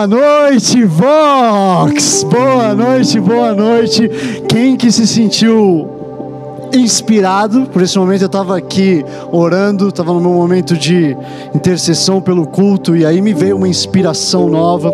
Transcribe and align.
Boa 0.00 0.06
noite, 0.06 0.82
Vox! 0.86 2.24
Boa 2.24 2.74
noite, 2.74 3.20
boa 3.20 3.52
noite. 3.52 4.08
Quem 4.48 4.74
que 4.74 4.90
se 4.90 5.06
sentiu 5.06 5.90
inspirado 6.72 7.66
por 7.66 7.82
esse 7.82 7.98
momento? 7.98 8.22
Eu 8.22 8.26
estava 8.26 8.56
aqui 8.56 9.04
orando, 9.30 9.88
estava 9.88 10.14
no 10.14 10.20
meu 10.20 10.32
momento 10.32 10.74
de 10.74 11.14
intercessão 11.54 12.18
pelo 12.18 12.46
culto 12.46 12.96
e 12.96 13.04
aí 13.04 13.20
me 13.20 13.34
veio 13.34 13.58
uma 13.58 13.68
inspiração 13.68 14.48
nova. 14.48 14.90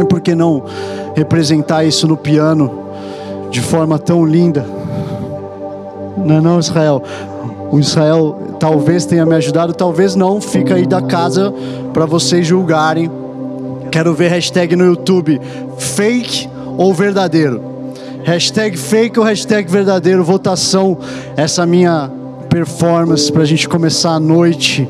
E 0.00 0.04
por 0.06 0.22
que 0.22 0.34
não 0.34 0.62
representar 1.14 1.84
isso 1.84 2.08
no 2.08 2.16
piano 2.16 2.70
de 3.50 3.60
forma 3.60 3.98
tão 3.98 4.24
linda? 4.24 4.64
Não 6.16 6.36
é 6.36 6.40
não, 6.40 6.58
Israel? 6.58 7.02
O 7.70 7.78
Israel 7.78 8.38
talvez 8.58 9.04
tenha 9.04 9.26
me 9.26 9.34
ajudado, 9.34 9.74
talvez 9.74 10.14
não. 10.14 10.40
Fica 10.40 10.76
aí 10.76 10.86
da 10.86 11.02
casa 11.02 11.52
para 11.92 12.06
vocês 12.06 12.46
julgarem. 12.46 13.20
Quero 13.92 14.14
ver 14.14 14.30
hashtag 14.30 14.74
no 14.74 14.86
YouTube, 14.86 15.38
fake 15.78 16.48
ou 16.78 16.94
verdadeiro. 16.94 17.62
Hashtag 18.24 18.74
fake 18.78 19.20
ou 19.20 19.24
hashtag 19.24 19.70
verdadeiro, 19.70 20.24
votação. 20.24 20.96
Essa 21.36 21.66
minha 21.66 22.10
performance 22.48 23.30
para 23.30 23.42
a 23.42 23.44
gente 23.44 23.68
começar 23.68 24.12
a 24.12 24.18
noite 24.18 24.88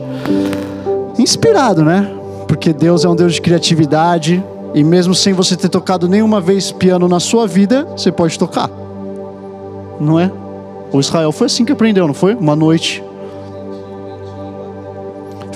inspirado, 1.19 1.85
né? 1.85 2.09
Porque 2.47 2.73
Deus 2.73 3.05
é 3.05 3.09
um 3.09 3.17
Deus 3.17 3.35
de 3.35 3.41
criatividade 3.41 4.43
e 4.73 4.85
mesmo 4.85 5.17
sem 5.17 5.33
você 5.33 5.57
ter 5.57 5.69
tocado 5.69 6.09
nenhuma 6.09 6.41
vez 6.41 6.71
piano 6.71 7.09
na 7.09 7.19
sua 7.19 7.45
vida, 7.45 7.85
você 7.97 8.13
pode 8.13 8.39
tocar, 8.39 8.71
não 10.01 10.19
é? 10.19 10.31
O 10.93 11.01
Israel 11.01 11.33
foi 11.33 11.47
assim 11.47 11.65
que 11.65 11.73
aprendeu, 11.73 12.07
não 12.07 12.15
foi? 12.15 12.35
Uma 12.35 12.55
noite 12.55 13.03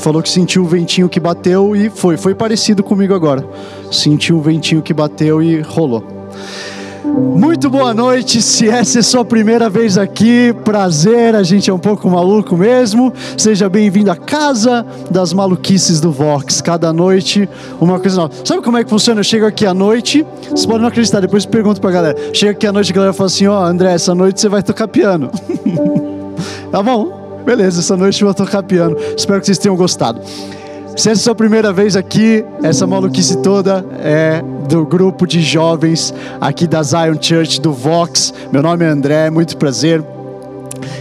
falou 0.07 0.23
que 0.23 0.29
sentiu 0.29 0.63
o 0.63 0.67
ventinho 0.67 1.09
que 1.09 1.19
bateu 1.19 1.75
e 1.75 1.91
foi. 1.91 2.17
Foi 2.17 2.33
parecido 2.33 2.81
comigo 2.81 3.13
agora. 3.13 3.45
Sentiu 3.91 4.37
o 4.37 4.41
ventinho 4.41 4.81
que 4.81 4.95
bateu 4.95 5.43
e 5.43 5.61
rolou. 5.61 6.01
Muito 7.05 7.69
boa 7.69 7.93
noite, 7.93 8.41
se 8.41 8.69
essa 8.69 9.01
é 9.01 9.03
sua 9.03 9.25
primeira 9.25 9.69
vez 9.69 9.99
aqui, 9.99 10.55
prazer, 10.65 11.35
a 11.35 11.43
gente 11.43 11.69
é 11.69 11.75
um 11.75 11.79
pouco 11.79 12.09
maluco 12.09 12.57
mesmo. 12.57 13.13
Seja 13.37 13.69
bem-vindo 13.69 14.09
à 14.09 14.15
casa 14.15 14.87
das 15.11 15.33
maluquices 15.33 16.01
do 16.01 16.13
Vox. 16.13 16.61
Cada 16.61 16.93
noite, 16.93 17.49
uma 17.81 17.99
coisa 17.99 18.17
nova. 18.17 18.35
Sabe 18.45 18.63
como 18.63 18.79
é 18.79 18.85
que 18.85 18.91
funciona? 18.91 19.19
Eu 19.19 19.25
chego 19.25 19.45
aqui 19.45 19.67
à 19.67 19.75
noite, 19.75 20.25
vocês 20.45 20.67
podem 20.67 20.83
não 20.83 20.89
acreditar, 20.89 21.19
depois 21.19 21.45
pergunto 21.45 21.81
pra 21.81 21.91
galera. 21.91 22.17
Chega 22.33 22.53
aqui 22.53 22.65
à 22.65 22.71
noite 22.71 22.93
a 22.93 22.95
galera 22.95 23.13
fala 23.13 23.27
assim: 23.27 23.49
Ó, 23.49 23.61
oh, 23.61 23.65
André, 23.65 23.93
essa 23.93 24.15
noite 24.15 24.41
você 24.41 24.49
vai 24.49 24.63
tocar 24.63 24.87
piano. 24.87 25.33
tá 26.71 26.81
bom? 26.81 27.26
Beleza, 27.47 27.79
essa 27.79 27.97
noite 27.97 28.21
eu 28.21 28.27
vou 28.27 28.35
tocar 28.35 28.61
piano. 28.65 28.97
Espero 29.17 29.39
que 29.39 29.47
vocês 29.47 29.57
tenham 29.57 29.77
gostado. 29.77 30.21
Se 30.97 31.09
essa 31.09 31.11
é 31.11 31.13
a 31.13 31.17
sua 31.17 31.35
primeira 31.35 31.73
vez 31.73 31.95
aqui, 31.95 32.45
essa 32.61 32.89
maluquice 32.89 33.37
toda 33.39 33.87
é 34.01 34.43
do 34.69 34.85
grupo 34.85 35.29
de 35.29 35.41
jovens 35.41 36.13
aqui 36.41 36.67
da 36.67 36.83
Zion 36.83 37.17
Church 37.21 37.61
do 37.61 37.73
Vox. 37.73 38.35
Meu 38.51 38.63
nome 38.63 38.85
é 38.85 38.89
André, 38.89 39.31
muito 39.31 39.57
prazer. 39.59 40.03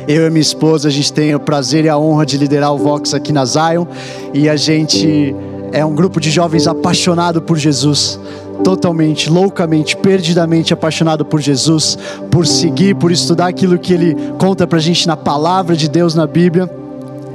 Eu 0.07 0.27
e 0.27 0.29
minha 0.29 0.39
esposa, 0.39 0.87
a 0.87 0.91
gente 0.91 1.11
tem 1.11 1.33
o 1.33 1.39
prazer 1.39 1.83
e 1.83 1.89
a 1.89 1.97
honra 1.97 2.27
de 2.27 2.37
liderar 2.37 2.71
o 2.75 2.77
Vox 2.77 3.15
aqui 3.15 3.33
na 3.33 3.43
Zion 3.43 3.87
e 4.31 4.47
a 4.47 4.55
gente 4.55 5.35
é 5.71 5.83
um 5.83 5.95
grupo 5.95 6.21
de 6.21 6.29
jovens 6.29 6.67
apaixonado 6.67 7.41
por 7.41 7.57
Jesus 7.57 8.19
totalmente, 8.63 9.29
loucamente, 9.29 9.95
perdidamente 9.97 10.73
apaixonado 10.73 11.25
por 11.25 11.41
Jesus, 11.41 11.97
por 12.31 12.47
seguir, 12.47 12.95
por 12.95 13.11
estudar 13.11 13.47
aquilo 13.47 13.79
que 13.79 13.93
Ele 13.93 14.15
conta 14.37 14.65
para 14.67 14.79
a 14.79 14.81
gente 14.81 15.07
na 15.07 15.17
palavra 15.17 15.75
de 15.75 15.89
Deus 15.89 16.15
na 16.15 16.27
Bíblia. 16.27 16.84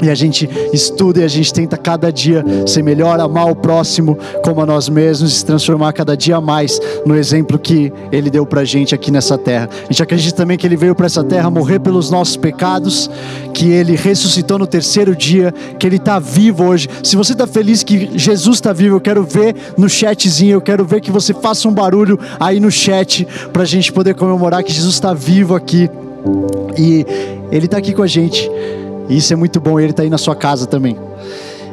E 0.03 0.09
a 0.09 0.15
gente 0.15 0.49
estuda 0.73 1.21
e 1.21 1.25
a 1.25 1.29
gente 1.29 1.53
tenta 1.53 1.77
cada 1.77 2.11
dia 2.13 2.45
ser 2.67 2.83
melhor, 2.83 3.21
amar 3.21 3.51
o 3.51 3.55
próximo 3.55 4.17
como 4.43 4.61
a 4.63 4.67
nós 4.67 4.89
mesmos, 4.89 5.35
se 5.35 5.45
transformar 5.45 5.93
cada 5.93 6.17
dia 6.17 6.41
mais 6.41 6.81
no 7.05 7.17
exemplo 7.17 7.59
que 7.59 7.93
Ele 8.11 8.31
deu 8.31 8.47
pra 8.47 8.65
gente 8.65 8.95
aqui 8.95 9.11
nessa 9.11 9.37
terra. 9.37 9.69
A 9.85 9.93
gente 9.93 10.03
acredita 10.03 10.37
também 10.37 10.57
que 10.57 10.67
Ele 10.67 10.77
veio 10.77 10.95
para 10.95 11.07
essa 11.07 11.23
terra 11.23 11.51
morrer 11.51 11.81
pelos 11.81 12.11
nossos 12.11 12.37
pecados, 12.37 13.11
que 13.53 13.71
Ele 13.71 13.95
ressuscitou 13.95 14.59
no 14.59 14.67
terceiro 14.67 15.15
dia, 15.15 15.53
que 15.79 15.87
Ele 15.87 15.97
está 15.97 16.19
vivo 16.19 16.65
hoje. 16.65 16.89
Se 17.03 17.17
você 17.17 17.33
está 17.33 17.47
feliz 17.47 17.83
que 17.83 18.11
Jesus 18.19 18.57
está 18.57 18.73
vivo, 18.73 18.97
eu 18.97 19.01
quero 19.01 19.23
ver 19.23 19.55
no 19.77 19.89
chatzinho, 19.89 20.53
eu 20.53 20.61
quero 20.61 20.85
ver 20.85 21.01
que 21.01 21.11
você 21.11 21.35
faça 21.35 21.69
um 21.69 21.73
barulho 21.73 22.19
aí 22.39 22.59
no 22.59 22.71
chat 22.71 23.27
para 23.53 23.63
a 23.63 23.67
gente 23.67 23.93
poder 23.93 24.15
comemorar 24.15 24.63
que 24.63 24.73
Jesus 24.73 24.95
está 24.95 25.13
vivo 25.13 25.55
aqui 25.55 25.91
e 26.79 27.07
Ele 27.51 27.67
está 27.67 27.79
aqui 27.79 27.93
com 27.93 28.03
a 28.03 28.07
gente. 28.07 28.51
E 29.11 29.17
isso 29.17 29.33
é 29.33 29.37
muito 29.37 29.61
bom, 29.61 29.79
ele 29.79 29.91
está 29.91 30.05
aí 30.05 30.09
na 30.09 30.17
sua 30.17 30.37
casa 30.37 30.67
também. 30.67 30.97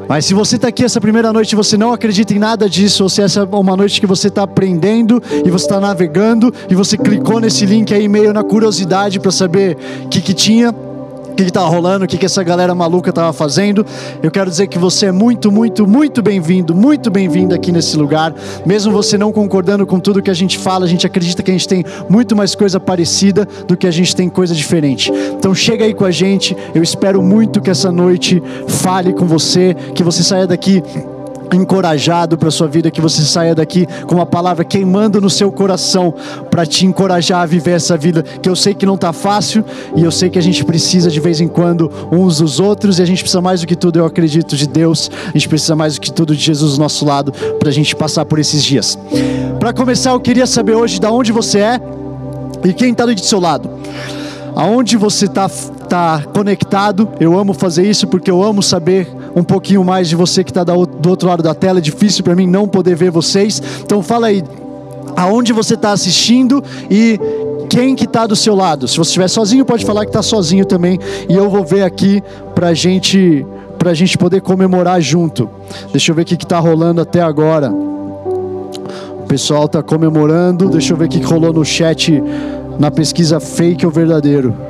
Mas 0.09 0.25
se 0.25 0.33
você 0.33 0.55
está 0.55 0.69
aqui 0.69 0.83
essa 0.83 1.01
primeira 1.01 1.31
noite 1.33 1.51
e 1.51 1.55
você 1.55 1.77
não 1.77 1.91
acredita 1.91 2.33
em 2.33 2.39
nada 2.39 2.69
disso, 2.69 3.03
ou 3.03 3.09
se 3.09 3.21
essa 3.21 3.41
é 3.41 3.43
uma 3.43 3.75
noite 3.75 3.99
que 3.99 4.07
você 4.07 4.29
está 4.29 4.43
aprendendo 4.43 5.21
e 5.45 5.51
você 5.51 5.65
está 5.65 5.79
navegando 5.79 6.53
e 6.69 6.73
você 6.73 6.97
clicou 6.97 7.39
nesse 7.39 7.65
link 7.65 7.93
aí 7.93 8.07
meio 8.07 8.33
na 8.33 8.43
curiosidade 8.43 9.19
para 9.19 9.31
saber 9.31 9.77
o 10.05 10.07
que, 10.07 10.21
que 10.21 10.33
tinha, 10.33 10.73
que 11.43 11.49
estava 11.49 11.67
rolando, 11.67 12.05
o 12.05 12.07
que, 12.07 12.17
que 12.17 12.25
essa 12.25 12.43
galera 12.43 12.73
maluca 12.73 13.09
estava 13.09 13.31
fazendo. 13.33 13.85
Eu 14.21 14.31
quero 14.31 14.49
dizer 14.49 14.67
que 14.67 14.77
você 14.77 15.07
é 15.07 15.11
muito, 15.11 15.51
muito, 15.51 15.87
muito 15.87 16.21
bem-vindo, 16.21 16.73
muito 16.73 17.09
bem-vindo 17.11 17.53
aqui 17.53 17.71
nesse 17.71 17.95
lugar. 17.97 18.33
Mesmo 18.65 18.91
você 18.91 19.17
não 19.17 19.31
concordando 19.31 19.85
com 19.85 19.99
tudo 19.99 20.21
que 20.21 20.31
a 20.31 20.33
gente 20.33 20.57
fala, 20.57 20.85
a 20.85 20.87
gente 20.87 21.05
acredita 21.05 21.43
que 21.43 21.51
a 21.51 21.53
gente 21.53 21.67
tem 21.67 21.83
muito 22.09 22.35
mais 22.35 22.55
coisa 22.55 22.79
parecida 22.79 23.47
do 23.67 23.77
que 23.77 23.87
a 23.87 23.91
gente 23.91 24.15
tem 24.15 24.29
coisa 24.29 24.53
diferente. 24.53 25.11
Então 25.37 25.53
chega 25.53 25.85
aí 25.85 25.93
com 25.93 26.05
a 26.05 26.11
gente. 26.11 26.55
Eu 26.73 26.83
espero 26.83 27.21
muito 27.21 27.61
que 27.61 27.69
essa 27.69 27.91
noite 27.91 28.41
fale 28.67 29.13
com 29.13 29.25
você, 29.25 29.75
que 29.93 30.03
você 30.03 30.23
saia 30.23 30.47
daqui 30.47 30.83
encorajado 31.53 32.37
para 32.37 32.51
sua 32.51 32.67
vida, 32.67 32.91
que 32.91 33.01
você 33.01 33.21
saia 33.21 33.55
daqui 33.55 33.87
com 34.05 34.15
uma 34.15 34.25
palavra 34.25 34.63
queimando 34.63 35.21
no 35.21 35.29
seu 35.29 35.51
coração 35.51 36.13
para 36.49 36.65
te 36.65 36.85
encorajar 36.85 37.41
a 37.41 37.45
viver 37.45 37.71
essa 37.71 37.97
vida, 37.97 38.23
que 38.23 38.49
eu 38.49 38.55
sei 38.55 38.73
que 38.73 38.85
não 38.85 38.95
está 38.95 39.13
fácil 39.13 39.63
e 39.95 40.03
eu 40.03 40.11
sei 40.11 40.29
que 40.29 40.39
a 40.39 40.41
gente 40.41 40.63
precisa 40.65 41.09
de 41.09 41.19
vez 41.19 41.39
em 41.39 41.47
quando 41.47 41.91
uns 42.11 42.37
dos 42.37 42.59
outros 42.59 42.99
e 42.99 43.01
a 43.01 43.05
gente 43.05 43.21
precisa 43.21 43.41
mais 43.41 43.61
do 43.61 43.67
que 43.67 43.75
tudo, 43.75 43.99
eu 43.99 44.05
acredito, 44.05 44.55
de 44.55 44.67
Deus, 44.67 45.09
a 45.27 45.31
gente 45.31 45.49
precisa 45.49 45.75
mais 45.75 45.95
do 45.95 46.01
que 46.01 46.11
tudo 46.11 46.35
de 46.35 46.43
Jesus 46.43 46.73
do 46.73 46.79
nosso 46.79 47.05
lado 47.05 47.31
para 47.59 47.69
a 47.69 47.71
gente 47.71 47.95
passar 47.95 48.25
por 48.25 48.39
esses 48.39 48.63
dias. 48.63 48.97
Para 49.59 49.73
começar, 49.73 50.11
eu 50.11 50.19
queria 50.19 50.45
saber 50.45 50.75
hoje 50.75 50.99
de 50.99 51.07
onde 51.07 51.31
você 51.31 51.59
é 51.59 51.81
e 52.63 52.73
quem 52.73 52.91
está 52.91 53.05
do 53.05 53.19
seu 53.19 53.39
lado. 53.39 53.69
Aonde 54.55 54.97
você 54.97 55.25
está 55.25 55.49
tá 55.87 56.23
conectado, 56.33 57.09
eu 57.19 57.37
amo 57.37 57.53
fazer 57.53 57.87
isso 57.87 58.07
porque 58.07 58.29
eu 58.29 58.43
amo 58.43 58.61
saber 58.61 59.07
um 59.35 59.43
pouquinho 59.43 59.83
mais 59.83 60.09
de 60.09 60.15
você 60.15 60.43
que 60.43 60.51
está 60.51 60.63
do 60.63 61.09
outro 61.09 61.27
lado 61.27 61.41
da 61.41 61.53
tela. 61.53 61.79
É 61.79 61.81
difícil 61.81 62.23
para 62.23 62.35
mim 62.35 62.47
não 62.47 62.67
poder 62.67 62.95
ver 62.95 63.11
vocês. 63.11 63.61
Então 63.83 64.01
fala 64.01 64.27
aí, 64.27 64.43
aonde 65.15 65.53
você 65.53 65.73
está 65.75 65.91
assistindo 65.91 66.63
e 66.89 67.19
quem 67.69 67.95
que 67.95 68.05
está 68.05 68.25
do 68.25 68.35
seu 68.35 68.55
lado. 68.55 68.87
Se 68.87 68.97
você 68.97 69.09
estiver 69.09 69.27
sozinho, 69.27 69.65
pode 69.65 69.85
falar 69.85 70.05
que 70.05 70.09
está 70.09 70.21
sozinho 70.21 70.65
também. 70.65 70.99
E 71.27 71.35
eu 71.35 71.49
vou 71.49 71.63
ver 71.63 71.83
aqui 71.83 72.23
para 72.55 72.73
gente, 72.73 73.45
a 73.85 73.93
gente 73.93 74.17
poder 74.17 74.41
comemorar 74.41 74.99
junto. 75.01 75.49
Deixa 75.91 76.11
eu 76.11 76.15
ver 76.15 76.23
o 76.23 76.25
que 76.25 76.35
está 76.35 76.59
rolando 76.59 77.01
até 77.01 77.21
agora. 77.21 77.71
O 77.71 79.25
pessoal 79.27 79.65
está 79.65 79.81
comemorando. 79.81 80.69
Deixa 80.69 80.93
eu 80.93 80.97
ver 80.97 81.05
o 81.05 81.09
que 81.09 81.21
rolou 81.21 81.53
no 81.53 81.63
chat 81.63 82.21
na 82.79 82.91
pesquisa 82.91 83.39
fake 83.39 83.85
ou 83.85 83.91
verdadeiro. 83.91 84.66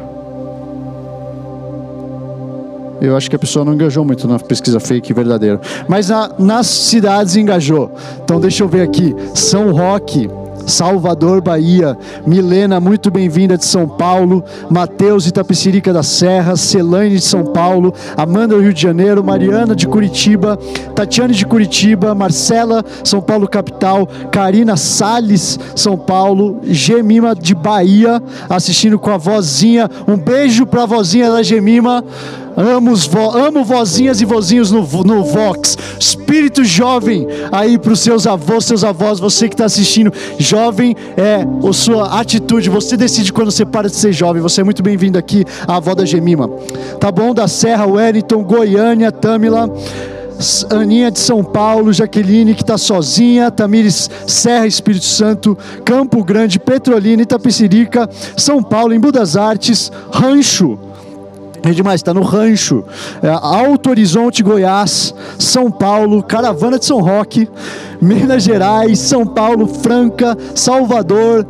Eu 3.02 3.16
acho 3.16 3.30
que 3.30 3.36
a 3.36 3.40
pessoa 3.40 3.64
não 3.64 3.74
engajou 3.74 4.04
muito 4.04 4.28
na 4.28 4.40
pesquisa 4.40 4.80
fake 4.80 5.14
verdadeira. 5.14 5.60
Mas 5.88 6.10
na, 6.10 6.32
nas 6.38 6.68
cidades 6.68 7.36
engajou. 7.36 7.92
Então 8.24 8.40
deixa 8.40 8.64
eu 8.64 8.68
ver 8.68 8.82
aqui. 8.82 9.16
São 9.34 9.72
Roque, 9.72 10.30
Salvador, 10.68 11.42
Bahia. 11.42 11.98
Milena, 12.26 12.80
muito 12.80 13.10
bem-vinda 13.10 13.58
de 13.58 13.66
São 13.66 13.88
Paulo. 13.88 14.44
Mateus, 14.70 15.26
Itapecirica 15.26 15.94
da 15.94 16.04
Serra. 16.04 16.58
Celane 16.58 17.12
de 17.12 17.22
São 17.22 17.46
Paulo. 17.46 17.94
Amanda, 18.18 18.56
do 18.56 18.62
Rio 18.62 18.74
de 18.74 18.82
Janeiro. 18.82 19.24
Mariana, 19.24 19.76
de 19.76 19.88
Curitiba. 19.88 20.58
Tatiane, 20.94 21.34
de 21.34 21.46
Curitiba. 21.46 22.14
Marcela, 22.14 22.84
São 23.04 23.22
Paulo, 23.22 23.48
capital. 23.48 24.08
Karina 24.32 24.76
Sales, 24.76 25.58
São 25.76 25.98
Paulo. 25.98 26.60
Gemima, 26.64 27.34
de 27.34 27.56
Bahia, 27.56 28.22
assistindo 28.50 29.00
com 29.00 29.12
a 29.12 29.18
vozinha. 29.18 29.90
Um 30.08 30.18
beijo 30.18 30.66
para 30.66 30.84
a 30.84 30.86
vozinha 30.86 31.32
da 31.32 31.42
Gemima. 31.42 32.04
Amo, 32.58 32.96
vo, 32.96 33.38
amo 33.38 33.64
vozinhas 33.64 34.20
e 34.20 34.26
vozinhos 34.26 34.72
no, 34.72 34.82
no 35.04 35.24
Vox. 35.24 35.78
Espírito 36.00 36.66
jovem 36.66 37.28
aí 37.52 37.78
para 37.78 37.94
os 37.94 38.00
seus 38.00 38.26
avós, 38.26 38.66
seus 38.66 38.84
avós, 38.84 39.20
você 39.20 39.48
que 39.48 39.54
está 39.54 39.66
assistindo. 39.66 40.12
Jovem 40.40 40.96
é 41.16 41.46
a 41.68 41.74
sua 41.74 42.20
atitude. 42.20 42.68
Você 42.72 42.98
decide 42.98 43.32
quando 43.32 43.52
você 43.52 43.64
para 43.64 43.88
de 43.88 43.96
ser 43.96 44.12
jovem. 44.12 44.42
Você 44.42 44.62
é 44.62 44.64
muito 44.64 44.82
bem-vindo 44.82 45.20
aqui, 45.20 45.46
a 45.68 45.76
avó 45.76 45.94
da 45.94 46.04
Gemima. 46.04 46.50
Tá 47.00 47.12
bom? 47.12 47.32
Da 47.32 47.48
Serra, 47.48 47.86
Wellington, 47.86 48.44
Goiânia, 48.44 49.12
Tamila. 49.12 49.72
Aninha 50.70 51.10
de 51.10 51.18
São 51.18 51.44
Paulo, 51.44 51.92
Jaqueline 51.92 52.54
que 52.54 52.62
está 52.62 52.78
sozinha, 52.78 53.50
Tamires 53.50 54.08
Serra, 54.28 54.68
Espírito 54.68 55.06
Santo, 55.06 55.58
Campo 55.84 56.24
Grande, 56.24 56.60
Petrolina, 56.60 57.24
Itapecerica, 57.24 58.08
São 58.36 58.62
Paulo, 58.62 58.94
Embu 58.94 59.12
das 59.12 59.36
Artes, 59.36 59.92
Rancho, 60.12 60.78
É 61.64 61.72
demais, 61.72 62.00
está 62.00 62.14
no 62.14 62.22
Rancho, 62.22 62.84
é, 63.22 63.30
Alto 63.30 63.90
Horizonte, 63.90 64.44
Goiás, 64.44 65.14
São 65.40 65.72
Paulo, 65.72 66.24
Caravana 66.24 66.80
de 66.80 66.86
São 66.86 67.02
Roque, 67.02 67.50
Minas 68.02 68.44
Gerais, 68.44 69.00
São 69.00 69.26
Paulo, 69.26 69.68
Franca, 69.68 70.38
Salvador, 70.56 71.46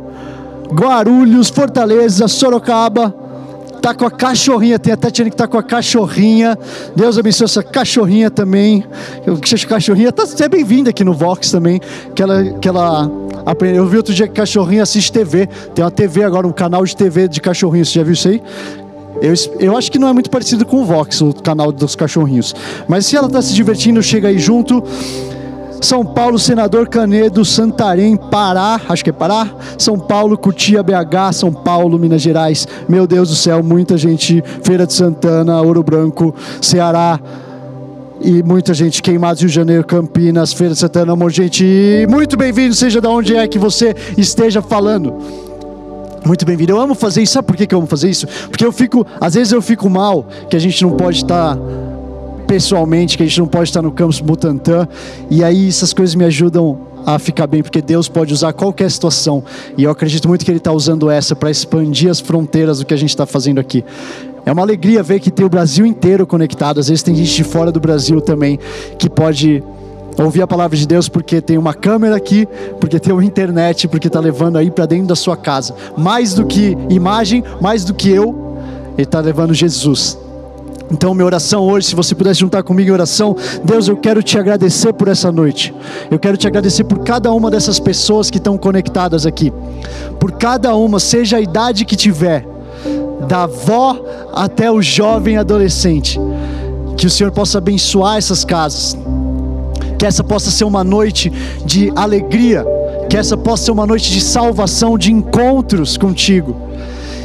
Guarulhos, 0.72 1.48
Fortaleza, 1.48 2.26
Sorocaba, 2.26 3.14
tá 3.80 3.94
com 3.94 4.04
a 4.04 4.10
cachorrinha, 4.10 4.78
tem 4.78 4.92
até 4.92 5.10
tinha 5.10 5.28
que 5.30 5.36
tá 5.36 5.46
com 5.46 5.56
a 5.56 5.62
cachorrinha. 5.62 6.58
Deus 6.94 7.18
abençoe 7.18 7.44
essa 7.44 7.62
cachorrinha 7.62 8.30
também. 8.30 8.84
Eu 9.26 9.36
que 9.36 9.66
cachorrinha, 9.66 10.12
tá 10.12 10.24
é 10.40 10.48
bem-vinda 10.48 10.90
aqui 10.90 11.04
no 11.04 11.14
Vox 11.14 11.50
também, 11.50 11.80
que 12.14 12.22
ela, 12.22 12.44
que 12.44 12.68
ela 12.68 13.10
aprendeu. 13.46 13.84
Eu 13.84 13.88
vi 13.88 13.96
outro 13.96 14.12
dia 14.12 14.26
que 14.26 14.34
cachorrinha 14.34 14.82
assiste 14.82 15.12
TV. 15.12 15.46
Tem 15.74 15.84
uma 15.84 15.90
TV 15.90 16.22
agora, 16.22 16.46
um 16.46 16.52
canal 16.52 16.84
de 16.84 16.94
TV 16.96 17.28
de 17.28 17.40
cachorrinho. 17.40 17.84
Você 17.84 17.92
já 17.98 18.02
viu 18.02 18.12
isso 18.12 18.28
aí? 18.28 18.42
Eu, 19.20 19.34
eu 19.58 19.76
acho 19.76 19.90
que 19.90 19.98
não 19.98 20.08
é 20.08 20.12
muito 20.12 20.30
parecido 20.30 20.64
com 20.64 20.82
o 20.82 20.84
Vox, 20.84 21.20
o 21.20 21.32
canal 21.32 21.72
dos 21.72 21.96
cachorrinhos. 21.96 22.54
Mas 22.86 23.06
se 23.06 23.16
ela 23.16 23.26
está 23.26 23.42
se 23.42 23.52
divertindo, 23.52 24.02
chega 24.02 24.28
aí 24.28 24.38
junto. 24.38 24.82
São 25.80 26.04
Paulo, 26.04 26.38
Senador 26.38 26.88
Canedo, 26.88 27.44
Santarém, 27.44 28.16
Pará, 28.16 28.80
acho 28.88 29.04
que 29.04 29.10
é 29.10 29.12
Pará, 29.12 29.48
São 29.76 29.98
Paulo, 29.98 30.36
Cutia, 30.36 30.82
BH, 30.82 31.32
São 31.34 31.52
Paulo, 31.52 31.98
Minas 31.98 32.20
Gerais. 32.20 32.66
Meu 32.88 33.06
Deus 33.06 33.28
do 33.28 33.36
céu, 33.36 33.62
muita 33.62 33.96
gente, 33.96 34.42
Feira 34.62 34.86
de 34.86 34.92
Santana, 34.92 35.60
Ouro 35.60 35.82
Branco, 35.82 36.34
Ceará 36.60 37.20
e 38.20 38.42
muita 38.42 38.74
gente, 38.74 39.00
Queimados, 39.00 39.40
Rio 39.40 39.48
de 39.48 39.54
Janeiro, 39.54 39.84
Campinas, 39.84 40.52
Feira 40.52 40.74
de 40.74 40.80
Santana, 40.80 41.12
amor, 41.12 41.30
gente, 41.30 41.64
muito 42.10 42.36
bem-vindo, 42.36 42.74
seja 42.74 43.00
de 43.00 43.06
onde 43.06 43.36
é 43.36 43.46
que 43.46 43.58
você 43.58 43.94
esteja 44.16 44.60
falando. 44.60 45.47
Muito 46.24 46.44
bem-vindo. 46.44 46.72
Eu 46.72 46.80
amo 46.80 46.94
fazer 46.94 47.22
isso. 47.22 47.34
Sabe 47.34 47.46
por 47.46 47.56
que 47.56 47.72
eu 47.72 47.78
amo 47.78 47.86
fazer 47.86 48.10
isso? 48.10 48.26
Porque 48.48 48.64
eu 48.64 48.72
fico, 48.72 49.06
às 49.20 49.34
vezes 49.34 49.52
eu 49.52 49.62
fico 49.62 49.88
mal 49.88 50.26
que 50.48 50.56
a 50.56 50.60
gente 50.60 50.82
não 50.82 50.92
pode 50.92 51.18
estar 51.18 51.58
pessoalmente, 52.46 53.16
que 53.16 53.22
a 53.22 53.26
gente 53.26 53.38
não 53.38 53.46
pode 53.46 53.68
estar 53.68 53.82
no 53.82 53.92
campus 53.92 54.20
Butantã, 54.20 54.88
e 55.30 55.44
aí 55.44 55.68
essas 55.68 55.92
coisas 55.92 56.14
me 56.14 56.24
ajudam 56.24 56.78
a 57.04 57.18
ficar 57.18 57.46
bem, 57.46 57.62
porque 57.62 57.82
Deus 57.82 58.08
pode 58.08 58.32
usar 58.32 58.54
qualquer 58.54 58.90
situação, 58.90 59.44
e 59.76 59.84
eu 59.84 59.90
acredito 59.90 60.26
muito 60.26 60.44
que 60.46 60.50
Ele 60.50 60.58
está 60.58 60.72
usando 60.72 61.10
essa 61.10 61.36
para 61.36 61.50
expandir 61.50 62.10
as 62.10 62.20
fronteiras 62.20 62.78
do 62.78 62.86
que 62.86 62.94
a 62.94 62.96
gente 62.96 63.10
está 63.10 63.26
fazendo 63.26 63.60
aqui. 63.60 63.84
É 64.46 64.52
uma 64.52 64.62
alegria 64.62 65.02
ver 65.02 65.20
que 65.20 65.30
tem 65.30 65.44
o 65.44 65.48
Brasil 65.48 65.84
inteiro 65.84 66.26
conectado, 66.26 66.80
às 66.80 66.88
vezes 66.88 67.02
tem 67.02 67.14
gente 67.14 67.34
de 67.34 67.44
fora 67.44 67.70
do 67.70 67.80
Brasil 67.80 68.18
também 68.20 68.58
que 68.98 69.10
pode 69.10 69.62
ouvir 70.24 70.42
a 70.42 70.46
palavra 70.46 70.76
de 70.76 70.86
Deus 70.86 71.08
porque 71.08 71.40
tem 71.40 71.56
uma 71.56 71.74
câmera 71.74 72.16
aqui, 72.16 72.46
porque 72.80 72.98
tem 72.98 73.12
uma 73.12 73.24
internet, 73.24 73.86
porque 73.88 74.08
está 74.08 74.20
levando 74.20 74.56
aí 74.56 74.70
para 74.70 74.86
dentro 74.86 75.06
da 75.06 75.16
sua 75.16 75.36
casa. 75.36 75.74
Mais 75.96 76.34
do 76.34 76.46
que 76.46 76.76
imagem, 76.90 77.44
mais 77.60 77.84
do 77.84 77.94
que 77.94 78.10
eu, 78.10 78.56
Ele 78.96 79.04
está 79.04 79.20
levando 79.20 79.54
Jesus. 79.54 80.18
Então, 80.90 81.12
minha 81.12 81.26
oração 81.26 81.66
hoje, 81.68 81.88
se 81.88 81.94
você 81.94 82.14
pudesse 82.14 82.40
juntar 82.40 82.62
comigo 82.62 82.88
em 82.88 82.92
oração, 82.92 83.36
Deus, 83.62 83.88
eu 83.88 83.96
quero 83.96 84.22
te 84.22 84.38
agradecer 84.38 84.92
por 84.94 85.08
essa 85.08 85.30
noite. 85.30 85.74
Eu 86.10 86.18
quero 86.18 86.36
te 86.36 86.46
agradecer 86.46 86.84
por 86.84 87.00
cada 87.00 87.30
uma 87.32 87.50
dessas 87.50 87.78
pessoas 87.78 88.30
que 88.30 88.38
estão 88.38 88.56
conectadas 88.56 89.26
aqui. 89.26 89.52
Por 90.18 90.32
cada 90.32 90.74
uma, 90.74 90.98
seja 90.98 91.36
a 91.36 91.40
idade 91.40 91.84
que 91.84 91.94
tiver, 91.94 92.46
da 93.28 93.42
avó 93.42 94.02
até 94.32 94.70
o 94.70 94.80
jovem 94.80 95.36
adolescente. 95.36 96.18
Que 96.96 97.06
o 97.06 97.10
Senhor 97.10 97.30
possa 97.32 97.58
abençoar 97.58 98.16
essas 98.16 98.44
casas. 98.44 98.96
Que 99.98 100.06
essa 100.06 100.22
possa 100.22 100.50
ser 100.50 100.64
uma 100.64 100.84
noite 100.84 101.30
de 101.64 101.92
alegria. 101.96 102.64
Que 103.10 103.16
essa 103.16 103.36
possa 103.36 103.66
ser 103.66 103.70
uma 103.72 103.86
noite 103.86 104.10
de 104.10 104.20
salvação, 104.20 104.96
de 104.96 105.12
encontros 105.12 105.96
contigo 105.96 106.68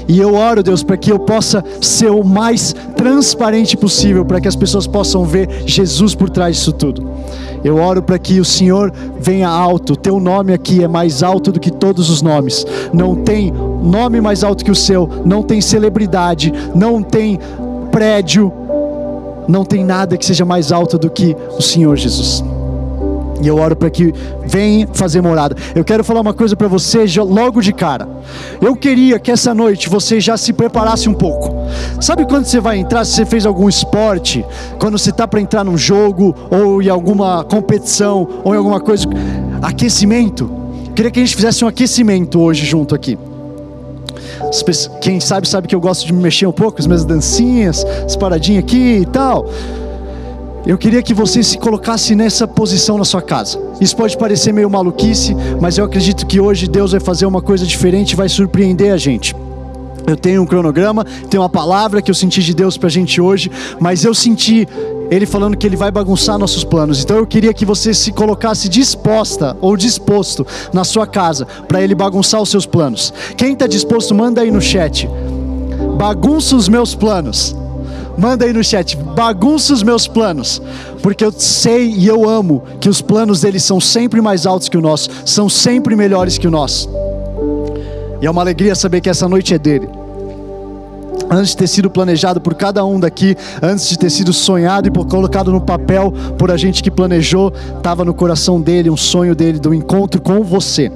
e 0.07 0.19
eu 0.19 0.35
oro, 0.35 0.61
Deus, 0.61 0.83
para 0.83 0.97
que 0.97 1.11
eu 1.11 1.19
possa 1.19 1.63
ser 1.81 2.11
o 2.11 2.23
mais 2.23 2.75
transparente 2.95 3.77
possível, 3.77 4.25
para 4.25 4.41
que 4.41 4.47
as 4.47 4.55
pessoas 4.55 4.85
possam 4.85 5.23
ver 5.23 5.63
Jesus 5.65 6.13
por 6.13 6.29
trás 6.29 6.57
disso 6.57 6.73
tudo. 6.73 7.09
Eu 7.63 7.77
oro 7.77 8.03
para 8.03 8.19
que 8.19 8.39
o 8.39 8.45
Senhor 8.45 8.91
venha 9.19 9.47
alto. 9.47 9.95
Teu 9.95 10.19
nome 10.19 10.53
aqui 10.53 10.83
é 10.83 10.87
mais 10.87 11.23
alto 11.23 11.51
do 11.51 11.59
que 11.59 11.71
todos 11.71 12.09
os 12.09 12.21
nomes. 12.21 12.65
Não 12.91 13.15
tem 13.15 13.51
nome 13.51 14.19
mais 14.19 14.43
alto 14.43 14.65
que 14.65 14.71
o 14.71 14.75
seu, 14.75 15.09
não 15.23 15.41
tem 15.41 15.61
celebridade, 15.61 16.51
não 16.75 17.01
tem 17.01 17.39
prédio, 17.89 18.51
não 19.47 19.63
tem 19.63 19.85
nada 19.85 20.17
que 20.17 20.25
seja 20.25 20.43
mais 20.43 20.71
alto 20.71 20.97
do 20.97 21.09
que 21.09 21.35
o 21.57 21.61
Senhor 21.61 21.95
Jesus. 21.95 22.43
E 23.43 23.47
eu 23.47 23.57
oro 23.57 23.75
para 23.75 23.89
que 23.89 24.13
venha 24.45 24.87
fazer 24.93 25.21
morada. 25.21 25.53
Eu 25.75 25.83
quero 25.83 26.01
falar 26.01 26.21
uma 26.21 26.33
coisa 26.33 26.55
para 26.55 26.69
você 26.69 27.03
logo 27.17 27.59
de 27.59 27.73
cara. 27.73 28.07
Eu 28.61 28.73
queria 28.73 29.19
que 29.19 29.29
essa 29.29 29.53
noite 29.53 29.89
você 29.89 30.17
já 30.17 30.37
se 30.37 30.53
preparasse 30.53 31.09
um 31.09 31.13
pouco. 31.13 31.53
Sabe 31.99 32.25
quando 32.25 32.45
você 32.45 32.61
vai 32.61 32.77
entrar, 32.77 33.03
se 33.03 33.11
você 33.11 33.25
fez 33.25 33.45
algum 33.45 33.67
esporte, 33.67 34.45
quando 34.79 34.97
você 34.97 35.09
está 35.09 35.27
para 35.27 35.41
entrar 35.41 35.65
num 35.65 35.77
jogo, 35.77 36.33
ou 36.49 36.81
em 36.81 36.87
alguma 36.87 37.43
competição, 37.43 38.25
ou 38.45 38.53
em 38.53 38.57
alguma 38.57 38.79
coisa, 38.79 39.05
aquecimento? 39.61 40.49
Eu 40.87 40.93
queria 40.93 41.11
que 41.11 41.19
a 41.19 41.25
gente 41.25 41.35
fizesse 41.35 41.65
um 41.65 41.67
aquecimento 41.67 42.39
hoje 42.39 42.65
junto 42.65 42.95
aqui. 42.95 43.19
Quem 45.01 45.19
sabe, 45.19 45.49
sabe 45.49 45.67
que 45.67 45.75
eu 45.75 45.81
gosto 45.81 46.05
de 46.05 46.13
me 46.13 46.21
mexer 46.21 46.45
um 46.45 46.51
pouco, 46.53 46.79
as 46.79 46.87
minhas 46.87 47.03
dancinhas, 47.03 47.85
as 48.05 48.15
paradinhas 48.15 48.63
aqui 48.63 48.99
e 49.01 49.05
tal. 49.05 49.49
Eu 50.65 50.77
queria 50.77 51.03
que 51.03 51.13
você 51.13 51.43
se 51.43 51.57
colocasse 51.57 52.15
nessa 52.15 52.47
posição 52.47 52.97
na 52.97 53.03
sua 53.03 53.21
casa. 53.21 53.59
Isso 53.81 53.95
pode 53.97 54.17
parecer 54.17 54.53
meio 54.53 54.69
maluquice, 54.69 55.35
mas 55.59 55.77
eu 55.77 55.83
acredito 55.83 56.25
que 56.25 56.39
hoje 56.39 56.69
Deus 56.69 56.91
vai 56.91 57.01
fazer 57.01 57.25
uma 57.25 57.41
coisa 57.41 57.65
diferente 57.65 58.11
e 58.11 58.15
vai 58.15 58.29
surpreender 58.29 58.93
a 58.93 58.97
gente. 58.97 59.35
Eu 60.07 60.15
tenho 60.15 60.41
um 60.41 60.45
cronograma, 60.45 61.05
tenho 61.29 61.43
uma 61.43 61.49
palavra 61.49 62.01
que 62.01 62.09
eu 62.09 62.15
senti 62.15 62.41
de 62.41 62.53
Deus 62.53 62.77
para 62.77 62.87
a 62.87 62.91
gente 62.91 63.19
hoje, 63.19 63.51
mas 63.77 64.05
eu 64.05 64.13
senti 64.13 64.65
Ele 65.11 65.25
falando 65.25 65.57
que 65.57 65.67
Ele 65.67 65.75
vai 65.75 65.91
bagunçar 65.91 66.37
nossos 66.37 66.63
planos. 66.63 67.03
Então 67.03 67.17
eu 67.17 67.27
queria 67.27 67.53
que 67.53 67.65
você 67.65 67.93
se 67.93 68.13
colocasse 68.13 68.69
disposta 68.69 69.57
ou 69.59 69.75
disposto 69.75 70.47
na 70.71 70.85
sua 70.85 71.05
casa 71.05 71.45
para 71.67 71.81
Ele 71.81 71.93
bagunçar 71.93 72.41
os 72.41 72.47
seus 72.47 72.65
planos. 72.65 73.13
Quem 73.35 73.51
está 73.51 73.67
disposto, 73.67 74.15
manda 74.15 74.39
aí 74.39 74.49
no 74.49 74.61
chat. 74.61 75.09
Bagunça 75.97 76.55
os 76.55 76.69
meus 76.69 76.95
planos. 76.95 77.53
Manda 78.17 78.45
aí 78.45 78.53
no 78.53 78.63
chat, 78.63 78.95
bagunça 78.95 79.73
os 79.73 79.81
meus 79.81 80.07
planos, 80.07 80.61
porque 81.01 81.25
eu 81.25 81.31
sei 81.31 81.89
e 81.89 82.07
eu 82.07 82.29
amo 82.29 82.63
que 82.79 82.87
os 82.87 83.01
planos 83.01 83.41
deles 83.41 83.63
são 83.63 83.79
sempre 83.79 84.21
mais 84.21 84.45
altos 84.45 84.69
que 84.69 84.77
o 84.77 84.81
nosso, 84.81 85.09
são 85.25 85.49
sempre 85.49 85.95
melhores 85.95 86.37
que 86.37 86.47
o 86.47 86.51
nosso. 86.51 86.89
E 88.21 88.25
é 88.25 88.29
uma 88.29 88.41
alegria 88.41 88.75
saber 88.75 89.01
que 89.01 89.09
essa 89.09 89.27
noite 89.27 89.53
é 89.53 89.57
dele. 89.57 89.89
Antes 91.29 91.51
de 91.51 91.57
ter 91.57 91.67
sido 91.67 91.89
planejado 91.89 92.39
por 92.39 92.53
cada 92.53 92.85
um 92.85 92.99
daqui, 92.99 93.35
antes 93.61 93.89
de 93.89 93.97
ter 93.97 94.09
sido 94.09 94.31
sonhado 94.31 94.87
e 94.87 94.91
colocado 95.05 95.51
no 95.51 95.61
papel 95.61 96.13
por 96.37 96.51
a 96.51 96.57
gente 96.57 96.83
que 96.83 96.91
planejou, 96.91 97.51
estava 97.77 98.05
no 98.05 98.13
coração 98.13 98.61
dele 98.61 98.89
um 98.89 98.97
sonho 98.97 99.33
dele 99.35 99.57
do 99.57 99.73
encontro 99.73 100.21
com 100.21 100.43
você 100.43 100.91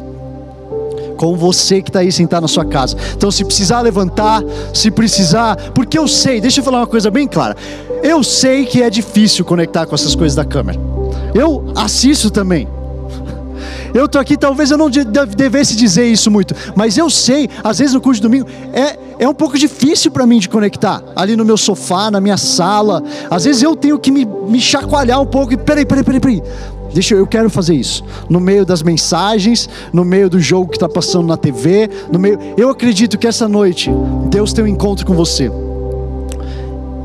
com 1.18 1.36
você 1.36 1.81
que 1.81 1.90
está 1.90 2.00
aí 2.00 2.12
sentado 2.12 2.44
na 2.44 2.47
sua 2.47 2.64
casa. 2.64 2.95
Então, 3.16 3.30
se 3.30 3.44
precisar 3.44 3.81
levantar, 3.81 4.42
se 4.74 4.90
precisar, 4.90 5.57
porque 5.74 5.97
eu 5.97 6.07
sei, 6.07 6.40
deixa 6.40 6.62
eu 6.62 6.64
falar 6.64 6.80
uma 6.80 6.88
coisa 6.88 7.12
bem 7.12 7.28
clara. 7.28 7.57
Eu 8.02 8.24
sei 8.24 8.66
que 8.66 8.81
é 8.81 8.90
difícil 8.90 9.44
conectar 9.44 9.86
com 9.86 9.95
essas 9.95 10.16
coisas 10.16 10.36
da 10.36 10.45
câmera. 10.45 10.80
Eu 11.33 11.71
assisto 11.76 12.30
também. 12.30 12.68
Eu 13.94 14.06
estou 14.06 14.21
aqui, 14.21 14.38
talvez 14.38 14.69
eu 14.69 14.78
não 14.78 14.90
devesse 14.90 15.76
dizer 15.76 16.06
isso 16.06 16.30
muito, 16.30 16.54
mas 16.76 16.97
eu 16.97 17.09
sei, 17.09 17.50
às 17.64 17.80
vezes 17.80 17.94
no 17.94 18.02
curso 18.02 18.21
de 18.21 18.28
domingo, 18.28 18.47
é, 18.71 18.97
é 19.18 19.28
um 19.28 19.33
pouco 19.33 19.57
difícil 19.57 20.12
para 20.12 20.26
mim 20.26 20.40
de 20.40 20.47
conectar. 20.50 21.02
Ali 21.16 21.36
no 21.36 21.44
meu 21.44 21.57
sofá, 21.57 22.12
na 22.12 22.21
minha 22.21 22.38
sala. 22.38 23.04
Às 23.30 23.45
vezes 23.45 23.64
eu 23.64 23.76
tenho 23.76 23.97
que 23.97 24.12
me, 24.12 24.26
me 24.26 24.59
chacoalhar 24.59 25.19
um 25.19 25.26
pouco 25.26 25.54
e 25.54 25.57
peraí, 25.57 25.86
peraí, 25.86 26.04
peraí, 26.04 26.19
peraí. 26.19 26.44
Deixa 26.94 27.16
eu, 27.16 27.20
eu 27.20 27.28
quero 27.28 27.50
fazer 27.50 27.76
isso. 27.76 28.04
No 28.30 28.40
meio 28.40 28.66
das 28.66 28.82
mensagens, 28.82 29.70
no 29.94 30.04
meio 30.04 30.30
do 30.30 30.40
jogo 30.40 30.70
que 30.70 30.78
está 30.78 30.90
passando 30.90 31.28
na 31.28 31.38
TV, 31.38 31.90
no 32.12 32.20
meio. 32.20 32.40
Eu 32.58 32.70
acredito 32.70 33.18
que 33.18 33.28
essa 33.28 33.48
noite 33.48 33.92
Deus 34.30 34.54
tem 34.54 34.64
um 34.64 34.68
encontro 34.68 35.06
com 35.06 35.14
você. 35.14 35.52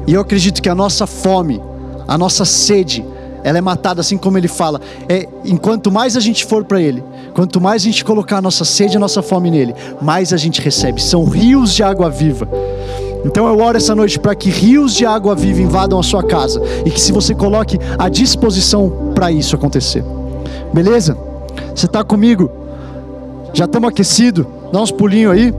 E 0.07 0.15
eu 0.15 0.21
acredito 0.21 0.61
que 0.61 0.69
a 0.69 0.75
nossa 0.75 1.07
fome, 1.07 1.63
a 2.09 2.19
nossa 2.19 2.45
sede, 2.45 3.05
ela 3.45 3.59
é 3.59 3.61
matada 3.61 4.01
assim 4.01 4.17
como 4.17 4.39
ele 4.39 4.49
fala. 4.49 4.81
É, 5.09 5.29
enquanto 5.45 5.91
mais 5.91 6.17
a 6.17 6.21
gente 6.21 6.45
for 6.45 6.65
para 6.65 6.81
ele, 6.81 7.03
quanto 7.35 7.61
mais 7.61 7.83
a 7.83 7.85
gente 7.85 8.05
colocar 8.05 8.39
a 8.39 8.43
nossa 8.43 8.65
sede, 8.65 8.97
a 8.97 9.01
nossa 9.01 9.23
fome 9.23 9.51
nele, 9.51 9.75
mais 10.01 10.33
a 10.33 10.37
gente 10.37 10.61
recebe. 10.61 11.03
São 11.03 11.25
rios 11.25 11.75
de 11.75 11.83
água 11.83 12.11
viva. 12.11 12.49
Então 13.25 13.47
eu 13.47 13.59
oro 13.59 13.77
essa 13.77 13.95
noite 13.95 14.19
para 14.19 14.35
que 14.35 14.51
rios 14.51 14.95
de 14.95 15.07
água 15.07 15.35
viva 15.35 15.61
invadam 15.61 15.99
a 15.99 16.03
sua 16.03 16.23
casa 16.23 16.61
e 16.85 16.91
que 16.91 17.01
se 17.01 17.13
você 17.13 17.35
coloque 17.35 17.79
à 17.99 18.09
disposição 18.09 19.13
para 19.15 19.31
isso 19.31 19.55
acontecer. 19.55 20.05
Beleza? 20.73 21.17
Você 21.75 21.87
está 21.87 22.03
comigo? 22.03 22.51
Já 23.53 23.67
estamos 23.67 23.89
aquecidos? 23.89 24.47
Dá 24.73 24.81
uns 24.81 24.91
pulinhos 24.91 25.33
aí. 25.33 25.55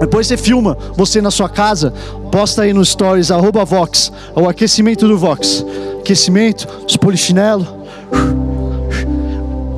Depois 0.00 0.26
você 0.26 0.36
filma 0.36 0.76
você 0.94 1.20
na 1.20 1.30
sua 1.30 1.48
casa, 1.48 1.92
posta 2.30 2.62
aí 2.62 2.72
no 2.72 2.84
stories 2.84 3.30
arroba 3.30 3.64
Vox, 3.64 4.12
o 4.34 4.48
aquecimento 4.48 5.06
do 5.06 5.16
Vox. 5.16 5.64
Aquecimento, 6.00 6.66
os 6.86 6.96
polichinelo. 6.96 7.66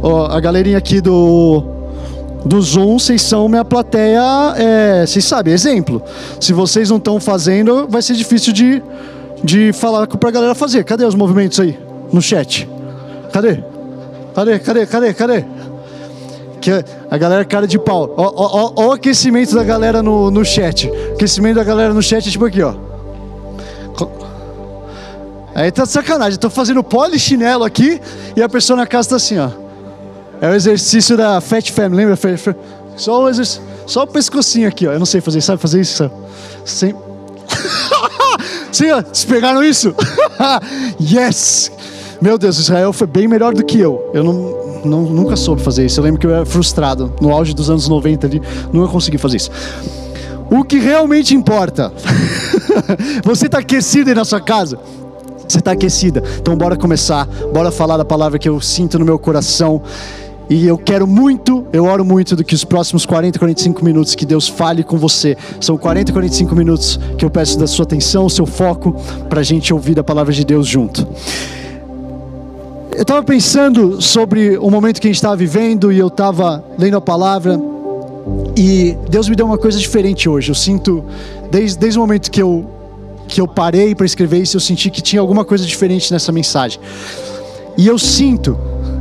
Oh, 0.02 0.26
a 0.30 0.40
galerinha 0.40 0.78
aqui 0.78 1.00
do 1.00 1.73
do 2.44 2.60
Zoom, 2.60 2.98
vocês 2.98 3.22
são 3.22 3.48
minha 3.48 3.64
plateia, 3.64 4.20
é, 4.56 5.06
vocês 5.06 5.24
sabem, 5.24 5.52
exemplo. 5.52 6.02
Se 6.40 6.52
vocês 6.52 6.90
não 6.90 6.98
estão 6.98 7.18
fazendo, 7.18 7.86
vai 7.88 8.02
ser 8.02 8.14
difícil 8.14 8.52
de, 8.52 8.82
de 9.42 9.72
falar 9.72 10.06
para 10.06 10.28
a 10.28 10.32
galera 10.32 10.54
fazer. 10.54 10.84
Cadê 10.84 11.04
os 11.04 11.14
movimentos 11.14 11.58
aí 11.58 11.78
no 12.12 12.20
chat? 12.20 12.68
Cadê? 13.32 13.64
Cadê? 14.34 14.58
Cadê? 14.58 14.86
Cadê? 14.86 15.14
Cadê? 15.14 15.44
Que 16.60 16.70
a 17.10 17.18
galera 17.18 17.44
cara 17.44 17.66
de 17.66 17.78
pau. 17.78 18.14
Ó, 18.16 18.32
ó, 18.34 18.34
ó, 18.36 18.72
ó 18.76 18.86
o 18.88 18.92
aquecimento 18.92 19.54
da 19.54 19.64
galera 19.64 20.02
no, 20.02 20.30
no 20.30 20.44
chat. 20.44 20.88
O 20.88 21.14
aquecimento 21.14 21.56
da 21.56 21.64
galera 21.64 21.92
no 21.92 22.02
chat 22.02 22.26
é 22.26 22.30
tipo 22.30 22.44
aqui, 22.44 22.62
ó. 22.62 22.74
Aí 25.54 25.70
tá 25.70 25.84
de 25.84 25.90
sacanagem. 25.90 26.38
Tô 26.38 26.50
fazendo 26.50 26.82
polichinelo 26.82 27.64
aqui 27.64 28.00
e 28.34 28.42
a 28.42 28.48
pessoa 28.48 28.76
na 28.76 28.86
casa 28.86 29.10
tá 29.10 29.16
assim, 29.16 29.38
ó. 29.38 29.63
É 30.44 30.48
o 30.50 30.54
exercício 30.54 31.16
da 31.16 31.40
Fat 31.40 31.70
Family, 31.70 32.04
lembra? 32.04 32.18
Só 32.98 33.24
o, 33.24 33.28
exercício, 33.30 33.62
só 33.86 34.02
o 34.02 34.06
pescocinho 34.06 34.68
aqui, 34.68 34.86
ó. 34.86 34.92
Eu 34.92 34.98
não 34.98 35.06
sei 35.06 35.22
fazer, 35.22 35.40
sabe 35.40 35.58
fazer 35.58 35.80
isso? 35.80 36.10
Sem... 36.66 36.94
Sim, 38.70 38.90
ó. 38.90 39.00
Vocês 39.00 39.24
pegaram 39.24 39.64
isso? 39.64 39.94
yes! 41.00 41.72
Meu 42.20 42.36
Deus, 42.36 42.58
Israel 42.58 42.92
foi 42.92 43.06
bem 43.06 43.26
melhor 43.26 43.54
do 43.54 43.64
que 43.64 43.80
eu. 43.80 44.10
Eu 44.12 44.22
não, 44.22 44.82
não, 44.84 45.02
nunca 45.04 45.34
soube 45.34 45.62
fazer 45.62 45.86
isso. 45.86 45.98
Eu 45.98 46.04
lembro 46.04 46.20
que 46.20 46.26
eu 46.26 46.34
era 46.34 46.44
frustrado. 46.44 47.10
No 47.22 47.32
auge 47.32 47.54
dos 47.54 47.70
anos 47.70 47.88
90 47.88 48.26
ali, 48.26 48.42
nunca 48.70 48.92
consegui 48.92 49.16
fazer 49.16 49.38
isso. 49.38 49.50
O 50.50 50.62
que 50.62 50.78
realmente 50.78 51.34
importa. 51.34 51.90
Você 53.24 53.46
está 53.46 53.60
aquecido 53.60 54.10
aí 54.10 54.14
na 54.14 54.26
sua 54.26 54.42
casa? 54.42 54.78
Você 55.48 55.58
está 55.58 55.72
aquecida? 55.72 56.22
Então 56.38 56.54
bora 56.54 56.76
começar. 56.76 57.26
Bora 57.50 57.70
falar 57.70 57.96
da 57.96 58.04
palavra 58.04 58.38
que 58.38 58.48
eu 58.48 58.60
sinto 58.60 58.98
no 58.98 59.06
meu 59.06 59.18
coração. 59.18 59.80
E 60.48 60.66
eu 60.66 60.76
quero 60.76 61.06
muito, 61.06 61.66
eu 61.72 61.84
oro 61.84 62.04
muito 62.04 62.36
do 62.36 62.44
que 62.44 62.54
os 62.54 62.64
próximos 62.64 63.06
40, 63.06 63.38
45 63.38 63.84
minutos 63.84 64.14
que 64.14 64.26
Deus 64.26 64.46
fale 64.46 64.84
com 64.84 64.98
você. 64.98 65.36
São 65.60 65.78
40, 65.78 66.12
45 66.12 66.54
minutos 66.54 67.00
que 67.16 67.24
eu 67.24 67.30
peço 67.30 67.58
da 67.58 67.66
sua 67.66 67.84
atenção, 67.84 68.28
seu 68.28 68.44
foco, 68.44 68.94
para 69.28 69.40
a 69.40 69.44
gente 69.44 69.72
ouvir 69.72 69.98
a 69.98 70.04
palavra 70.04 70.32
de 70.32 70.44
Deus 70.44 70.66
junto. 70.66 71.06
Eu 72.94 73.02
estava 73.02 73.22
pensando 73.24 74.00
sobre 74.00 74.56
o 74.58 74.70
momento 74.70 75.00
que 75.00 75.06
a 75.06 75.10
gente 75.10 75.16
estava 75.16 75.34
vivendo 75.34 75.90
e 75.90 75.98
eu 75.98 76.08
estava 76.08 76.62
lendo 76.78 76.96
a 76.96 77.00
palavra 77.00 77.58
e 78.56 78.96
Deus 79.08 79.28
me 79.28 79.34
deu 79.34 79.46
uma 79.46 79.58
coisa 79.58 79.78
diferente 79.78 80.28
hoje. 80.28 80.50
Eu 80.50 80.54
sinto, 80.54 81.04
desde, 81.50 81.78
desde 81.78 81.98
o 81.98 82.02
momento 82.02 82.30
que 82.30 82.40
eu, 82.40 82.64
que 83.26 83.40
eu 83.40 83.48
parei 83.48 83.94
para 83.94 84.06
escrever 84.06 84.38
isso, 84.42 84.56
eu 84.56 84.60
senti 84.60 84.90
que 84.90 85.02
tinha 85.02 85.20
alguma 85.20 85.44
coisa 85.44 85.64
diferente 85.64 86.12
nessa 86.12 86.30
mensagem. 86.30 86.78
E 87.76 87.86
eu 87.86 87.98
sinto 87.98 88.56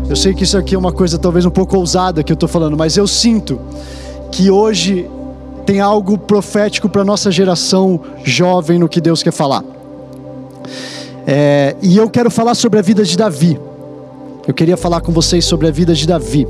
eu 0.10 0.16
sei 0.16 0.34
que 0.34 0.44
isso 0.44 0.58
aqui 0.58 0.76
é 0.76 0.78
uma 0.78 0.92
coisa 0.92 1.18
talvez 1.18 1.46
um 1.46 1.50
pouco 1.50 1.78
ousada 1.78 2.24
que 2.24 2.32
eu 2.32 2.36
estou 2.36 2.50
falando, 2.50 2.78
mas 2.78 2.98
eu 2.98 3.08
sinto 3.08 3.60
que 4.32 4.52
hoje 4.52 5.10
tem 5.66 5.80
algo 5.80 6.18
profético 6.18 6.90
para 6.90 7.04
nossa 7.04 7.32
geração 7.32 8.00
jovem 8.24 8.78
no 8.78 8.90
que 8.90 9.00
Deus 9.00 9.24
quer 9.24 9.32
falar. 9.32 9.64
É, 11.26 11.76
e 11.82 11.98
eu 11.98 12.10
quero 12.10 12.30
falar 12.30 12.56
sobre 12.56 12.80
a 12.80 12.82
vida 12.82 13.04
de 13.04 13.18
Davi. 13.18 13.60
Eu 14.46 14.54
queria 14.54 14.76
falar 14.76 15.00
com 15.02 15.12
vocês 15.12 15.46
sobre 15.46 15.68
a 15.68 15.72
vida 15.72 15.94
de 15.94 16.06
Davi. 16.06 16.46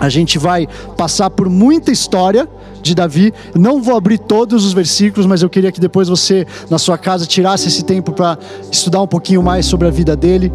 A 0.00 0.08
gente 0.08 0.38
vai 0.38 0.66
passar 0.96 1.30
por 1.30 1.48
muita 1.48 1.92
história 1.92 2.48
de 2.82 2.94
Davi. 2.94 3.32
Não 3.54 3.82
vou 3.82 3.96
abrir 3.96 4.18
todos 4.18 4.64
os 4.64 4.72
versículos, 4.72 5.26
mas 5.26 5.42
eu 5.42 5.50
queria 5.50 5.70
que 5.70 5.80
depois 5.80 6.08
você, 6.08 6.46
na 6.70 6.78
sua 6.78 6.96
casa, 6.96 7.26
tirasse 7.26 7.68
esse 7.68 7.84
tempo 7.84 8.12
para 8.12 8.38
estudar 8.70 9.02
um 9.02 9.06
pouquinho 9.06 9.42
mais 9.42 9.66
sobre 9.66 9.86
a 9.86 9.90
vida 9.90 10.16
dele. 10.16 10.52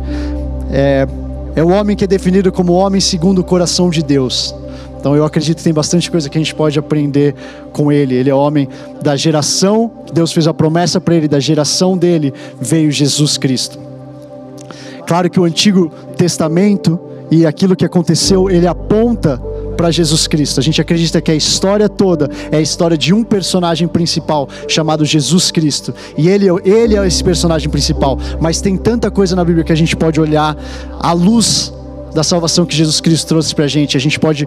É, 0.71 1.07
é 1.55 1.63
o 1.63 1.69
homem 1.69 1.95
que 1.95 2.03
é 2.03 2.07
definido 2.07 2.51
como 2.51 2.73
homem 2.73 3.01
segundo 3.01 3.39
o 3.39 3.43
coração 3.43 3.89
de 3.89 4.03
Deus. 4.03 4.55
Então 4.99 5.15
eu 5.15 5.23
acredito 5.23 5.57
que 5.57 5.63
tem 5.63 5.73
bastante 5.73 6.11
coisa 6.11 6.29
que 6.29 6.37
a 6.37 6.41
gente 6.41 6.53
pode 6.53 6.77
aprender 6.77 7.33
com 7.71 7.91
ele. 7.91 8.15
Ele 8.15 8.29
é 8.29 8.35
homem 8.35 8.67
da 9.01 9.15
geração, 9.15 9.89
Deus 10.13 10.31
fez 10.31 10.47
a 10.47 10.53
promessa 10.53 10.99
para 10.99 11.15
ele, 11.15 11.27
da 11.27 11.39
geração 11.39 11.97
dele 11.97 12.33
veio 12.59 12.91
Jesus 12.91 13.37
Cristo. 13.37 13.79
Claro 15.07 15.29
que 15.29 15.39
o 15.39 15.45
Antigo 15.45 15.89
Testamento 16.17 16.99
e 17.31 17.45
aquilo 17.45 17.75
que 17.75 17.85
aconteceu, 17.85 18.49
ele 18.49 18.65
aponta 18.65 19.41
para 19.79 19.91
Jesus 19.91 20.27
Cristo. 20.27 20.59
A 20.59 20.63
gente 20.63 20.81
acredita 20.81 21.21
que 21.21 21.31
a 21.31 21.35
história 21.35 21.87
toda 21.87 22.29
é 22.51 22.57
a 22.57 22.61
história 22.61 22.97
de 22.97 23.13
um 23.13 23.23
personagem 23.23 23.87
principal 23.87 24.49
chamado 24.67 25.05
Jesus 25.05 25.51
Cristo. 25.51 25.95
E 26.17 26.27
ele, 26.27 26.47
ele 26.65 26.97
é 26.97 27.07
esse 27.07 27.23
personagem 27.23 27.69
principal. 27.69 28.19
Mas 28.41 28.59
tem 28.59 28.75
tanta 28.75 29.09
coisa 29.09 29.37
na 29.37 29.45
Bíblia 29.45 29.63
que 29.63 29.71
a 29.71 29.75
gente 29.75 29.95
pode 29.95 30.19
olhar 30.19 30.57
à 30.99 31.13
luz 31.13 31.73
da 32.13 32.23
salvação 32.23 32.65
que 32.65 32.75
Jesus 32.75 32.99
Cristo 32.99 33.25
trouxe 33.29 33.55
para 33.55 33.63
a 33.63 33.67
gente. 33.69 33.95
A 33.95 34.01
gente 34.01 34.19
pode 34.19 34.45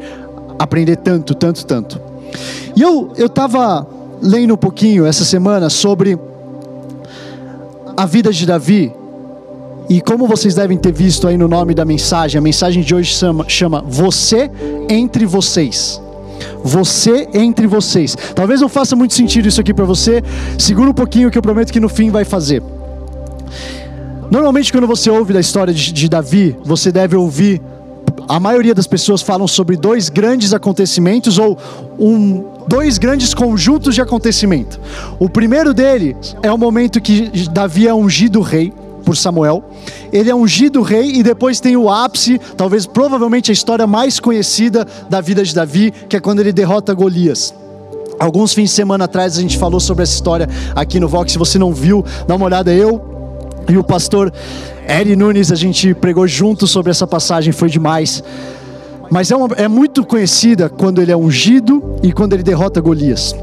aprender 0.59 0.97
tanto, 0.97 1.35
tanto, 1.35 1.65
tanto. 1.65 1.99
E 2.77 2.83
eu 2.83 3.11
estava 3.17 3.87
lendo 4.21 4.53
um 4.53 4.59
pouquinho 4.59 5.07
essa 5.07 5.25
semana 5.25 5.71
sobre 5.71 6.19
a 7.97 8.05
vida 8.05 8.31
de 8.31 8.45
Davi 8.45 8.93
e 9.93 10.01
como 10.01 10.27
vocês 10.27 10.55
devem 10.55 10.79
ter 10.79 10.91
visto 10.91 11.29
aí 11.29 11.37
no 11.37 11.47
nome 11.47 11.75
da 11.75 11.85
mensagem, 11.85 12.39
a 12.39 12.41
mensagem 12.41 12.83
de 12.83 12.95
hoje 12.95 13.13
chama, 13.13 13.45
chama 13.47 13.85
Você 13.87 14.51
entre 14.89 15.27
vocês. 15.27 16.01
Você 16.65 17.29
entre 17.35 17.67
vocês. 17.67 18.17
Talvez 18.35 18.63
não 18.63 18.71
faça 18.71 18.97
muito 18.97 19.13
sentido 19.13 19.49
isso 19.49 19.61
aqui 19.61 19.75
para 19.75 19.85
você. 19.85 20.25
Segura 20.59 20.89
um 20.89 20.95
pouquinho 20.95 21.31
que 21.31 21.37
eu 21.37 21.43
prometo 21.43 21.71
que 21.71 21.79
no 21.79 21.91
fim 21.91 22.11
vai 22.11 22.25
fazer. 22.25 22.63
Normalmente, 24.31 24.73
quando 24.73 24.87
você 24.87 25.11
ouve 25.11 25.35
da 25.35 25.41
história 25.41 25.75
de, 25.75 25.93
de 25.93 26.09
Davi, 26.09 26.57
você 26.65 26.91
deve 26.91 27.15
ouvir. 27.15 27.61
A 28.27 28.41
maioria 28.41 28.75
das 28.75 28.87
pessoas 28.87 29.21
falam 29.21 29.47
sobre 29.47 29.77
dois 29.77 30.09
grandes 30.09 30.55
acontecimentos 30.55 31.37
ou 31.37 31.59
um, 31.99 32.43
dois 32.67 32.97
grandes 32.97 33.35
conjuntos 33.35 33.95
de 33.95 34.01
acontecimento. 34.01 34.81
O 35.19 35.29
primeiro 35.29 35.75
dele 35.75 36.17
é 36.43 36.51
o 36.51 36.57
momento 36.57 36.99
que 36.99 37.31
Davi 37.51 37.87
é 37.87 37.93
ungido 37.93 38.41
rei 38.41 38.73
por 39.03 39.17
Samuel. 39.17 39.63
Ele 40.13 40.31
é 40.31 40.35
ungido 40.35 40.83
rei 40.83 41.13
e 41.17 41.23
depois 41.23 41.61
tem 41.61 41.77
o 41.77 41.91
ápice, 41.91 42.41
talvez 42.57 42.87
provavelmente 42.87 43.51
a 43.51 43.55
história 43.55 43.87
mais 43.87 44.19
conhecida 44.19 44.87
da 45.11 45.21
vida 45.21 45.45
de 45.45 45.55
Davi, 45.55 45.93
que 46.09 46.17
é 46.17 46.21
quando 46.21 46.41
ele 46.41 46.53
derrota 46.53 46.95
Golias. 46.95 47.55
Alguns 48.19 48.55
fins 48.55 48.71
de 48.71 48.77
semana 48.77 49.05
atrás 49.05 49.37
a 49.37 49.41
gente 49.41 49.59
falou 49.59 49.81
sobre 49.81 50.05
essa 50.05 50.15
história 50.15 50.49
aqui 50.77 51.01
no 51.01 51.09
Vox. 51.09 51.33
Se 51.33 51.39
você 51.39 51.59
não 51.59 51.73
viu, 51.73 52.05
dá 52.27 52.37
uma 52.37 52.45
olhada. 52.45 52.73
Eu 52.73 53.03
e 53.69 53.77
o 53.77 53.83
pastor 53.83 54.33
Eri 54.87 55.17
Nunes, 55.17 55.51
a 55.51 55.57
gente 55.57 55.95
pregou 55.95 56.27
junto 56.27 56.67
sobre 56.67 56.91
essa 56.91 57.07
passagem, 57.07 57.53
foi 57.53 57.69
demais. 57.69 58.23
Mas 59.11 59.31
é, 59.31 59.37
uma, 59.37 59.55
é 59.57 59.69
muito 59.69 60.05
conhecida 60.05 60.69
quando 60.69 61.03
ele 61.03 61.13
é 61.13 61.17
ungido 61.17 61.97
e 62.03 62.13
quando 62.13 62.33
ele 62.33 62.43
derrota 62.43 62.81
Golias. 62.81 63.35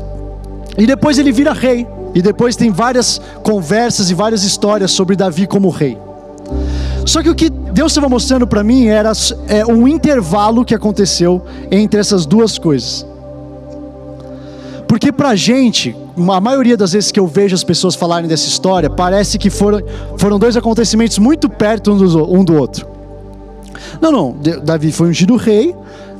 E 0.78 0.88
depois 0.88 1.18
ele 1.20 1.32
vira 1.32 1.54
rei. 1.54 1.86
E 2.14 2.22
depois 2.22 2.56
tem 2.56 2.72
várias 2.72 3.22
conversas 3.44 4.10
e 4.10 4.14
várias 4.14 4.44
histórias 4.44 4.92
sobre 4.92 5.16
Davi 5.16 5.46
como 5.46 5.70
rei. 5.70 5.98
Só 7.06 7.22
que 7.24 7.30
o 7.30 7.36
que 7.36 7.50
Deus 7.50 7.92
estava 7.92 8.10
mostrando 8.10 8.46
para 8.46 8.64
mim 8.64 8.88
era 8.88 9.12
é, 9.48 9.66
um 9.66 9.88
intervalo 9.88 10.66
que 10.66 10.76
aconteceu 10.76 11.44
entre 11.72 12.00
essas 12.00 12.26
duas 12.26 12.58
coisas. 12.58 13.06
Porque 14.88 15.12
para 15.12 15.30
a 15.30 15.36
gente, 15.36 15.96
a 16.18 16.42
maioria 16.42 16.76
das 16.76 16.94
vezes 16.94 17.12
que 17.12 17.20
eu 17.20 17.28
vejo 17.28 17.54
as 17.54 17.64
pessoas 17.64 17.96
falarem 17.96 18.28
dessa 18.28 18.48
história, 18.48 18.90
parece 18.90 19.38
que 19.38 19.50
foram, 19.50 19.82
foram 20.18 20.40
dois 20.40 20.58
acontecimentos 20.58 21.20
muito 21.20 21.48
perto 21.48 21.92
um 21.92 21.98
do, 21.98 22.34
um 22.34 22.44
do 22.44 22.56
outro. 22.56 22.88
Não, 24.02 24.12
não. 24.12 24.36
Davi 24.64 24.92
foi 24.92 25.10
ungido 25.10 25.36
rei, 25.36 25.76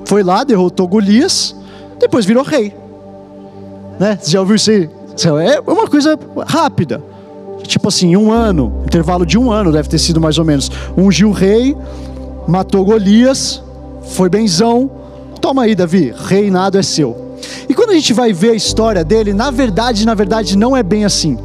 foi 0.06 0.24
lá, 0.24 0.44
derrotou 0.44 0.88
Golias, 0.88 1.56
depois 2.00 2.26
virou 2.26 2.44
rei. 2.44 2.74
Né? 4.00 4.18
Você 4.22 4.32
já 4.32 4.40
ouviu 4.40 4.56
isso 4.56 4.72
aí? 4.72 4.90
É 5.28 5.60
uma 5.60 5.88
coisa 5.88 6.18
rápida. 6.48 7.02
Tipo 7.64 7.90
assim, 7.90 8.16
um 8.16 8.32
ano, 8.32 8.84
intervalo 8.86 9.26
de 9.26 9.38
um 9.38 9.52
ano 9.52 9.72
deve 9.72 9.90
ter 9.90 10.00
sido 10.00 10.22
mais 10.22 10.38
ou 10.38 10.46
menos. 10.46 10.72
Ungiu 10.98 11.30
o 11.30 11.34
rei, 11.34 11.76
matou 12.48 12.86
Golias, 12.86 13.62
foi 14.14 14.30
benzão. 14.30 14.90
Toma 15.42 15.64
aí, 15.64 15.76
Davi, 15.76 16.14
reinado 16.16 16.78
é 16.78 16.84
seu. 16.84 17.36
E 17.68 17.74
quando 17.74 17.92
a 17.92 17.94
gente 17.94 18.14
vai 18.14 18.34
ver 18.34 18.52
a 18.52 18.56
história 18.56 19.04
dele, 19.04 19.34
na 19.34 19.52
verdade, 19.52 20.06
na 20.06 20.14
verdade, 20.14 20.58
não 20.58 20.76
é 20.76 20.84
bem 20.84 21.06
assim 21.06 21.38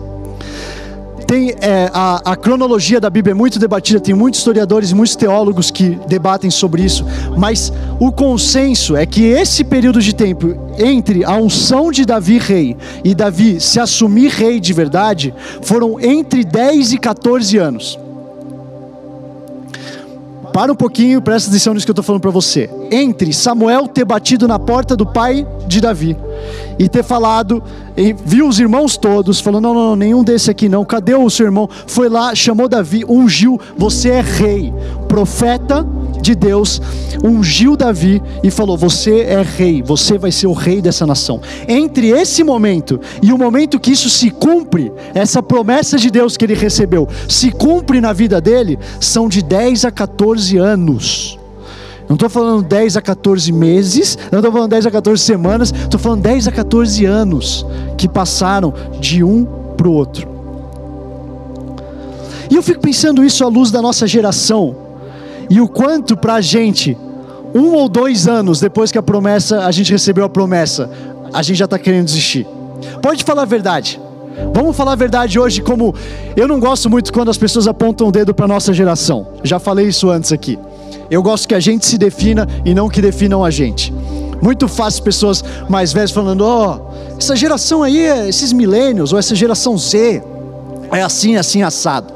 tem 1.24 1.54
é, 1.60 1.90
a, 1.92 2.32
a, 2.32 2.36
cronologia 2.36 3.00
da 3.00 3.10
Bíblia 3.10 3.32
é 3.32 3.34
muito 3.34 3.58
debatida, 3.58 3.98
tem 3.98 4.14
muitos 4.14 4.40
historiadores 4.40 4.90
e 4.90 4.94
muitos 4.94 5.16
teólogos 5.16 5.70
que 5.70 5.98
debatem 6.06 6.50
sobre 6.50 6.82
isso, 6.82 7.04
mas 7.36 7.72
o 7.98 8.12
consenso 8.12 8.96
é 8.96 9.06
que 9.06 9.24
esse 9.24 9.64
período 9.64 10.00
de 10.00 10.14
tempo 10.14 10.54
entre 10.78 11.24
a 11.24 11.36
unção 11.36 11.90
de 11.90 12.04
Davi 12.04 12.38
rei 12.38 12.76
e 13.02 13.14
Davi 13.14 13.60
se 13.60 13.80
assumir 13.80 14.30
rei 14.30 14.60
de 14.60 14.72
verdade 14.72 15.34
foram 15.62 15.98
entre 16.00 16.44
10 16.44 16.92
e 16.92 16.98
14 16.98 17.58
anos. 17.58 18.03
Para 20.54 20.70
um 20.70 20.76
pouquinho, 20.76 21.20
presta 21.20 21.50
atenção 21.50 21.74
nisso 21.74 21.84
que 21.84 21.90
eu 21.90 21.94
estou 21.94 22.04
falando 22.04 22.22
para 22.22 22.30
você. 22.30 22.70
Entre 22.88 23.32
Samuel 23.32 23.88
ter 23.88 24.04
batido 24.04 24.46
na 24.46 24.56
porta 24.56 24.96
do 24.96 25.04
pai 25.04 25.44
de 25.66 25.80
Davi 25.80 26.16
e 26.78 26.88
ter 26.88 27.02
falado, 27.02 27.60
e 27.96 28.12
viu 28.12 28.46
os 28.46 28.60
irmãos 28.60 28.96
todos, 28.96 29.40
falando: 29.40 29.64
não, 29.64 29.74
não, 29.74 29.88
não, 29.88 29.96
nenhum 29.96 30.22
desse 30.22 30.52
aqui 30.52 30.68
não, 30.68 30.84
cadê 30.84 31.12
o 31.12 31.28
seu 31.28 31.46
irmão? 31.46 31.68
Foi 31.88 32.08
lá, 32.08 32.36
chamou 32.36 32.68
Davi, 32.68 33.04
ungiu, 33.04 33.60
você 33.76 34.10
é 34.10 34.20
rei, 34.20 34.72
profeta 35.08 35.84
de 36.24 36.34
Deus 36.34 36.80
ungiu 37.22 37.76
Davi 37.76 38.20
e 38.42 38.50
falou: 38.50 38.76
Você 38.76 39.20
é 39.20 39.42
rei, 39.42 39.82
você 39.82 40.16
vai 40.18 40.32
ser 40.32 40.46
o 40.46 40.52
rei 40.52 40.80
dessa 40.80 41.06
nação. 41.06 41.40
Entre 41.68 42.08
esse 42.08 42.42
momento 42.42 42.98
e 43.22 43.32
o 43.32 43.38
momento 43.38 43.78
que 43.78 43.92
isso 43.92 44.08
se 44.08 44.30
cumpre, 44.30 44.90
essa 45.14 45.42
promessa 45.42 45.98
de 45.98 46.10
Deus 46.10 46.36
que 46.36 46.44
ele 46.44 46.54
recebeu, 46.54 47.06
se 47.28 47.50
cumpre 47.50 48.00
na 48.00 48.12
vida 48.12 48.40
dele, 48.40 48.78
são 48.98 49.28
de 49.28 49.42
10 49.42 49.84
a 49.84 49.90
14 49.90 50.56
anos. 50.56 51.38
Não 52.08 52.14
estou 52.14 52.28
falando 52.28 52.62
10 52.66 52.96
a 52.96 53.02
14 53.02 53.52
meses, 53.52 54.18
não 54.30 54.38
estou 54.40 54.52
falando 54.52 54.70
10 54.70 54.86
a 54.86 54.90
14 54.90 55.22
semanas, 55.22 55.72
estou 55.72 56.00
falando 56.00 56.22
10 56.22 56.48
a 56.48 56.52
14 56.52 57.04
anos 57.04 57.66
que 57.96 58.08
passaram 58.08 58.74
de 59.00 59.22
um 59.22 59.44
para 59.76 59.88
o 59.88 59.92
outro. 59.92 60.28
E 62.50 62.56
eu 62.56 62.62
fico 62.62 62.80
pensando 62.80 63.24
isso 63.24 63.42
à 63.42 63.48
luz 63.48 63.70
da 63.70 63.80
nossa 63.80 64.06
geração, 64.06 64.83
e 65.50 65.60
o 65.60 65.68
quanto 65.68 66.16
para 66.16 66.34
a 66.34 66.40
gente, 66.40 66.96
um 67.54 67.72
ou 67.74 67.88
dois 67.88 68.26
anos 68.26 68.60
depois 68.60 68.90
que 68.90 68.98
a 68.98 69.02
promessa, 69.02 69.64
a 69.64 69.70
gente 69.70 69.92
recebeu 69.92 70.24
a 70.24 70.28
promessa, 70.28 70.90
a 71.32 71.42
gente 71.42 71.56
já 71.56 71.64
está 71.64 71.78
querendo 71.78 72.06
desistir. 72.06 72.46
Pode 73.02 73.24
falar 73.24 73.42
a 73.42 73.46
verdade. 73.46 74.00
Vamos 74.52 74.76
falar 74.76 74.92
a 74.92 74.96
verdade 74.96 75.38
hoje, 75.38 75.62
como 75.62 75.94
eu 76.36 76.48
não 76.48 76.58
gosto 76.58 76.90
muito 76.90 77.12
quando 77.12 77.30
as 77.30 77.38
pessoas 77.38 77.68
apontam 77.68 78.08
o 78.08 78.12
dedo 78.12 78.34
para 78.34 78.48
nossa 78.48 78.72
geração. 78.72 79.28
Já 79.42 79.58
falei 79.58 79.86
isso 79.86 80.10
antes 80.10 80.32
aqui. 80.32 80.58
Eu 81.10 81.22
gosto 81.22 81.46
que 81.46 81.54
a 81.54 81.60
gente 81.60 81.86
se 81.86 81.96
defina 81.96 82.48
e 82.64 82.74
não 82.74 82.88
que 82.88 83.00
definam 83.00 83.44
a 83.44 83.50
gente. 83.50 83.92
Muito 84.42 84.66
fácil 84.66 85.02
pessoas 85.02 85.44
mais 85.68 85.92
velhas 85.92 86.10
falando: 86.10 86.42
ó, 86.42 86.78
oh, 86.78 87.16
essa 87.16 87.36
geração 87.36 87.82
aí, 87.82 87.98
esses 88.28 88.52
milênios, 88.52 89.12
ou 89.12 89.18
essa 89.18 89.34
geração 89.34 89.78
Z, 89.78 90.22
é 90.92 91.02
assim, 91.02 91.36
assim, 91.36 91.62
assado. 91.62 92.12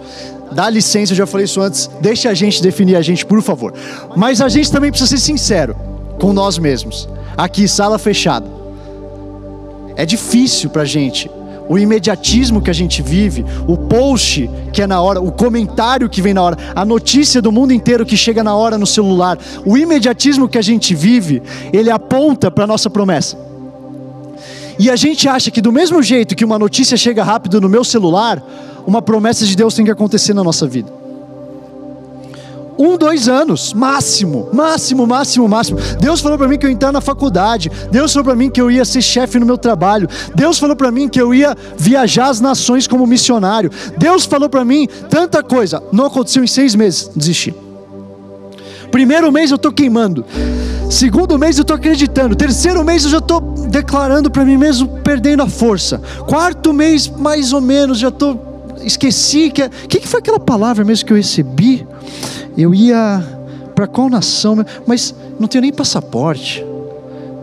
Dá 0.52 0.68
licença, 0.68 1.12
eu 1.12 1.16
já 1.16 1.26
falei 1.26 1.44
isso 1.44 1.60
antes, 1.60 1.90
deixa 2.00 2.30
a 2.30 2.34
gente 2.34 2.62
definir 2.62 2.96
a 2.96 3.02
gente, 3.02 3.24
por 3.24 3.42
favor. 3.42 3.74
Mas 4.16 4.40
a 4.40 4.48
gente 4.48 4.70
também 4.70 4.90
precisa 4.90 5.10
ser 5.10 5.18
sincero 5.18 5.76
com 6.18 6.32
nós 6.32 6.58
mesmos. 6.58 7.08
Aqui, 7.36 7.68
sala 7.68 7.98
fechada. 7.98 8.46
É 9.96 10.06
difícil 10.06 10.70
pra 10.70 10.84
gente 10.84 11.30
o 11.68 11.78
imediatismo 11.78 12.62
que 12.62 12.70
a 12.70 12.72
gente 12.72 13.02
vive, 13.02 13.44
o 13.66 13.76
post 13.76 14.48
que 14.72 14.80
é 14.80 14.86
na 14.86 15.00
hora, 15.00 15.20
o 15.20 15.30
comentário 15.30 16.08
que 16.08 16.22
vem 16.22 16.32
na 16.32 16.42
hora, 16.42 16.56
a 16.74 16.84
notícia 16.84 17.42
do 17.42 17.52
mundo 17.52 17.72
inteiro 17.72 18.06
que 18.06 18.16
chega 18.16 18.42
na 18.42 18.54
hora 18.54 18.78
no 18.78 18.86
celular, 18.86 19.38
o 19.66 19.76
imediatismo 19.76 20.48
que 20.48 20.56
a 20.56 20.62
gente 20.62 20.94
vive, 20.94 21.42
ele 21.72 21.90
aponta 21.90 22.50
para 22.50 22.64
a 22.64 22.66
nossa 22.66 22.88
promessa. 22.88 23.36
E 24.78 24.88
a 24.90 24.96
gente 24.96 25.28
acha 25.28 25.50
que 25.50 25.60
do 25.60 25.72
mesmo 25.72 26.02
jeito 26.02 26.36
que 26.36 26.44
uma 26.44 26.58
notícia 26.58 26.96
chega 26.96 27.22
rápido 27.22 27.60
no 27.60 27.68
meu 27.68 27.84
celular, 27.84 28.42
uma 28.88 29.02
promessa 29.02 29.44
de 29.44 29.54
Deus 29.54 29.74
tem 29.74 29.84
que 29.84 29.90
acontecer 29.90 30.32
na 30.32 30.42
nossa 30.42 30.66
vida 30.66 30.90
um, 32.78 32.96
dois 32.96 33.28
anos, 33.28 33.74
máximo, 33.74 34.48
máximo, 34.52 35.04
máximo, 35.04 35.48
máximo. 35.48 35.78
Deus 36.00 36.20
falou 36.20 36.38
para 36.38 36.46
mim 36.46 36.56
que 36.56 36.64
eu 36.64 36.70
ia 36.70 36.74
entrar 36.74 36.92
na 36.92 37.00
faculdade. 37.00 37.70
Deus 37.90 38.12
falou 38.12 38.26
para 38.26 38.36
mim 38.36 38.48
que 38.48 38.60
eu 38.60 38.70
ia 38.70 38.84
ser 38.84 39.02
chefe 39.02 39.38
no 39.40 39.44
meu 39.44 39.58
trabalho. 39.58 40.08
Deus 40.32 40.60
falou 40.60 40.76
para 40.76 40.92
mim 40.92 41.08
que 41.08 41.20
eu 41.20 41.34
ia 41.34 41.56
viajar 41.76 42.28
as 42.28 42.40
nações 42.40 42.86
como 42.86 43.04
missionário. 43.04 43.68
Deus 43.96 44.24
falou 44.24 44.48
para 44.48 44.64
mim 44.64 44.86
tanta 45.10 45.42
coisa. 45.42 45.82
Não 45.90 46.06
aconteceu 46.06 46.44
em 46.44 46.46
seis 46.46 46.76
meses, 46.76 47.10
desisti. 47.16 47.52
Primeiro 48.92 49.32
mês 49.32 49.50
eu 49.50 49.56
estou 49.56 49.72
queimando. 49.72 50.24
Segundo 50.88 51.36
mês 51.36 51.58
eu 51.58 51.62
estou 51.62 51.76
acreditando. 51.76 52.36
Terceiro 52.36 52.84
mês 52.84 53.02
eu 53.02 53.10
já 53.10 53.18
estou 53.18 53.40
declarando 53.40 54.30
para 54.30 54.44
mim 54.44 54.56
mesmo, 54.56 54.86
perdendo 55.02 55.42
a 55.42 55.48
força. 55.48 56.00
Quarto 56.28 56.72
mês, 56.72 57.08
mais 57.08 57.52
ou 57.52 57.60
menos, 57.60 57.98
já 57.98 58.08
estou. 58.08 58.47
Esqueci 58.82 59.50
que. 59.50 59.62
O 59.62 59.70
que, 59.88 60.00
que 60.00 60.08
foi 60.08 60.20
aquela 60.20 60.40
palavra 60.40 60.84
mesmo 60.84 61.06
que 61.06 61.12
eu 61.12 61.16
recebi? 61.16 61.86
eu 62.58 62.74
ia 62.74 63.22
para 63.74 63.86
qual 63.86 64.10
nação? 64.10 64.64
Mas 64.84 65.14
não 65.38 65.46
tenho 65.46 65.62
nem 65.62 65.72
passaporte. 65.72 66.66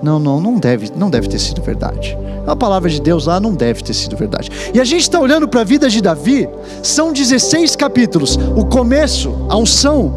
Não, 0.03 0.19
não, 0.19 0.41
não 0.41 0.59
deve, 0.59 0.91
não 0.95 1.09
deve 1.09 1.29
ter 1.29 1.39
sido 1.39 1.61
verdade. 1.61 2.17
A 2.45 2.55
palavra 2.55 2.89
de 2.89 3.01
Deus 3.01 3.25
lá 3.25 3.39
não 3.39 3.53
deve 3.55 3.81
ter 3.81 3.93
sido 3.93 4.15
verdade. 4.17 4.51
E 4.73 4.79
a 4.79 4.83
gente 4.83 5.01
está 5.01 5.19
olhando 5.19 5.47
para 5.47 5.61
a 5.61 5.63
vida 5.63 5.89
de 5.89 6.01
Davi, 6.01 6.47
são 6.83 7.11
16 7.11 7.75
capítulos. 7.75 8.37
O 8.55 8.65
começo, 8.65 9.33
a 9.49 9.57
unção 9.57 10.13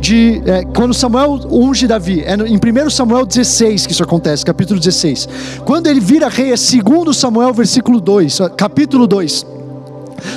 de 0.00 0.40
é, 0.46 0.64
quando 0.64 0.94
Samuel 0.94 1.40
unge 1.50 1.86
Davi, 1.86 2.22
é 2.22 2.34
em 2.34 2.56
1 2.56 2.90
Samuel 2.90 3.26
16 3.26 3.86
que 3.86 3.92
isso 3.92 4.02
acontece, 4.02 4.44
capítulo 4.44 4.78
16. 4.78 5.28
Quando 5.64 5.88
ele 5.88 6.00
vira 6.00 6.28
rei, 6.28 6.52
é 6.52 6.54
2 6.54 7.16
Samuel, 7.16 7.52
versículo 7.52 8.00
2, 8.00 8.38
capítulo 8.56 9.06
2. 9.06 9.55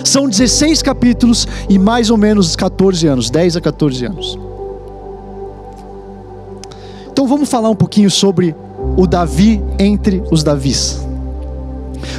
São 0.03 0.29
16 0.29 0.81
capítulos 0.81 1.47
e 1.69 1.77
mais 1.77 2.09
ou 2.09 2.17
menos 2.17 2.55
14 2.55 3.07
anos, 3.07 3.29
10 3.29 3.57
a 3.57 3.61
14 3.61 4.05
anos. 4.05 4.39
Então 7.11 7.27
vamos 7.27 7.49
falar 7.49 7.69
um 7.69 7.75
pouquinho 7.75 8.09
sobre 8.09 8.55
o 8.95 9.05
Davi 9.05 9.61
entre 9.77 10.23
os 10.31 10.43
Davis. 10.43 11.05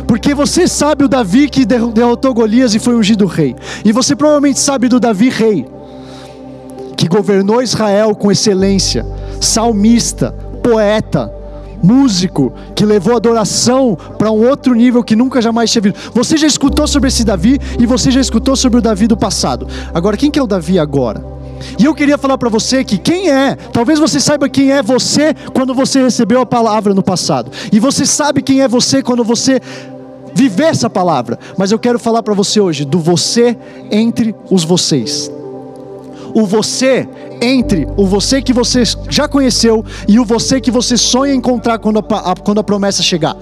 Porque 0.07 0.35
você 0.35 0.69
sabe 0.69 1.05
o 1.05 1.09
Davi 1.09 1.49
que 1.49 1.65
derrotou 1.65 2.35
Golias 2.35 2.75
e 2.75 2.79
foi 2.79 2.95
ungido 2.95 3.27
rei. 3.27 3.57
E 3.85 3.93
você 3.93 4.15
provavelmente 4.15 4.59
sabe 4.59 4.89
do 4.89 5.01
Davi 5.01 5.29
rei, 5.29 5.67
que 6.97 7.09
governou 7.09 7.63
Israel 7.63 8.15
com 8.15 8.31
excelência, 8.31 9.07
salmista, 9.41 10.35
poeta, 10.63 11.33
músico 11.83 12.53
que 12.75 12.85
levou 12.85 13.15
a 13.15 13.17
adoração 13.17 13.97
para 14.19 14.31
um 14.31 14.49
outro 14.49 14.75
nível 14.75 15.03
que 15.03 15.17
nunca 15.17 15.41
jamais 15.41 15.71
tinha 15.71 15.83
visto. 15.83 16.13
Você 16.15 16.37
já 16.37 16.47
escutou 16.47 16.87
sobre 16.87 17.09
esse 17.09 17.25
Davi 17.25 17.59
e 17.79 17.87
você 17.87 18.11
já 18.11 18.21
escutou 18.21 18.57
sobre 18.57 18.79
o 18.79 18.83
Davi 18.83 19.07
do 19.07 19.17
passado. 19.17 19.67
Agora, 19.93 20.17
quem 20.17 20.31
que 20.31 20.39
é 20.39 20.43
o 20.43 20.47
Davi 20.47 20.79
agora? 20.79 21.25
E 21.79 21.85
eu 21.85 21.95
queria 21.95 22.17
falar 22.17 22.39
para 22.39 22.49
você 22.49 22.83
que 22.83 22.97
quem 22.97 23.31
é, 23.31 23.55
talvez 23.55 23.99
você 23.99 24.19
saiba 24.19 24.49
quem 24.49 24.73
é 24.73 24.83
você 24.83 25.35
quando 25.53 25.75
você 25.75 26.03
recebeu 26.03 26.41
a 26.41 26.47
palavra 26.47 26.95
no 26.95 27.03
passado. 27.03 27.51
E 27.71 27.79
você 27.79 28.07
sabe 28.07 28.43
quem 28.43 28.63
é 28.63 28.69
você 28.69 29.03
quando 29.03 29.23
você 29.23 29.61
viver 30.35 30.65
essa 30.65 30.89
palavra. 30.89 31.39
Mas 31.59 31.71
eu 31.71 31.79
quero 31.79 31.99
falar 31.99 32.23
para 32.23 32.35
você 32.35 32.61
hoje 32.61 32.85
do 32.85 32.99
você 32.99 33.57
entre 33.91 34.35
os 34.51 34.65
vocês 34.65 35.31
o 36.35 36.47
você 36.47 37.09
entre 37.41 37.89
o 37.97 38.07
você 38.07 38.43
que 38.43 38.53
você 38.53 38.83
já 39.09 39.27
conheceu 39.29 39.85
e 40.07 40.19
o 40.19 40.25
você 40.25 40.61
que 40.61 40.71
você 40.71 40.97
sonha 40.97 41.35
encontrar 41.35 41.79
quando 41.79 41.99
a, 41.99 42.35
quando 42.37 42.59
a 42.61 42.65
promessa 42.65 43.03
chegar. 43.03 43.37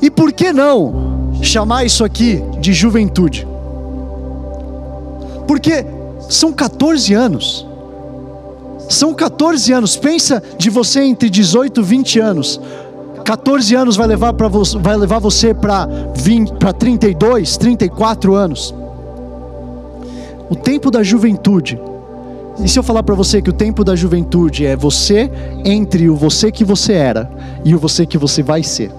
E 0.00 0.10
por 0.10 0.32
que 0.32 0.52
não 0.52 1.32
chamar 1.42 1.84
isso 1.84 2.04
aqui 2.04 2.42
de 2.60 2.72
juventude? 2.72 3.46
Porque 5.46 5.86
são 6.28 6.52
14 6.52 7.14
aros. 7.14 7.66
São 8.88 9.14
14 9.14 9.72
anos. 9.72 9.96
Pensa 9.96 10.42
de 10.58 10.70
você 10.70 11.00
entre 11.00 11.30
18 11.30 11.80
e 11.80 11.84
20 11.84 12.20
anos. 12.20 12.60
14 13.24 13.74
anos 13.74 13.96
vai 13.96 14.06
levar, 14.06 14.32
pra, 14.34 14.48
vai 14.48 14.96
levar 14.96 15.18
você 15.18 15.52
para 15.52 15.88
32, 16.78 17.56
34 17.56 18.34
anos 18.34 18.74
o 20.48 20.54
tempo 20.54 20.90
da 20.90 21.02
juventude. 21.02 21.78
E 22.62 22.68
se 22.68 22.78
eu 22.78 22.82
falar 22.82 23.02
para 23.02 23.14
você 23.14 23.42
que 23.42 23.50
o 23.50 23.52
tempo 23.52 23.84
da 23.84 23.94
juventude 23.94 24.64
é 24.64 24.76
você 24.76 25.30
entre 25.64 26.08
o 26.08 26.16
você 26.16 26.50
que 26.50 26.64
você 26.64 26.94
era 26.94 27.30
e 27.64 27.74
o 27.74 27.78
você 27.78 28.06
que 28.06 28.16
você 28.16 28.42
vai 28.42 28.62
ser? 28.62 28.90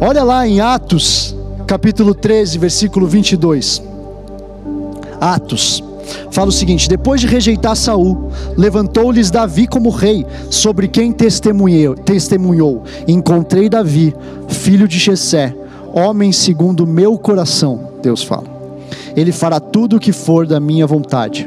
Olha 0.00 0.22
lá 0.22 0.46
em 0.46 0.60
Atos, 0.60 1.36
capítulo 1.66 2.14
13, 2.14 2.58
versículo 2.58 3.06
22. 3.06 3.82
Atos 5.20 5.82
fala 6.30 6.48
o 6.48 6.52
seguinte: 6.52 6.88
depois 6.88 7.20
de 7.20 7.26
rejeitar 7.26 7.76
Saul, 7.76 8.30
levantou-lhes 8.56 9.30
Davi 9.30 9.66
como 9.66 9.90
rei, 9.90 10.24
sobre 10.48 10.88
quem 10.88 11.12
testemunhou, 11.12 11.94
testemunhou: 11.94 12.84
encontrei 13.06 13.68
Davi, 13.68 14.14
filho 14.48 14.88
de 14.88 14.98
Jessé, 14.98 15.54
homem 15.92 16.32
segundo 16.32 16.86
meu 16.86 17.18
coração 17.18 17.90
Deus 18.02 18.22
fala. 18.22 18.49
Ele 19.20 19.32
fará 19.32 19.60
tudo 19.60 19.96
o 19.96 20.00
que 20.00 20.12
for 20.12 20.46
da 20.46 20.58
minha 20.58 20.86
vontade. 20.86 21.46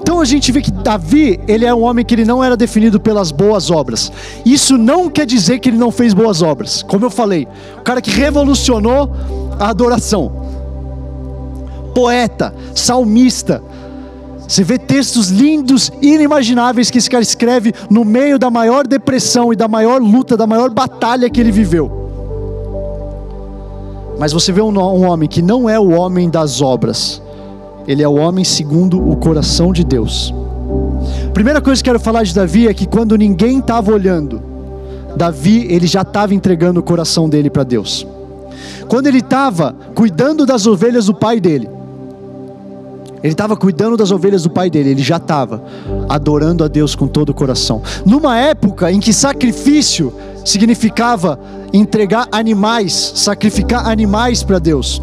Então 0.00 0.20
a 0.20 0.24
gente 0.24 0.50
vê 0.50 0.60
que 0.60 0.72
Davi, 0.72 1.38
ele 1.46 1.64
é 1.64 1.72
um 1.72 1.82
homem 1.82 2.04
que 2.04 2.12
ele 2.12 2.24
não 2.24 2.42
era 2.42 2.56
definido 2.56 2.98
pelas 2.98 3.30
boas 3.30 3.70
obras. 3.70 4.10
Isso 4.44 4.76
não 4.76 5.08
quer 5.08 5.24
dizer 5.24 5.60
que 5.60 5.68
ele 5.68 5.78
não 5.78 5.92
fez 5.92 6.12
boas 6.12 6.42
obras. 6.42 6.82
Como 6.82 7.04
eu 7.04 7.10
falei, 7.10 7.46
o 7.78 7.82
cara 7.82 8.02
que 8.02 8.10
revolucionou 8.10 9.12
a 9.60 9.68
adoração. 9.68 10.32
Poeta, 11.94 12.52
salmista. 12.74 13.62
Você 14.48 14.64
vê 14.64 14.76
textos 14.76 15.28
lindos, 15.28 15.92
inimagináveis 16.02 16.90
que 16.90 16.98
esse 16.98 17.08
cara 17.08 17.22
escreve 17.22 17.72
no 17.88 18.04
meio 18.04 18.40
da 18.40 18.50
maior 18.50 18.86
depressão 18.88 19.52
e 19.52 19.56
da 19.56 19.68
maior 19.68 20.02
luta, 20.02 20.36
da 20.36 20.48
maior 20.48 20.68
batalha 20.70 21.30
que 21.30 21.40
ele 21.40 21.52
viveu. 21.52 22.01
Mas 24.18 24.32
você 24.32 24.52
vê 24.52 24.60
um, 24.60 24.78
homem 24.78 25.28
que 25.28 25.42
não 25.42 25.68
é 25.68 25.78
o 25.78 25.90
homem 25.90 26.28
das 26.28 26.60
obras, 26.60 27.20
ele 27.86 28.02
é 28.02 28.08
o 28.08 28.14
homem 28.14 28.44
segundo 28.44 29.00
o 29.00 29.16
coração 29.16 29.72
de 29.72 29.84
Deus. 29.84 30.32
Primeira 31.34 31.60
coisa 31.60 31.82
que 31.82 31.88
eu 31.88 31.94
quero 31.94 32.04
falar 32.04 32.22
de 32.22 32.34
Davi 32.34 32.68
é 32.68 32.74
que 32.74 32.86
quando 32.86 33.16
ninguém 33.16 33.58
estava 33.58 33.92
olhando, 33.92 34.40
Davi 35.16 35.66
ele 35.68 35.86
já 35.86 36.02
estava 36.02 36.34
entregando 36.34 36.80
o 36.80 36.82
coração 36.82 37.28
dele 37.28 37.50
para 37.50 37.64
Deus. 37.64 38.06
Quando 38.88 39.06
ele 39.06 39.18
estava 39.18 39.74
cuidando 39.94 40.44
das 40.44 40.66
ovelhas 40.66 41.06
do 41.06 41.14
pai 41.14 41.40
dele, 41.40 41.68
Ele 43.22 43.32
estava 43.32 43.56
cuidando 43.56 43.96
das 43.96 44.10
ovelhas 44.10 44.42
do 44.42 44.50
pai 44.50 44.68
dele, 44.68 44.90
ele 44.90 45.02
já 45.02 45.16
estava 45.16 45.62
adorando 46.08 46.64
a 46.64 46.68
Deus 46.68 46.96
com 46.96 47.06
todo 47.06 47.30
o 47.30 47.34
coração. 47.34 47.80
Numa 48.04 48.36
época 48.36 48.90
em 48.90 48.98
que 48.98 49.12
sacrifício 49.12 50.12
significava 50.44 51.38
entregar 51.72 52.28
animais, 52.30 53.12
sacrificar 53.14 53.88
animais 53.88 54.42
para 54.42 54.58
Deus. 54.58 55.00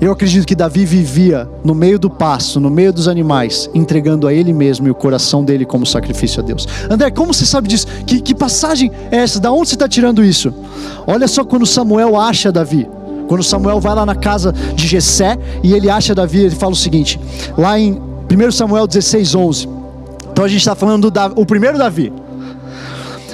Eu 0.00 0.10
acredito 0.12 0.46
que 0.46 0.54
Davi 0.54 0.86
vivia 0.86 1.46
no 1.62 1.74
meio 1.74 1.98
do 1.98 2.08
pasto, 2.08 2.58
no 2.58 2.70
meio 2.70 2.90
dos 2.90 3.06
animais, 3.06 3.68
entregando 3.74 4.26
a 4.26 4.32
ele 4.32 4.50
mesmo 4.50 4.88
e 4.88 4.90
o 4.90 4.94
coração 4.94 5.44
dele 5.44 5.66
como 5.66 5.84
sacrifício 5.84 6.42
a 6.42 6.46
Deus. 6.46 6.66
André, 6.88 7.10
como 7.10 7.34
você 7.34 7.44
sabe 7.44 7.68
disso? 7.68 7.86
Que, 8.06 8.18
que 8.18 8.34
passagem 8.34 8.90
é 9.10 9.18
essa? 9.18 9.38
Da 9.38 9.52
onde 9.52 9.68
você 9.68 9.74
está 9.74 9.86
tirando 9.86 10.24
isso? 10.24 10.54
Olha 11.06 11.28
só 11.28 11.44
quando 11.44 11.66
Samuel 11.66 12.18
acha 12.18 12.50
Davi. 12.50 12.88
Quando 13.28 13.42
Samuel 13.42 13.78
vai 13.78 13.94
lá 13.94 14.06
na 14.06 14.14
casa 14.14 14.54
de 14.74 14.86
Jessé 14.86 15.38
e 15.62 15.74
ele 15.74 15.90
acha 15.90 16.14
Davi, 16.14 16.38
ele 16.38 16.54
fala 16.54 16.72
o 16.72 16.76
seguinte, 16.76 17.20
lá 17.58 17.78
em 17.78 17.92
1 17.92 18.52
Samuel 18.52 18.86
16, 18.86 19.34
11. 19.34 19.68
Então 20.32 20.44
a 20.46 20.48
gente 20.48 20.60
está 20.60 20.74
falando 20.74 21.10
do 21.10 21.20
o 21.36 21.44
primeiro 21.44 21.76
Davi. 21.76 22.10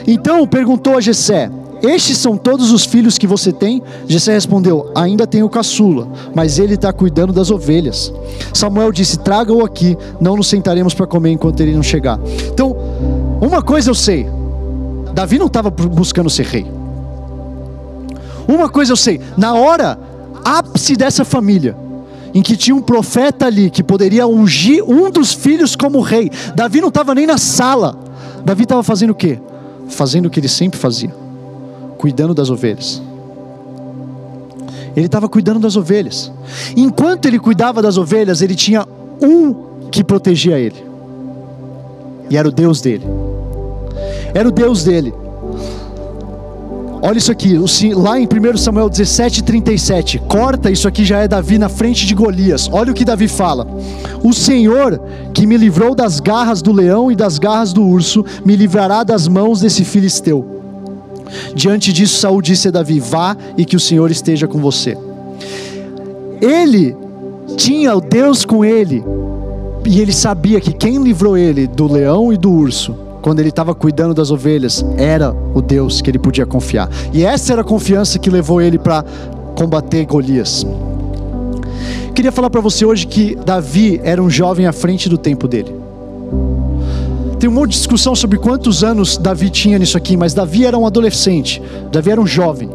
Então 0.07 0.47
perguntou 0.47 0.97
a 0.97 1.01
Jessé: 1.01 1.51
estes 1.83 2.19
são 2.19 2.37
todos 2.37 2.73
os 2.73 2.85
filhos 2.85 3.19
que 3.19 3.27
você 3.27 3.53
tem? 3.53 3.83
Jessé 4.07 4.33
respondeu: 4.33 4.91
Ainda 4.95 5.27
tenho 5.27 5.49
caçula, 5.49 6.09
mas 6.35 6.59
ele 6.59 6.75
está 6.75 6.93
cuidando 6.93 7.33
das 7.33 7.51
ovelhas. 7.51 8.13
Samuel 8.53 8.93
disse: 8.93 9.19
Traga-o 9.19 9.65
aqui, 9.65 9.97
não 10.21 10.37
nos 10.37 10.49
sentaremos 10.49 10.95
para 10.95 11.07
comer 11.07 11.31
enquanto 11.31 11.61
ele 11.61 11.75
não 11.75 11.83
chegar. 11.83 12.19
Então, 12.49 12.77
uma 13.41 13.63
coisa 13.63 13.91
eu 13.91 13.95
sei: 13.95 14.27
Davi 15.13 15.39
não 15.39 15.47
estava 15.47 15.71
buscando 15.71 16.31
ser 16.31 16.47
rei. 16.47 16.67
Uma 18.49 18.69
coisa 18.69 18.93
eu 18.93 18.97
sei: 18.97 19.21
na 19.37 19.55
hora 19.55 19.99
ápice 20.45 20.97
dessa 20.97 21.25
família, 21.25 21.77
em 22.33 22.41
que 22.41 22.57
tinha 22.57 22.75
um 22.75 22.83
profeta 22.83 23.47
ali 23.47 23.69
que 23.69 23.83
poderia 23.83 24.27
ungir 24.27 24.83
um 24.83 25.11
dos 25.11 25.35
filhos 25.35 25.77
como 25.77 26.01
rei, 26.01 26.31
Davi 26.55 26.81
não 26.81 26.89
estava 26.89 27.15
nem 27.15 27.27
na 27.27 27.37
sala. 27.37 27.99
Davi 28.45 28.63
estava 28.63 28.83
fazendo 28.83 29.11
o 29.11 29.15
quê? 29.15 29.41
Fazendo 29.89 30.27
o 30.27 30.31
que 30.31 30.41
ele 30.41 30.49
sempre 30.49 30.79
fazia 30.79 31.27
cuidando 31.97 32.35
das 32.35 32.51
ovelhas. 32.51 33.03
Ele 34.95 35.07
estava 35.07 35.29
cuidando 35.29 35.61
das 35.61 35.77
ovelhas. 35.77 36.33
Enquanto 36.77 37.27
ele 37.27 37.39
cuidava 37.39 37.83
das 37.83 37.99
ovelhas, 37.99 38.41
ele 38.41 38.55
tinha 38.55 38.87
um 39.21 39.89
que 39.91 40.03
protegia 40.05 40.59
ele. 40.59 40.85
E 42.31 42.37
era 42.37 42.49
o 42.49 42.53
Deus 42.53 42.81
dele. 42.81 43.05
Era 44.33 44.49
o 44.49 44.53
Deus 44.53 44.85
dele. 44.85 45.13
Olha 47.03 47.19
isso 47.19 47.31
aqui, 47.31 47.59
lá 47.95 48.19
em 48.19 48.27
1 48.27 48.57
Samuel 48.57 48.89
17, 48.89 49.45
37. 49.45 50.19
Corta, 50.21 50.71
isso 50.71 50.89
aqui 50.89 51.05
já 51.05 51.19
é 51.19 51.29
Davi 51.29 51.59
na 51.59 51.69
frente 51.69 52.07
de 52.07 52.15
Golias. 52.15 52.69
Olha 52.73 52.91
o 52.91 52.95
que 52.95 53.05
Davi 53.05 53.29
fala: 53.29 53.67
O 54.23 54.33
Senhor 54.33 55.01
que 55.33 55.47
me 55.47 55.57
livrou 55.57 55.95
das 55.95 56.19
garras 56.19 56.63
do 56.63 56.73
leão 56.73 57.13
e 57.13 57.15
das 57.15 57.39
garras 57.39 57.73
do 57.73 57.83
urso, 57.83 58.25
me 58.45 58.57
livrará 58.57 59.05
das 59.05 59.29
mãos 59.29 59.61
desse 59.61 59.85
filisteu. 59.85 60.63
Diante 61.55 61.93
disso, 61.93 62.19
Saul 62.19 62.41
disse 62.41 62.69
a 62.69 62.71
Davi: 62.71 62.99
Vá 62.99 63.37
e 63.57 63.65
que 63.65 63.77
o 63.77 63.81
Senhor 63.81 64.11
esteja 64.11 64.49
com 64.49 64.59
você. 64.59 64.97
Ele 66.41 66.97
tinha 67.57 67.95
o 67.95 68.01
Deus 68.01 68.45
com 68.45 68.65
ele, 68.65 69.05
e 69.85 70.01
ele 70.01 70.13
sabia 70.13 70.61
que 70.61 70.73
quem 70.73 71.03
livrou 71.03 71.37
ele 71.37 71.67
do 71.67 71.87
leão 71.87 72.33
e 72.33 72.37
do 72.37 72.51
urso, 72.51 73.06
quando 73.27 73.41
ele 73.41 73.49
estava 73.49 73.75
cuidando 73.75 74.15
das 74.15 74.31
ovelhas, 74.31 74.87
era 74.97 75.35
o 75.53 75.61
Deus 75.61 76.01
que 76.01 76.09
ele 76.09 76.19
podia 76.19 76.47
confiar. 76.47 76.89
E 77.13 77.25
essa 77.25 77.55
era 77.55 77.63
a 77.63 77.65
confiança 77.65 78.21
que 78.21 78.31
levou 78.31 78.63
ele 78.63 78.79
para 78.79 79.05
combater 79.57 80.07
Golias. 80.07 80.65
Queria 82.15 82.31
falar 82.31 82.51
para 82.51 82.61
você 82.61 82.85
hoje 82.85 83.05
que 83.05 83.35
Davi 83.35 84.01
era 84.05 84.23
um 84.23 84.31
jovem 84.31 84.67
à 84.67 84.73
frente 84.73 85.09
do 85.09 85.19
tempo 85.19 85.49
dele. 85.49 85.75
Tem 87.41 87.51
um 87.51 87.53
monte 87.53 87.73
de 87.73 87.79
discussão 87.79 88.15
sobre 88.15 88.39
quantos 88.39 88.85
anos 88.85 89.19
Davi 89.19 89.51
tinha 89.51 89.77
nisso 89.77 89.99
aqui, 89.99 90.17
mas 90.17 90.33
Davi 90.33 90.65
era 90.65 90.79
um 90.79 90.87
adolescente, 90.87 91.61
Davi 91.91 92.13
era 92.13 92.21
um 92.21 92.27
jovem. 92.29 92.71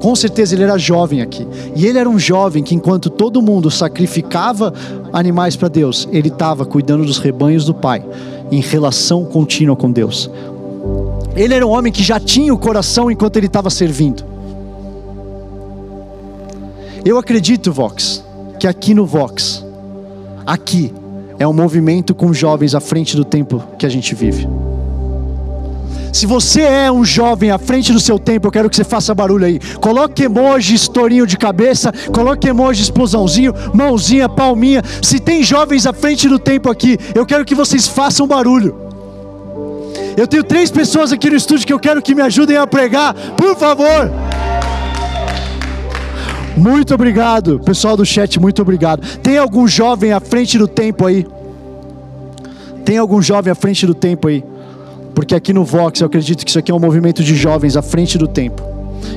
Com 0.00 0.16
certeza 0.16 0.56
ele 0.56 0.64
era 0.64 0.76
jovem 0.76 1.22
aqui. 1.22 1.46
E 1.76 1.86
ele 1.86 2.00
era 2.00 2.10
um 2.10 2.18
jovem 2.18 2.64
que, 2.64 2.74
enquanto 2.74 3.08
todo 3.08 3.40
mundo 3.40 3.70
sacrificava 3.70 4.74
animais 5.12 5.54
para 5.54 5.68
Deus, 5.68 6.08
ele 6.10 6.26
estava 6.26 6.66
cuidando 6.66 7.04
dos 7.04 7.18
rebanhos 7.18 7.64
do 7.64 7.72
Pai, 7.72 8.04
em 8.52 8.60
relação 8.60 9.24
contínua 9.24 9.74
com 9.74 9.90
Deus. 9.90 10.30
Ele 11.34 11.54
era 11.54 11.66
um 11.66 11.70
homem 11.70 11.90
que 11.90 12.02
já 12.02 12.20
tinha 12.20 12.52
o 12.52 12.58
coração 12.58 13.10
enquanto 13.10 13.38
ele 13.38 13.46
estava 13.46 13.70
servindo. 13.70 14.22
Eu 17.02 17.18
acredito, 17.18 17.72
Vox, 17.72 18.22
que 18.60 18.66
aqui 18.66 18.92
no 18.92 19.06
Vox, 19.06 19.64
aqui, 20.46 20.92
é 21.38 21.48
um 21.48 21.52
movimento 21.52 22.14
com 22.14 22.32
jovens 22.32 22.74
à 22.74 22.80
frente 22.80 23.16
do 23.16 23.24
tempo 23.24 23.64
que 23.78 23.86
a 23.86 23.88
gente 23.88 24.14
vive. 24.14 24.46
Se 26.12 26.26
você 26.26 26.60
é 26.60 26.92
um 26.92 27.04
jovem 27.04 27.50
à 27.50 27.58
frente 27.58 27.90
do 27.90 27.98
seu 27.98 28.18
tempo, 28.18 28.46
eu 28.46 28.52
quero 28.52 28.68
que 28.68 28.76
você 28.76 28.84
faça 28.84 29.14
barulho 29.14 29.46
aí. 29.46 29.58
Coloque 29.80 30.24
emoji, 30.24 30.74
estourinho 30.74 31.26
de 31.26 31.38
cabeça, 31.38 31.90
coloque 32.12 32.46
emoji, 32.46 32.82
explosãozinho, 32.82 33.54
mãozinha, 33.72 34.28
palminha. 34.28 34.82
Se 35.00 35.18
tem 35.18 35.42
jovens 35.42 35.86
à 35.86 35.92
frente 35.92 36.28
do 36.28 36.38
tempo 36.38 36.70
aqui, 36.70 36.98
eu 37.14 37.24
quero 37.24 37.46
que 37.46 37.54
vocês 37.54 37.88
façam 37.88 38.26
barulho. 38.26 38.76
Eu 40.14 40.26
tenho 40.26 40.44
três 40.44 40.70
pessoas 40.70 41.12
aqui 41.12 41.30
no 41.30 41.36
estúdio 41.36 41.66
que 41.66 41.72
eu 41.72 41.80
quero 41.80 42.02
que 42.02 42.14
me 42.14 42.20
ajudem 42.20 42.58
a 42.58 42.66
pregar, 42.66 43.14
por 43.36 43.56
favor. 43.56 44.10
Muito 46.54 46.94
obrigado, 46.94 47.58
pessoal 47.60 47.96
do 47.96 48.04
chat, 48.04 48.38
muito 48.38 48.60
obrigado. 48.60 49.00
Tem 49.18 49.38
algum 49.38 49.66
jovem 49.66 50.12
à 50.12 50.20
frente 50.20 50.58
do 50.58 50.68
tempo 50.68 51.06
aí? 51.06 51.26
Tem 52.84 52.98
algum 52.98 53.22
jovem 53.22 53.50
à 53.50 53.54
frente 53.54 53.86
do 53.86 53.94
tempo 53.94 54.28
aí? 54.28 54.44
Porque 55.14 55.34
aqui 55.34 55.52
no 55.52 55.64
Vox 55.64 56.00
eu 56.00 56.06
acredito 56.06 56.44
que 56.44 56.50
isso 56.50 56.58
aqui 56.58 56.70
é 56.70 56.74
um 56.74 56.78
movimento 56.78 57.22
de 57.22 57.34
jovens 57.34 57.76
à 57.76 57.82
frente 57.82 58.16
do 58.16 58.26
tempo. 58.26 58.62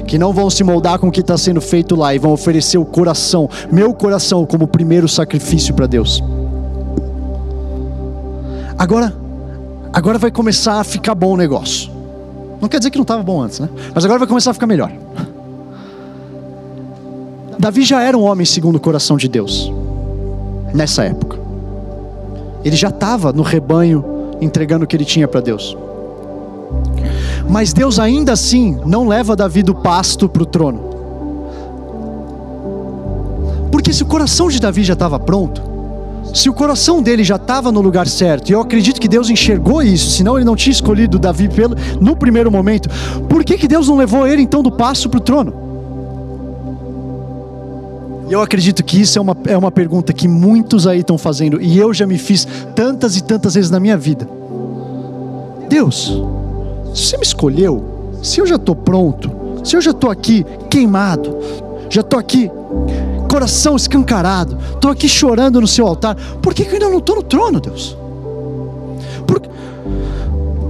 Que 0.07 0.17
não 0.17 0.33
vão 0.33 0.49
se 0.49 0.63
moldar 0.63 0.99
com 0.99 1.07
o 1.07 1.11
que 1.11 1.21
está 1.21 1.37
sendo 1.37 1.61
feito 1.61 1.95
lá 1.95 2.13
e 2.13 2.19
vão 2.19 2.31
oferecer 2.31 2.77
o 2.77 2.85
coração, 2.85 3.49
meu 3.71 3.93
coração, 3.93 4.45
como 4.45 4.67
primeiro 4.67 5.07
sacrifício 5.07 5.73
para 5.73 5.87
Deus. 5.87 6.23
Agora, 8.77 9.15
agora 9.93 10.17
vai 10.17 10.31
começar 10.31 10.79
a 10.79 10.83
ficar 10.83 11.15
bom 11.15 11.33
o 11.33 11.37
negócio. 11.37 11.89
Não 12.59 12.67
quer 12.67 12.79
dizer 12.79 12.91
que 12.91 12.97
não 12.97 13.03
estava 13.03 13.23
bom 13.23 13.41
antes, 13.41 13.59
né? 13.59 13.69
Mas 13.93 14.03
agora 14.03 14.19
vai 14.19 14.27
começar 14.27 14.51
a 14.51 14.53
ficar 14.53 14.67
melhor. 14.67 14.91
Davi 17.57 17.83
já 17.83 18.01
era 18.01 18.17
um 18.17 18.23
homem 18.23 18.45
segundo 18.45 18.75
o 18.75 18.79
coração 18.79 19.17
de 19.17 19.27
Deus, 19.27 19.71
nessa 20.73 21.03
época. 21.03 21.39
Ele 22.63 22.75
já 22.75 22.89
estava 22.89 23.31
no 23.31 23.43
rebanho 23.43 24.03
entregando 24.41 24.83
o 24.83 24.87
que 24.87 24.95
ele 24.95 25.05
tinha 25.05 25.27
para 25.27 25.39
Deus. 25.39 25.77
Mas 27.49 27.73
Deus 27.73 27.99
ainda 27.99 28.33
assim 28.33 28.79
não 28.85 29.07
leva 29.07 29.35
Davi 29.35 29.63
do 29.63 29.75
pasto 29.75 30.27
para 30.27 30.43
o 30.43 30.45
trono. 30.45 30.95
Porque 33.71 33.93
se 33.93 34.03
o 34.03 34.05
coração 34.05 34.47
de 34.47 34.59
Davi 34.59 34.83
já 34.83 34.93
estava 34.93 35.19
pronto, 35.19 35.61
se 36.33 36.49
o 36.49 36.53
coração 36.53 37.01
dele 37.01 37.23
já 37.23 37.35
estava 37.35 37.71
no 37.71 37.81
lugar 37.81 38.07
certo, 38.07 38.49
e 38.49 38.53
eu 38.53 38.59
acredito 38.59 38.99
que 38.99 39.07
Deus 39.07 39.29
enxergou 39.29 39.81
isso, 39.81 40.11
senão 40.11 40.37
ele 40.37 40.45
não 40.45 40.55
tinha 40.55 40.71
escolhido 40.71 41.19
Davi 41.19 41.47
pelo, 41.47 41.75
no 42.01 42.15
primeiro 42.15 42.51
momento, 42.51 42.89
por 43.29 43.43
que, 43.43 43.57
que 43.57 43.67
Deus 43.67 43.87
não 43.87 43.95
levou 43.95 44.27
ele 44.27 44.41
então 44.41 44.61
do 44.61 44.71
pasto 44.71 45.09
para 45.09 45.17
o 45.17 45.21
trono? 45.21 45.53
E 48.27 48.33
eu 48.33 48.41
acredito 48.41 48.83
que 48.83 48.99
isso 48.99 49.19
é 49.19 49.21
uma, 49.21 49.37
é 49.45 49.57
uma 49.57 49.71
pergunta 49.71 50.11
que 50.11 50.27
muitos 50.27 50.87
aí 50.87 50.99
estão 50.99 51.17
fazendo, 51.17 51.61
e 51.61 51.77
eu 51.77 51.93
já 51.93 52.07
me 52.07 52.17
fiz 52.17 52.47
tantas 52.75 53.15
e 53.15 53.23
tantas 53.23 53.53
vezes 53.53 53.69
na 53.69 53.79
minha 53.79 53.97
vida. 53.97 54.27
Deus, 55.69 56.21
se 56.95 57.07
você 57.07 57.17
me 57.17 57.23
escolheu, 57.23 57.83
se 58.23 58.39
eu 58.39 58.47
já 58.47 58.55
estou 58.55 58.73
pronto, 58.73 59.29
se 59.65 59.75
eu 59.75 59.81
já 59.81 59.91
estou 59.91 60.09
aqui 60.09 60.45
queimado, 60.69 61.37
já 61.89 61.99
estou 61.99 62.17
aqui 62.17 62.49
coração 63.29 63.75
escancarado, 63.75 64.57
estou 64.73 64.89
aqui 64.89 65.09
chorando 65.09 65.59
no 65.59 65.67
seu 65.67 65.85
altar, 65.85 66.15
por 66.41 66.53
que, 66.53 66.63
que 66.63 66.69
eu 66.69 66.73
ainda 66.75 66.89
não 66.89 66.99
estou 66.99 67.17
no 67.17 67.23
trono, 67.23 67.59
Deus? 67.59 67.97
Por, 69.27 69.41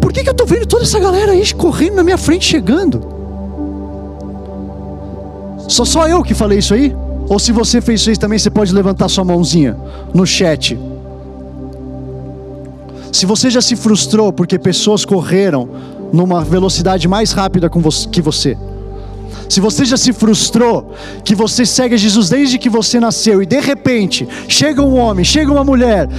por 0.02 0.12
que, 0.12 0.24
que 0.24 0.30
eu 0.30 0.32
estou 0.32 0.48
vendo 0.48 0.66
toda 0.66 0.84
essa 0.84 1.00
galera 1.00 1.34
aí 1.34 1.54
correndo 1.54 1.98
na 1.98 2.04
minha 2.04 2.18
frente 2.18 2.46
chegando? 2.46 3.14
Só 5.68 5.86
só 5.86 6.08
eu 6.08 6.24
que 6.24 6.34
falei 6.34 6.58
isso 6.58 6.74
aí? 6.74 6.96
Ou 7.30 7.38
se 7.38 7.52
você 7.52 7.82
fez 7.82 8.06
isso 8.08 8.20
também, 8.20 8.40
você 8.40 8.50
pode 8.50 8.74
levantar 8.74 9.10
sua 9.10 9.24
mãozinha 9.24 9.78
no 10.12 10.26
chat. 10.26 10.78
Se 13.12 13.26
você 13.26 13.50
já 13.50 13.62
se 13.62 13.76
frustrou 13.76 14.34
porque 14.34 14.60
pessoas 14.60 15.06
correram 15.06 15.70
numa 16.12 16.44
velocidade 16.44 17.08
mais 17.08 17.32
rápida 17.32 17.70
que 18.12 18.22
você. 18.22 18.58
Se 19.50 19.60
você 19.60 19.86
já 19.86 19.98
se 19.98 20.12
frustrou 20.12 20.94
que 21.24 21.36
você 21.36 21.66
segue 21.66 21.98
Jesus 21.98 22.30
desde 22.30 22.58
que 22.58 22.70
você 22.70 23.00
nasceu 23.00 23.42
e 23.42 23.46
de 23.46 23.60
repente 23.60 24.28
chega 24.48 24.82
um 24.82 24.98
homem, 24.98 25.24
chega 25.24 25.52
uma 25.52 25.64
mulher, 25.64 26.10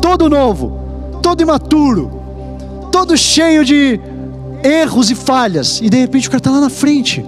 todo 0.00 0.28
novo, 0.28 0.78
todo 1.22 1.42
imaturo, 1.42 2.10
todo 2.92 3.16
cheio 3.16 3.64
de 3.64 4.00
erros 4.62 5.10
e 5.10 5.14
falhas, 5.14 5.80
e 5.82 5.88
de 5.88 5.98
repente 5.98 6.28
o 6.28 6.30
cara 6.30 6.38
está 6.38 6.50
lá 6.50 6.60
na 6.60 6.70
frente. 6.70 7.24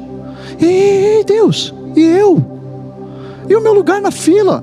Ei, 0.61 1.25
Deus, 1.25 1.75
e 1.97 2.01
eu? 2.01 2.45
E 3.49 3.57
o 3.57 3.61
meu 3.61 3.75
lugar 3.75 4.01
na 4.01 4.11
fila? 4.11 4.63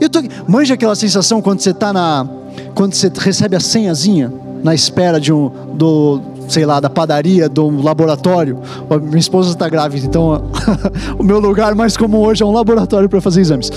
Eu 0.00 0.08
tô, 0.08 0.20
manja 0.46 0.74
aquela 0.74 0.94
sensação 0.94 1.42
quando 1.42 1.60
você 1.60 1.74
tá 1.74 1.92
na. 1.92 2.26
Quando 2.74 2.94
você 2.94 3.10
recebe 3.14 3.56
a 3.56 3.60
senhazinha 3.60 4.32
na 4.62 4.74
espera 4.74 5.20
de 5.20 5.32
um. 5.32 5.50
Do, 5.74 6.20
sei 6.48 6.64
lá, 6.64 6.78
da 6.80 6.88
padaria, 6.88 7.48
do 7.48 7.82
laboratório. 7.82 8.58
Minha 9.02 9.18
esposa 9.18 9.50
está 9.50 9.68
grávida, 9.68 10.06
então 10.06 10.44
o 11.18 11.22
meu 11.22 11.40
lugar 11.40 11.74
mais 11.74 11.96
comum 11.96 12.18
hoje 12.18 12.42
é 12.42 12.46
um 12.46 12.52
laboratório 12.52 13.08
para 13.08 13.20
fazer 13.20 13.40
exames. 13.40 13.70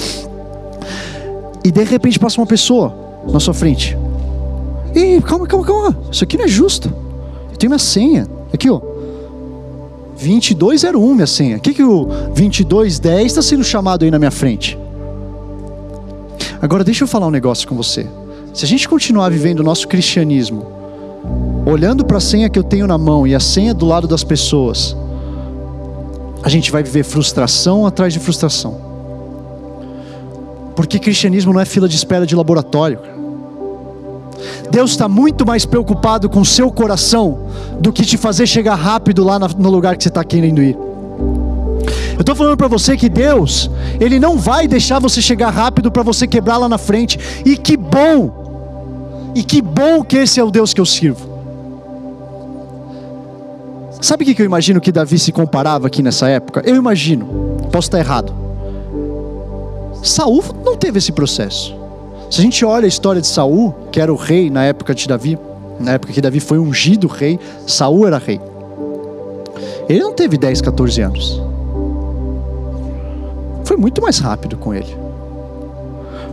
E 1.63 1.72
de 1.72 1.84
repente 1.84 2.20
passa 2.20 2.39
uma 2.39 2.48
pessoa 2.48 2.94
na 3.32 3.39
sua 3.39 3.54
frente. 3.54 3.98
E 4.96 5.22
calma, 5.22 5.46
calma, 5.46 5.65
calma. 5.65 5.98
Isso 6.12 6.24
aqui 6.24 6.38
não 6.38 6.46
é 6.46 6.48
justo. 6.48 6.94
Eu 7.52 7.58
tenho 7.58 7.70
minha 7.70 7.80
senha. 7.80 8.28
Aqui, 8.54 8.70
ó. 8.70 8.80
2201 10.20 11.13
minha 11.13 11.28
senha. 11.28 11.58
O 11.58 11.60
que, 11.60 11.74
que 11.74 11.84
o 11.84 12.06
2210 12.06 13.26
está 13.26 13.42
sendo 13.42 13.63
chamado 13.63 14.04
aí 14.04 14.12
na 14.12 14.20
minha 14.20 14.32
frente? 14.32 14.78
Agora 16.62 16.84
deixa 16.84 17.04
eu 17.04 17.08
falar 17.08 17.28
um 17.28 17.32
negócio 17.32 17.68
com 17.68 17.76
você. 17.76 18.06
Se 18.60 18.65
a 18.65 18.67
gente 18.67 18.89
continuar 18.89 19.32
vivendo 19.32 19.62
o 19.62 19.63
nosso 19.63 19.88
cristianismo, 19.88 20.65
olhando 21.65 22.04
para 22.04 22.17
a 22.17 22.19
senha 22.19 22.50
que 22.50 22.60
eu 22.60 22.63
tenho 22.63 22.86
na 22.86 22.98
mão 22.98 23.26
e 23.26 23.34
a 23.34 23.39
senha 23.39 23.74
do 23.74 23.86
lado 23.86 24.06
das 24.06 24.22
pessoas, 24.22 24.98
a 26.43 26.50
gente 26.50 26.69
vai 26.69 26.84
viver 26.84 27.04
frustração 27.06 27.88
atrás 27.88 28.12
de 28.12 28.19
frustração. 28.19 28.76
Porque 30.76 31.00
cristianismo 31.00 31.54
não 31.54 31.62
é 31.62 31.63
fila 31.63 31.88
de 31.88 31.95
espera 31.95 32.26
de 32.26 32.36
laboratório. 32.36 33.00
Deus 34.69 34.91
está 34.91 35.08
muito 35.08 35.45
mais 35.45 35.65
preocupado 35.65 36.30
com 36.30 36.41
o 36.41 36.45
seu 36.45 36.69
coração 36.69 37.48
do 37.80 37.93
que 37.93 38.04
te 38.04 38.17
fazer 38.17 38.45
chegar 38.45 38.76
rápido 38.76 39.24
lá 39.24 39.39
no 39.39 39.69
lugar 39.69 39.95
que 39.95 40.04
você 40.04 40.10
está 40.10 40.26
querendo 40.26 40.62
ir. 40.62 40.78
Eu 42.13 42.22
estou 42.24 42.36
falando 42.36 42.58
para 42.58 42.67
você 42.67 42.98
que 42.98 43.08
Deus, 43.08 43.72
Ele 44.02 44.19
não 44.19 44.38
vai 44.38 44.67
deixar 44.67 45.00
você 45.00 45.22
chegar 45.22 45.50
rápido 45.50 45.89
para 45.89 46.04
você 46.04 46.28
quebrar 46.28 46.58
lá 46.58 46.67
na 46.67 46.78
frente. 46.78 47.17
E 47.45 47.56
que 47.56 47.78
bom! 47.78 48.38
E 49.36 49.44
que 49.44 49.62
bom 49.62 50.04
que 50.04 50.18
esse 50.18 50.39
é 50.39 50.44
o 50.44 50.52
Deus 50.52 50.74
que 50.74 50.82
eu 50.82 50.86
sirvo. 50.86 51.30
Sabe 54.02 54.24
o 54.24 54.36
que 54.36 54.42
eu 54.42 54.46
imagino 54.46 54.80
que 54.80 54.92
Davi 54.92 55.20
se 55.20 55.32
comparava 55.32 55.88
aqui 55.88 56.02
nessa 56.02 56.30
época? 56.30 56.62
Eu 56.65 56.76
imagino, 56.76 57.58
posso 57.72 57.88
estar 57.88 58.00
errado. 58.00 58.34
Saul 60.02 60.44
não 60.63 60.78
teve 60.78 61.00
esse 61.00 61.12
processo. 61.12 61.76
Se 62.32 62.39
a 62.39 62.44
gente 62.44 62.63
olha 62.63 62.86
a 62.86 62.88
história 62.88 63.20
de 63.20 63.28
Saul, 63.28 63.74
que 63.92 64.00
era 64.00 64.13
o 64.13 64.15
rei 64.15 64.50
na 64.50 64.63
época 64.63 64.96
de 64.96 65.08
Davi, 65.08 65.38
na 65.80 65.94
época 65.94 66.13
que 66.13 66.22
Davi 66.22 66.39
foi 66.39 66.60
ungido 66.60 67.08
rei, 67.08 67.39
Saul 67.68 68.08
era 68.08 68.18
rei. 68.18 68.39
Ele 69.89 70.00
não 70.00 70.13
teve 70.13 70.38
10, 70.38 70.62
14 70.62 71.02
anos. 71.02 71.42
Foi 73.65 73.76
muito 73.76 74.02
mais 74.02 74.20
rápido 74.20 74.56
com 74.58 74.74
ele. 74.74 74.96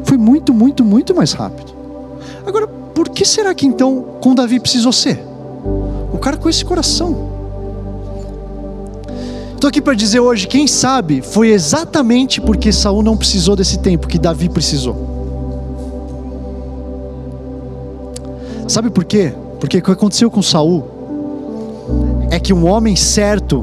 Foi 0.04 0.16
muito, 0.16 0.54
muito, 0.54 0.84
muito 0.84 1.14
mais 1.14 1.32
rápido. 1.32 1.72
Agora, 2.46 2.68
por 2.96 3.10
que 3.10 3.26
será 3.26 3.54
que 3.54 3.66
então 3.66 4.02
com 4.22 4.34
Davi 4.34 4.58
precisou 4.58 4.90
ser? 4.90 5.22
O 6.14 6.16
cara 6.16 6.38
com 6.38 6.48
esse 6.48 6.64
coração. 6.64 7.28
Estou 9.54 9.68
aqui 9.68 9.82
para 9.82 9.92
dizer 9.92 10.18
hoje, 10.18 10.46
quem 10.46 10.66
sabe 10.66 11.20
foi 11.20 11.50
exatamente 11.50 12.40
porque 12.40 12.72
Saul 12.72 13.02
não 13.02 13.14
precisou 13.14 13.54
desse 13.54 13.80
tempo 13.80 14.08
que 14.08 14.18
Davi 14.18 14.48
precisou. 14.48 14.96
Sabe 18.66 18.88
por 18.88 19.04
quê? 19.04 19.34
Porque 19.60 19.76
o 19.76 19.82
que 19.82 19.90
aconteceu 19.90 20.30
com 20.30 20.40
Saul 20.40 20.84
é 22.30 22.40
que 22.40 22.54
um 22.54 22.66
homem 22.66 22.96
certo 22.96 23.62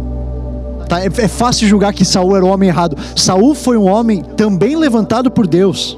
Tá? 0.87 1.01
É, 1.01 1.05
é 1.05 1.27
fácil 1.27 1.67
julgar 1.67 1.93
que 1.93 2.05
Saul 2.05 2.35
era 2.35 2.45
o 2.45 2.49
homem 2.49 2.69
errado. 2.69 2.95
Saul 3.15 3.55
foi 3.55 3.77
um 3.77 3.89
homem 3.89 4.21
também 4.21 4.75
levantado 4.75 5.31
por 5.31 5.47
Deus. 5.47 5.97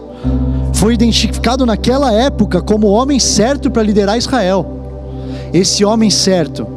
Foi 0.85 0.93
identificado 0.93 1.65
naquela 1.65 2.13
época 2.13 2.61
como 2.61 2.85
o 2.85 2.91
homem 2.91 3.19
certo 3.19 3.71
para 3.71 3.81
liderar 3.81 4.19
Israel. 4.19 4.67
Esse 5.51 5.83
homem 5.83 6.11
certo, 6.11 6.67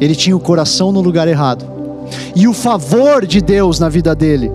ele 0.00 0.14
tinha 0.14 0.36
o 0.36 0.38
coração 0.38 0.92
no 0.92 1.00
lugar 1.00 1.26
errado. 1.26 1.64
E 2.36 2.46
o 2.46 2.54
favor 2.54 3.26
de 3.26 3.40
Deus 3.40 3.80
na 3.80 3.88
vida 3.88 4.14
dele 4.14 4.52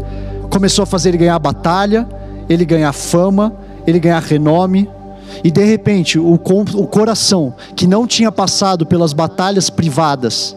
começou 0.49 0.83
a 0.83 0.85
fazer 0.85 1.09
ele 1.09 1.17
ganhar 1.17 1.37
batalha, 1.37 2.07
ele 2.47 2.63
ganhar 2.63 2.93
fama, 2.93 3.51
ele 3.85 3.99
ganhar 3.99 4.21
renome. 4.21 4.89
E 5.43 5.51
de 5.51 5.65
repente, 5.65 6.17
o, 6.17 6.35
o 6.35 6.87
coração 6.87 7.53
que 7.75 7.85
não 7.85 8.07
tinha 8.07 8.31
passado 8.31 8.85
pelas 8.85 9.11
batalhas 9.11 9.69
privadas, 9.69 10.55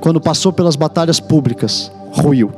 quando 0.00 0.18
passou 0.18 0.50
pelas 0.50 0.76
batalhas 0.76 1.20
públicas, 1.20 1.92
ruiu. 2.10 2.50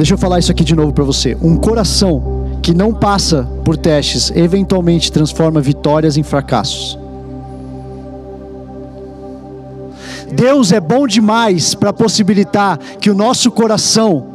Deixa 0.00 0.14
eu 0.14 0.18
falar 0.18 0.38
isso 0.38 0.50
aqui 0.50 0.64
de 0.64 0.74
novo 0.74 0.94
para 0.94 1.04
você. 1.04 1.36
Um 1.42 1.58
coração 1.58 2.22
que 2.62 2.72
não 2.72 2.90
passa 2.90 3.46
por 3.62 3.76
testes 3.76 4.32
eventualmente 4.34 5.12
transforma 5.12 5.60
vitórias 5.60 6.16
em 6.16 6.22
fracassos. 6.22 6.98
Deus 10.32 10.72
é 10.72 10.80
bom 10.80 11.06
demais 11.06 11.74
para 11.74 11.92
possibilitar 11.92 12.78
que 12.98 13.10
o 13.10 13.14
nosso 13.14 13.50
coração, 13.50 14.28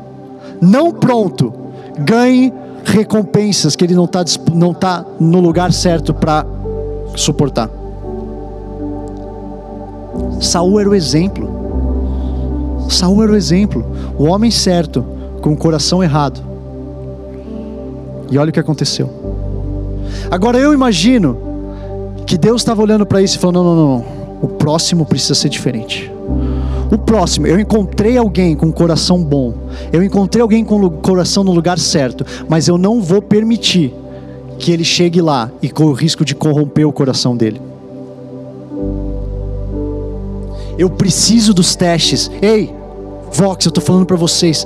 não 0.62 0.92
pronto, 0.92 1.52
ganhe 1.98 2.54
recompensas 2.84 3.76
que 3.76 3.84
ele 3.84 3.96
não 3.96 4.06
está 4.06 4.24
não 4.54 4.72
tá 4.72 5.04
no 5.20 5.40
lugar 5.40 5.74
certo 5.74 6.14
para 6.14 6.46
suportar. 7.16 7.72
Saul 10.40 10.80
era 10.80 10.90
o 10.92 10.94
exemplo. 10.94 11.50
Saul 12.88 13.24
era 13.24 13.32
o 13.32 13.36
exemplo, 13.36 13.84
o 14.16 14.26
homem 14.26 14.52
certo 14.52 15.15
com 15.46 15.54
o 15.54 15.56
coração 15.56 16.04
errado. 16.04 16.42
E 18.32 18.38
olha 18.40 18.50
o 18.50 18.52
que 18.52 18.60
aconteceu. 18.60 19.08
Agora 20.32 20.58
eu 20.58 20.74
imagino 20.74 21.38
que 22.26 22.36
Deus 22.36 22.62
estava 22.62 22.82
olhando 22.82 23.06
para 23.06 23.22
isso 23.22 23.38
e 23.38 23.40
falando: 23.40 23.64
não, 23.64 23.76
não, 23.76 23.88
não, 23.90 24.06
o 24.42 24.48
próximo 24.48 25.06
precisa 25.06 25.36
ser 25.36 25.50
diferente. 25.50 26.12
O 26.92 26.98
próximo, 26.98 27.46
eu 27.46 27.60
encontrei 27.60 28.18
alguém 28.18 28.56
com 28.56 28.72
coração 28.72 29.24
bom, 29.24 29.54
eu 29.94 30.02
encontrei 30.02 30.42
alguém 30.42 30.66
com 30.66 30.84
o 30.84 30.90
coração 30.90 31.44
no 31.44 31.52
lugar 31.52 31.78
certo, 31.78 32.26
mas 32.50 32.68
eu 32.68 32.78
não 32.78 33.00
vou 33.00 33.22
permitir 33.22 33.94
que 34.58 34.72
ele 34.72 34.84
chegue 34.84 35.22
lá 35.22 35.52
e 35.62 35.70
corra 35.70 35.90
o 35.92 35.94
risco 35.94 36.26
de 36.26 36.34
corromper 36.34 36.88
o 36.88 36.92
coração 36.92 37.38
dele. 37.38 37.62
Eu 40.76 40.90
preciso 40.90 41.54
dos 41.54 41.76
testes. 41.76 42.32
Ei, 42.42 42.74
Vox, 43.32 43.66
eu 43.66 43.70
estou 43.70 43.84
falando 43.84 44.06
para 44.06 44.18
vocês. 44.18 44.66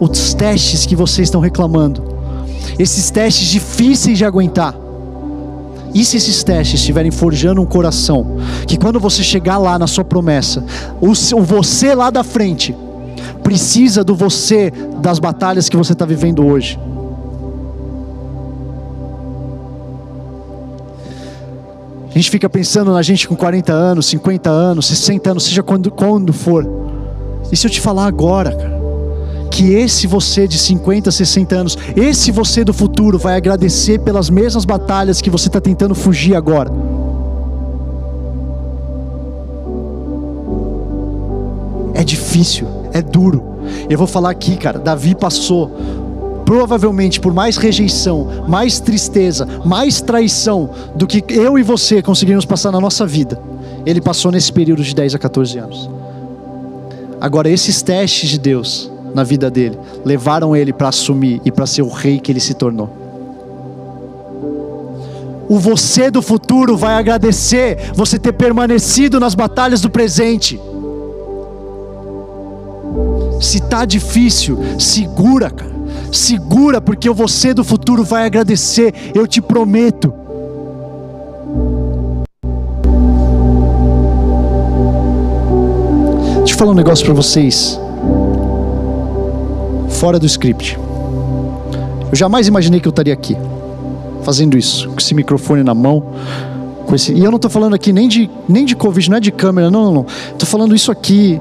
Os 0.00 0.34
testes 0.34 0.84
que 0.86 0.96
vocês 0.96 1.28
estão 1.28 1.40
reclamando. 1.40 2.02
Esses 2.78 3.10
testes 3.10 3.48
difíceis 3.48 4.18
de 4.18 4.24
aguentar. 4.24 4.74
E 5.94 6.04
se 6.04 6.16
esses 6.16 6.42
testes 6.42 6.80
estiverem 6.80 7.10
forjando 7.10 7.60
um 7.60 7.66
coração, 7.66 8.36
que 8.66 8.78
quando 8.78 8.98
você 8.98 9.22
chegar 9.22 9.58
lá 9.58 9.78
na 9.78 9.86
sua 9.86 10.04
promessa, 10.04 10.64
o, 11.00 11.12
você 11.42 11.94
lá 11.94 12.10
da 12.10 12.24
frente 12.24 12.74
precisa 13.42 14.02
do 14.02 14.14
você 14.14 14.72
das 15.00 15.18
batalhas 15.18 15.68
que 15.68 15.76
você 15.76 15.92
está 15.92 16.06
vivendo 16.06 16.46
hoje. 16.46 16.78
A 22.08 22.14
gente 22.14 22.30
fica 22.30 22.48
pensando 22.48 22.92
na 22.92 23.00
gente 23.00 23.26
com 23.26 23.34
40 23.34 23.72
anos, 23.72 24.06
50 24.06 24.50
anos, 24.50 24.86
60 24.86 25.30
anos, 25.30 25.44
seja 25.44 25.62
quando, 25.62 25.90
quando 25.90 26.32
for. 26.32 26.66
E 27.50 27.56
se 27.56 27.66
eu 27.66 27.70
te 27.70 27.80
falar 27.80 28.06
agora, 28.06 28.54
cara, 28.54 28.71
que 29.52 29.74
esse 29.74 30.06
você 30.06 30.48
de 30.48 30.58
50, 30.58 31.10
60 31.10 31.54
anos, 31.54 31.78
esse 31.94 32.32
você 32.32 32.64
do 32.64 32.72
futuro 32.72 33.18
vai 33.18 33.36
agradecer 33.36 33.98
pelas 34.00 34.30
mesmas 34.30 34.64
batalhas 34.64 35.20
que 35.20 35.28
você 35.28 35.48
está 35.48 35.60
tentando 35.60 35.94
fugir 35.94 36.34
agora. 36.34 36.72
É 41.92 42.02
difícil, 42.02 42.66
é 42.94 43.02
duro. 43.02 43.44
Eu 43.90 43.98
vou 43.98 44.06
falar 44.06 44.30
aqui, 44.30 44.56
cara, 44.56 44.78
Davi 44.78 45.14
passou 45.14 45.70
provavelmente 46.46 47.20
por 47.20 47.34
mais 47.34 47.58
rejeição, 47.58 48.46
mais 48.48 48.80
tristeza, 48.80 49.46
mais 49.66 50.00
traição 50.00 50.70
do 50.94 51.06
que 51.06 51.22
eu 51.28 51.58
e 51.58 51.62
você 51.62 52.00
conseguimos 52.00 52.46
passar 52.46 52.72
na 52.72 52.80
nossa 52.80 53.06
vida, 53.06 53.38
ele 53.84 54.00
passou 54.00 54.32
nesse 54.32 54.50
período 54.50 54.82
de 54.82 54.94
10 54.94 55.14
a 55.14 55.18
14 55.18 55.58
anos. 55.58 55.90
Agora, 57.20 57.48
esses 57.50 57.82
testes 57.82 58.30
de 58.30 58.38
Deus 58.38 58.90
na 59.14 59.24
vida 59.24 59.50
dele 59.50 59.78
levaram 60.04 60.54
ele 60.54 60.72
para 60.72 60.88
assumir 60.88 61.40
e 61.44 61.50
para 61.50 61.66
ser 61.66 61.82
o 61.82 61.88
rei 61.88 62.18
que 62.18 62.32
ele 62.32 62.40
se 62.40 62.54
tornou. 62.54 62.90
O 65.48 65.58
você 65.58 66.10
do 66.10 66.22
futuro 66.22 66.76
vai 66.76 66.94
agradecer 66.94 67.92
você 67.94 68.18
ter 68.18 68.32
permanecido 68.32 69.20
nas 69.20 69.34
batalhas 69.34 69.80
do 69.80 69.90
presente. 69.90 70.58
Se 73.40 73.60
tá 73.60 73.84
difícil, 73.84 74.58
segura, 74.78 75.50
cara 75.50 75.72
segura, 76.12 76.80
porque 76.80 77.08
o 77.08 77.14
você 77.14 77.54
do 77.54 77.64
futuro 77.64 78.04
vai 78.04 78.26
agradecer, 78.26 78.94
eu 79.14 79.26
te 79.26 79.40
prometo. 79.40 80.12
Deixa 86.38 86.54
eu 86.54 86.58
falar 86.58 86.72
um 86.72 86.74
negócio 86.74 87.04
para 87.04 87.14
vocês. 87.14 87.80
Fora 90.02 90.18
do 90.18 90.26
script. 90.26 90.76
Eu 92.10 92.16
jamais 92.16 92.48
imaginei 92.48 92.80
que 92.80 92.88
eu 92.88 92.90
estaria 92.90 93.14
aqui, 93.14 93.36
fazendo 94.24 94.58
isso, 94.58 94.88
com 94.88 94.98
esse 94.98 95.14
microfone 95.14 95.62
na 95.62 95.74
mão. 95.74 96.02
Com 96.86 96.96
esse... 96.96 97.12
E 97.12 97.22
eu 97.22 97.30
não 97.30 97.36
estou 97.36 97.48
falando 97.48 97.74
aqui 97.74 97.92
nem 97.92 98.08
de, 98.08 98.28
nem 98.48 98.64
de 98.64 98.74
Covid, 98.74 99.08
não 99.08 99.18
é 99.18 99.20
de 99.20 99.30
câmera, 99.30 99.70
não, 99.70 99.84
não, 99.84 99.94
não. 99.94 100.06
Estou 100.32 100.48
falando 100.48 100.74
isso 100.74 100.90
aqui, 100.90 101.40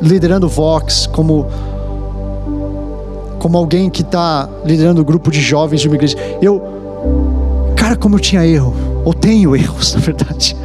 liderando 0.00 0.48
Vox, 0.48 1.08
como, 1.08 1.48
como 3.40 3.58
alguém 3.58 3.90
que 3.90 4.02
está 4.02 4.48
liderando 4.64 5.00
o 5.00 5.02
um 5.02 5.04
grupo 5.04 5.28
de 5.28 5.40
jovens 5.40 5.80
de 5.80 5.88
uma 5.88 5.96
igreja. 5.96 6.16
Eu, 6.40 6.62
cara, 7.74 7.96
como 7.96 8.14
eu 8.14 8.20
tinha 8.20 8.46
erro, 8.46 8.72
ou 9.04 9.12
tenho 9.12 9.50
erros, 9.58 9.94
na 9.94 10.00
verdade. 10.00 10.56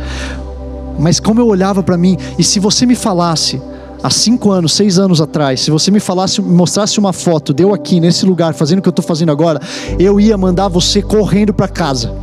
Mas 1.00 1.20
como 1.20 1.42
eu 1.42 1.48
olhava 1.48 1.82
para 1.82 1.98
mim, 1.98 2.20
e 2.38 2.44
se 2.44 2.60
você 2.60 2.86
me 2.86 2.94
falasse, 2.94 3.60
há 4.04 4.10
cinco 4.10 4.52
anos, 4.52 4.74
seis 4.74 4.98
anos 4.98 5.22
atrás, 5.22 5.62
se 5.62 5.72
você 5.72 5.92
me 5.92 6.00
falasse, 6.00 6.42
mostrasse 6.42 7.00
uma 7.00 7.14
foto, 7.14 7.54
deu 7.54 7.74
aqui 7.74 8.00
nesse 8.00 8.26
lugar, 8.26 8.54
fazendo 8.54 8.80
o 8.80 8.82
que 8.82 8.88
eu 8.88 8.92
estou 8.92 9.06
fazendo 9.06 9.32
agora, 9.32 9.60
eu 10.00 10.20
ia 10.20 10.38
mandar 10.38 10.68
você 10.68 11.02
correndo 11.02 11.54
para 11.54 11.68
casa. 11.68 12.14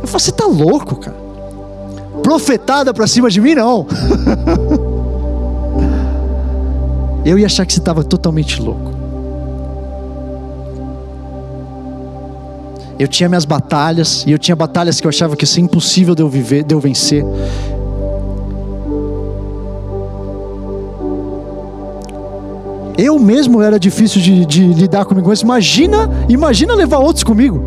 Eu 0.00 0.06
falei, 0.06 0.24
você 0.24 0.32
tá 0.32 0.46
louco, 0.46 0.96
cara? 0.96 1.16
Profetada 2.22 2.92
para 2.92 3.06
cima 3.06 3.30
de 3.30 3.40
mim, 3.40 3.54
não. 3.54 3.86
eu 7.24 7.38
ia 7.38 7.46
achar 7.46 7.64
que 7.64 7.72
você 7.72 7.78
estava 7.78 8.04
totalmente 8.04 8.60
louco. 8.60 8.98
Eu 12.98 13.06
tinha 13.06 13.28
minhas 13.28 13.44
batalhas, 13.44 14.24
e 14.26 14.32
eu 14.32 14.38
tinha 14.38 14.56
batalhas 14.56 15.00
que 15.00 15.06
eu 15.06 15.08
achava 15.08 15.36
que 15.36 15.44
ia 15.44 15.46
ser 15.46 15.60
impossível 15.60 16.16
de 16.16 16.22
eu 16.22 16.28
viver, 16.28 16.64
de 16.64 16.74
eu 16.74 16.80
vencer. 16.80 17.24
Eu 22.98 23.16
mesmo 23.16 23.62
era 23.62 23.78
difícil 23.78 24.20
de, 24.20 24.44
de 24.44 24.66
lidar 24.66 25.04
comigo. 25.04 25.28
Mas 25.28 25.40
imagina, 25.40 26.10
imagina 26.28 26.74
levar 26.74 26.98
outros 26.98 27.22
comigo. 27.22 27.62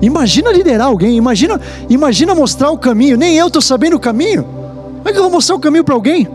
Imagina 0.00 0.52
liderar 0.52 0.86
alguém. 0.86 1.16
Imagina, 1.16 1.60
imagina 1.88 2.32
mostrar 2.32 2.70
o 2.70 2.78
caminho. 2.78 3.16
Nem 3.16 3.36
eu 3.36 3.48
estou 3.48 3.60
sabendo 3.60 3.96
o 3.96 4.00
caminho. 4.00 4.44
Como 4.44 5.08
é 5.08 5.12
que 5.12 5.18
eu 5.18 5.22
vou 5.22 5.32
mostrar 5.32 5.56
o 5.56 5.58
caminho 5.58 5.82
para 5.82 5.96
alguém? 5.96 6.28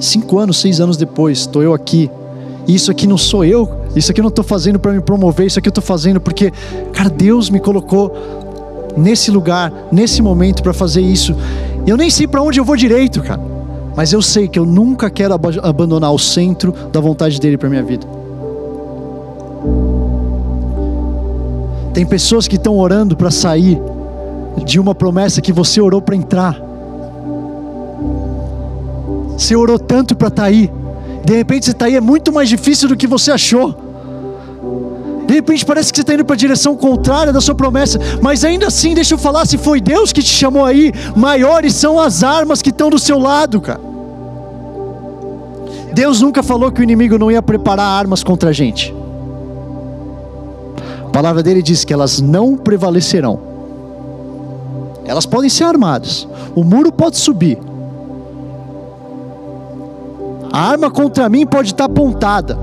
Cinco 0.00 0.40
anos, 0.40 0.60
seis 0.60 0.80
anos 0.80 0.96
depois, 0.96 1.38
estou 1.38 1.62
eu 1.62 1.72
aqui. 1.72 2.10
E 2.66 2.74
isso 2.74 2.90
aqui 2.90 3.06
não 3.06 3.16
sou 3.16 3.44
eu. 3.44 3.68
Isso 3.94 4.10
aqui 4.10 4.20
eu 4.20 4.24
não 4.24 4.30
estou 4.30 4.44
fazendo 4.44 4.80
para 4.80 4.92
me 4.92 5.00
promover. 5.00 5.46
Isso 5.46 5.60
aqui 5.60 5.68
eu 5.68 5.70
estou 5.70 5.84
fazendo 5.84 6.20
porque, 6.20 6.52
cara, 6.92 7.08
Deus 7.08 7.50
me 7.50 7.60
colocou 7.60 8.12
nesse 8.96 9.30
lugar, 9.30 9.72
nesse 9.92 10.22
momento 10.22 10.60
para 10.60 10.72
fazer 10.72 11.02
isso. 11.02 11.36
Eu 11.86 11.96
nem 11.96 12.10
sei 12.10 12.26
para 12.26 12.42
onde 12.42 12.58
eu 12.58 12.64
vou 12.64 12.74
direito, 12.74 13.22
cara. 13.22 13.57
Mas 13.98 14.12
eu 14.12 14.22
sei 14.22 14.46
que 14.46 14.56
eu 14.56 14.64
nunca 14.64 15.10
quero 15.10 15.34
ab 15.34 15.58
abandonar 15.60 16.14
o 16.14 16.18
centro 16.20 16.72
da 16.92 17.00
vontade 17.00 17.40
dele 17.40 17.58
para 17.58 17.68
minha 17.68 17.82
vida. 17.82 18.06
Tem 21.92 22.06
pessoas 22.06 22.46
que 22.46 22.54
estão 22.54 22.78
orando 22.78 23.16
para 23.16 23.28
sair 23.32 23.76
de 24.64 24.78
uma 24.78 24.94
promessa 24.94 25.40
que 25.40 25.52
você 25.52 25.80
orou 25.80 26.00
para 26.00 26.14
entrar. 26.14 26.62
Você 29.36 29.56
orou 29.56 29.80
tanto 29.80 30.14
para 30.14 30.28
estar 30.28 30.42
tá 30.42 30.48
aí. 30.48 30.70
De 31.24 31.34
repente 31.34 31.64
você 31.64 31.72
está 31.72 31.86
aí, 31.86 31.96
é 31.96 32.00
muito 32.00 32.32
mais 32.32 32.48
difícil 32.48 32.88
do 32.88 32.96
que 32.96 33.08
você 33.08 33.32
achou. 33.32 33.74
De 35.26 35.34
repente 35.34 35.66
parece 35.66 35.92
que 35.92 35.96
você 35.96 36.02
está 36.02 36.14
indo 36.14 36.24
para 36.24 36.34
a 36.34 36.38
direção 36.38 36.76
contrária 36.76 37.32
da 37.32 37.40
sua 37.40 37.56
promessa, 37.56 37.98
mas 38.22 38.44
ainda 38.44 38.68
assim, 38.68 38.94
deixa 38.94 39.14
eu 39.14 39.18
falar, 39.18 39.44
se 39.44 39.58
foi 39.58 39.80
Deus 39.80 40.12
que 40.12 40.22
te 40.22 40.30
chamou 40.30 40.64
aí, 40.64 40.92
maiores 41.16 41.74
são 41.74 41.98
as 41.98 42.22
armas 42.22 42.62
que 42.62 42.70
estão 42.70 42.88
do 42.88 42.98
seu 43.00 43.18
lado, 43.18 43.60
cara. 43.60 43.87
Deus 45.98 46.20
nunca 46.20 46.44
falou 46.44 46.70
que 46.70 46.80
o 46.80 46.84
inimigo 46.84 47.18
não 47.18 47.28
ia 47.28 47.42
preparar 47.42 47.84
armas 47.84 48.22
contra 48.22 48.50
a 48.50 48.52
gente. 48.52 48.94
A 51.04 51.08
palavra 51.08 51.42
dele 51.42 51.60
diz 51.60 51.84
que 51.84 51.92
elas 51.92 52.20
não 52.20 52.56
prevalecerão. 52.56 53.40
Elas 55.04 55.26
podem 55.26 55.50
ser 55.50 55.64
armadas, 55.64 56.28
o 56.54 56.62
muro 56.62 56.92
pode 56.92 57.16
subir, 57.16 57.58
a 60.52 60.70
arma 60.70 60.88
contra 60.88 61.28
mim 61.28 61.44
pode 61.44 61.72
estar 61.72 61.86
apontada, 61.86 62.56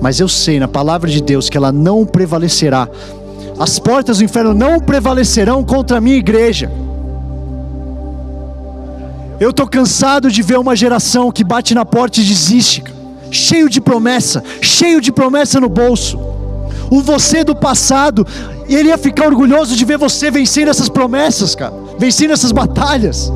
mas 0.00 0.20
eu 0.20 0.28
sei 0.28 0.60
na 0.60 0.68
palavra 0.68 1.10
de 1.10 1.20
Deus 1.20 1.50
que 1.50 1.56
ela 1.56 1.72
não 1.72 2.06
prevalecerá. 2.06 2.88
As 3.58 3.80
portas 3.80 4.18
do 4.18 4.24
inferno 4.24 4.54
não 4.54 4.78
prevalecerão 4.78 5.64
contra 5.64 5.98
a 5.98 6.00
minha 6.00 6.18
igreja. 6.18 6.70
Eu 9.40 9.50
estou 9.50 9.66
cansado 9.66 10.30
de 10.30 10.42
ver 10.42 10.58
uma 10.58 10.76
geração 10.76 11.32
que 11.32 11.42
bate 11.42 11.74
na 11.74 11.84
porta 11.84 12.20
e 12.20 12.24
desiste, 12.24 12.84
cheio 13.30 13.68
de 13.68 13.80
promessa, 13.80 14.42
cheio 14.60 15.00
de 15.00 15.10
promessa 15.10 15.60
no 15.60 15.68
bolso. 15.68 16.18
O 16.90 17.00
você 17.00 17.42
do 17.42 17.54
passado, 17.54 18.26
ele 18.68 18.88
ia 18.88 18.98
ficar 18.98 19.26
orgulhoso 19.26 19.74
de 19.74 19.84
ver 19.84 19.98
você 19.98 20.30
vencendo 20.30 20.68
essas 20.68 20.88
promessas, 20.88 21.54
cara, 21.54 21.74
vencendo 21.98 22.32
essas 22.32 22.52
batalhas. 22.52 23.32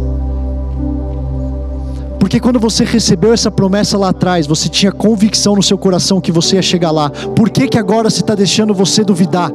Porque 2.21 2.39
quando 2.39 2.61
você 2.61 2.85
recebeu 2.85 3.33
essa 3.33 3.51
promessa 3.51 3.97
lá 3.97 4.11
atrás, 4.11 4.47
você 4.47 4.69
tinha 4.69 4.93
convicção 4.93 5.57
no 5.57 5.63
seu 5.63 5.79
coração 5.79 6.21
que 6.21 6.31
você 6.31 6.57
ia 6.57 6.63
chegar 6.63 6.91
lá. 6.91 7.11
Por 7.11 7.49
que, 7.49 7.69
que 7.69 7.79
agora 7.79 8.11
você 8.11 8.21
está 8.21 8.35
deixando 8.35 8.75
você 8.75 9.03
duvidar? 9.03 9.51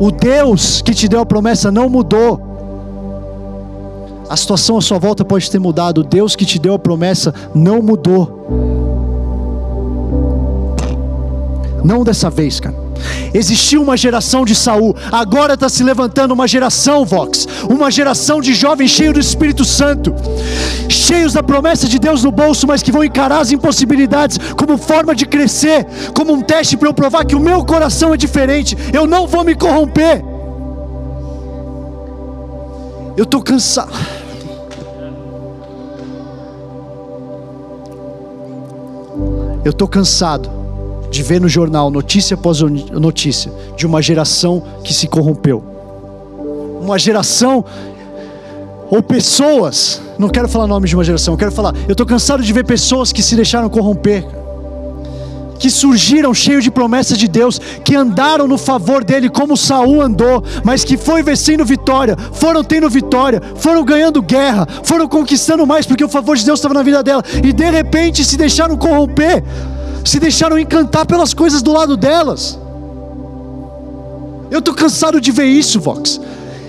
O 0.00 0.10
Deus 0.10 0.80
que 0.80 0.94
te 0.94 1.06
deu 1.06 1.20
a 1.20 1.26
promessa 1.26 1.70
não 1.70 1.88
mudou. 1.88 2.49
A 4.30 4.36
situação 4.36 4.78
à 4.78 4.80
sua 4.80 4.96
volta 4.96 5.24
pode 5.24 5.50
ter 5.50 5.58
mudado, 5.58 6.04
Deus 6.04 6.36
que 6.36 6.46
te 6.46 6.56
deu 6.56 6.72
a 6.74 6.78
promessa 6.78 7.34
não 7.52 7.82
mudou. 7.82 8.46
Não 11.82 12.04
dessa 12.04 12.30
vez, 12.30 12.60
cara. 12.60 12.76
Existiu 13.34 13.82
uma 13.82 13.96
geração 13.96 14.44
de 14.44 14.54
Saul, 14.54 14.94
agora 15.10 15.54
está 15.54 15.68
se 15.68 15.82
levantando 15.82 16.32
uma 16.32 16.46
geração, 16.46 17.04
Vox, 17.04 17.44
uma 17.68 17.90
geração 17.90 18.40
de 18.40 18.54
jovens 18.54 18.92
cheios 18.92 19.14
do 19.14 19.18
Espírito 19.18 19.64
Santo, 19.64 20.14
cheios 20.88 21.32
da 21.32 21.42
promessa 21.42 21.88
de 21.88 21.98
Deus 21.98 22.22
no 22.22 22.30
bolso, 22.30 22.68
mas 22.68 22.84
que 22.84 22.92
vão 22.92 23.02
encarar 23.02 23.40
as 23.40 23.50
impossibilidades 23.50 24.38
como 24.56 24.78
forma 24.78 25.12
de 25.12 25.26
crescer, 25.26 25.84
como 26.14 26.32
um 26.32 26.40
teste 26.40 26.76
para 26.76 26.88
eu 26.88 26.94
provar 26.94 27.24
que 27.24 27.34
o 27.34 27.40
meu 27.40 27.64
coração 27.64 28.14
é 28.14 28.16
diferente, 28.16 28.78
eu 28.92 29.08
não 29.08 29.26
vou 29.26 29.42
me 29.42 29.56
corromper. 29.56 30.22
Eu 33.16 33.24
estou 33.24 33.42
cansado. 33.42 34.19
Eu 39.64 39.70
estou 39.70 39.86
cansado 39.86 40.50
de 41.10 41.22
ver 41.22 41.40
no 41.40 41.48
jornal, 41.48 41.90
notícia 41.90 42.34
após 42.34 42.60
notícia, 42.60 43.52
de 43.76 43.86
uma 43.86 44.00
geração 44.00 44.62
que 44.84 44.94
se 44.94 45.08
corrompeu. 45.08 45.62
Uma 46.80 46.98
geração 46.98 47.64
ou 48.90 49.02
pessoas, 49.02 50.00
não 50.18 50.28
quero 50.28 50.48
falar 50.48 50.66
nome 50.66 50.88
de 50.88 50.96
uma 50.96 51.04
geração, 51.04 51.34
eu 51.34 51.38
quero 51.38 51.52
falar, 51.52 51.74
eu 51.86 51.92
estou 51.92 52.06
cansado 52.06 52.42
de 52.42 52.52
ver 52.52 52.64
pessoas 52.64 53.12
que 53.12 53.22
se 53.22 53.36
deixaram 53.36 53.68
corromper 53.68 54.26
que 55.60 55.70
surgiram 55.70 56.32
cheios 56.32 56.64
de 56.64 56.70
promessas 56.70 57.18
de 57.18 57.28
Deus, 57.28 57.60
que 57.84 57.94
andaram 57.94 58.48
no 58.48 58.56
favor 58.56 59.04
dele 59.04 59.28
como 59.28 59.58
Saul 59.58 60.00
andou, 60.00 60.42
mas 60.64 60.82
que 60.82 60.96
foi 60.96 61.22
vencendo 61.22 61.66
vitória, 61.66 62.16
foram 62.32 62.64
tendo 62.64 62.88
vitória, 62.88 63.42
foram 63.56 63.84
ganhando 63.84 64.22
guerra, 64.22 64.66
foram 64.82 65.06
conquistando 65.06 65.66
mais 65.66 65.84
porque 65.84 66.02
o 66.02 66.08
favor 66.08 66.34
de 66.34 66.46
Deus 66.46 66.58
estava 66.58 66.72
na 66.72 66.82
vida 66.82 67.02
dela 67.02 67.22
e 67.44 67.52
de 67.52 67.70
repente 67.70 68.24
se 68.24 68.38
deixaram 68.38 68.74
corromper, 68.76 69.44
se 70.02 70.18
deixaram 70.18 70.58
encantar 70.58 71.04
pelas 71.04 71.34
coisas 71.34 71.60
do 71.60 71.72
lado 71.72 71.94
delas. 71.94 72.58
Eu 74.50 74.60
estou 74.60 74.74
cansado 74.74 75.20
de 75.20 75.30
ver 75.30 75.44
isso, 75.44 75.78
Vox. 75.78 76.18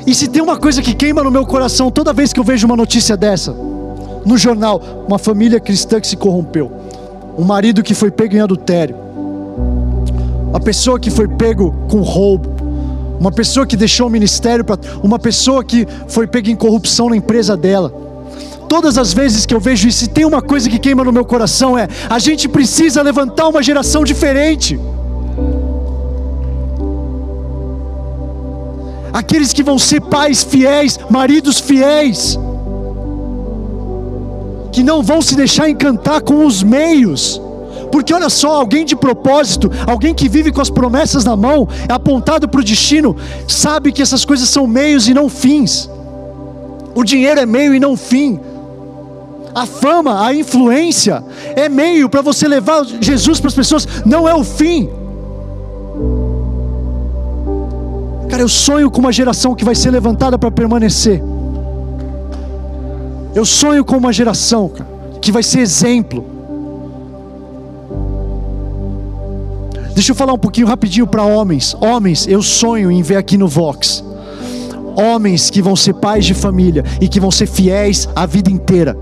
E 0.05 0.13
se 0.13 0.27
tem 0.27 0.41
uma 0.41 0.57
coisa 0.57 0.81
que 0.81 0.93
queima 0.93 1.23
no 1.23 1.31
meu 1.31 1.45
coração 1.45 1.89
toda 1.89 2.11
vez 2.11 2.33
que 2.33 2.39
eu 2.39 2.43
vejo 2.43 2.67
uma 2.67 2.75
notícia 2.75 3.15
dessa, 3.15 3.55
no 4.25 4.37
jornal, 4.37 5.05
uma 5.07 5.17
família 5.17 5.61
cristã 5.61 5.99
que 5.99 6.07
se 6.07 6.17
corrompeu 6.17 6.80
um 7.37 7.43
marido 7.43 7.81
que 7.81 7.93
foi 7.93 8.11
pego 8.11 8.35
em 8.35 8.39
adultério, 8.39 8.95
uma 10.49 10.59
pessoa 10.59 10.99
que 10.99 11.09
foi 11.09 11.27
pego 11.27 11.73
com 11.89 12.01
roubo, 12.01 12.49
uma 13.19 13.31
pessoa 13.31 13.65
que 13.65 13.77
deixou 13.77 14.07
o 14.07 14.09
ministério 14.09 14.65
para 14.65 14.79
uma 15.01 15.19
pessoa 15.19 15.63
que 15.63 15.87
foi 16.07 16.27
pega 16.27 16.49
em 16.49 16.55
corrupção 16.55 17.09
na 17.09 17.15
empresa 17.15 17.55
dela. 17.55 17.93
Todas 18.67 18.97
as 18.97 19.13
vezes 19.13 19.45
que 19.45 19.53
eu 19.53 19.59
vejo 19.59 19.87
isso, 19.87 20.05
e 20.05 20.07
tem 20.07 20.25
uma 20.25 20.41
coisa 20.41 20.69
que 20.69 20.79
queima 20.79 21.03
no 21.03 21.11
meu 21.11 21.25
coração 21.25 21.77
é: 21.77 21.87
a 22.09 22.19
gente 22.19 22.47
precisa 22.47 23.01
levantar 23.01 23.47
uma 23.47 23.61
geração 23.61 24.03
diferente. 24.03 24.79
Aqueles 29.13 29.51
que 29.51 29.61
vão 29.61 29.77
ser 29.77 30.01
pais 30.01 30.41
fiéis, 30.41 30.97
maridos 31.09 31.59
fiéis 31.59 32.39
que 34.71 34.83
não 34.83 35.03
vão 35.03 35.21
se 35.21 35.35
deixar 35.35 35.69
encantar 35.69 36.21
com 36.21 36.45
os 36.45 36.63
meios. 36.63 37.41
Porque 37.91 38.13
olha 38.13 38.29
só, 38.29 38.55
alguém 38.55 38.85
de 38.85 38.95
propósito, 38.95 39.69
alguém 39.85 40.13
que 40.13 40.29
vive 40.29 40.51
com 40.51 40.61
as 40.61 40.69
promessas 40.69 41.25
na 41.25 41.35
mão, 41.35 41.67
é 41.89 41.93
apontado 41.93 42.47
para 42.47 42.61
o 42.61 42.63
destino, 42.63 43.15
sabe 43.47 43.91
que 43.91 44.01
essas 44.01 44.23
coisas 44.23 44.47
são 44.47 44.65
meios 44.65 45.07
e 45.07 45.13
não 45.13 45.27
fins. 45.27 45.89
O 46.95 47.03
dinheiro 47.03 47.39
é 47.39 47.45
meio 47.45 47.75
e 47.75 47.79
não 47.79 47.97
fim. 47.97 48.39
A 49.53 49.65
fama, 49.65 50.25
a 50.25 50.33
influência 50.33 51.21
é 51.55 51.67
meio 51.67 52.07
para 52.07 52.21
você 52.21 52.47
levar 52.47 52.85
Jesus 52.85 53.39
para 53.39 53.49
as 53.49 53.55
pessoas, 53.55 53.87
não 54.05 54.27
é 54.27 54.33
o 54.33 54.43
fim. 54.43 54.89
Cara, 58.29 58.43
eu 58.43 58.47
sonho 58.47 58.89
com 58.89 59.01
uma 59.01 59.11
geração 59.11 59.53
que 59.53 59.65
vai 59.65 59.75
ser 59.75 59.91
levantada 59.91 60.39
para 60.39 60.49
permanecer. 60.49 61.21
Eu 63.33 63.45
sonho 63.45 63.83
com 63.85 63.97
uma 63.97 64.11
geração 64.11 64.71
que 65.21 65.31
vai 65.31 65.43
ser 65.43 65.59
exemplo. 65.59 66.25
Deixa 69.93 70.11
eu 70.11 70.15
falar 70.15 70.33
um 70.33 70.37
pouquinho 70.37 70.67
rapidinho 70.67 71.07
para 71.07 71.23
homens. 71.23 71.75
Homens, 71.79 72.27
eu 72.27 72.41
sonho 72.41 72.91
em 72.91 73.01
ver 73.01 73.17
aqui 73.17 73.37
no 73.37 73.47
Vox 73.47 74.03
homens 74.95 75.49
que 75.49 75.61
vão 75.61 75.75
ser 75.75 75.93
pais 75.93 76.25
de 76.25 76.33
família 76.33 76.83
e 76.99 77.07
que 77.07 77.19
vão 77.19 77.31
ser 77.31 77.47
fiéis 77.47 78.07
a 78.15 78.25
vida 78.25 78.51
inteira. 78.51 78.97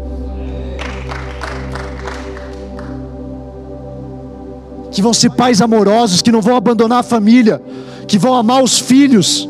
Que 4.91 5.01
vão 5.01 5.13
ser 5.13 5.31
pais 5.31 5.61
amorosos, 5.61 6.21
que 6.21 6.31
não 6.31 6.41
vão 6.41 6.55
abandonar 6.55 6.99
a 6.99 7.03
família, 7.03 7.61
que 8.07 8.17
vão 8.17 8.33
amar 8.33 8.63
os 8.63 8.79
filhos, 8.79 9.48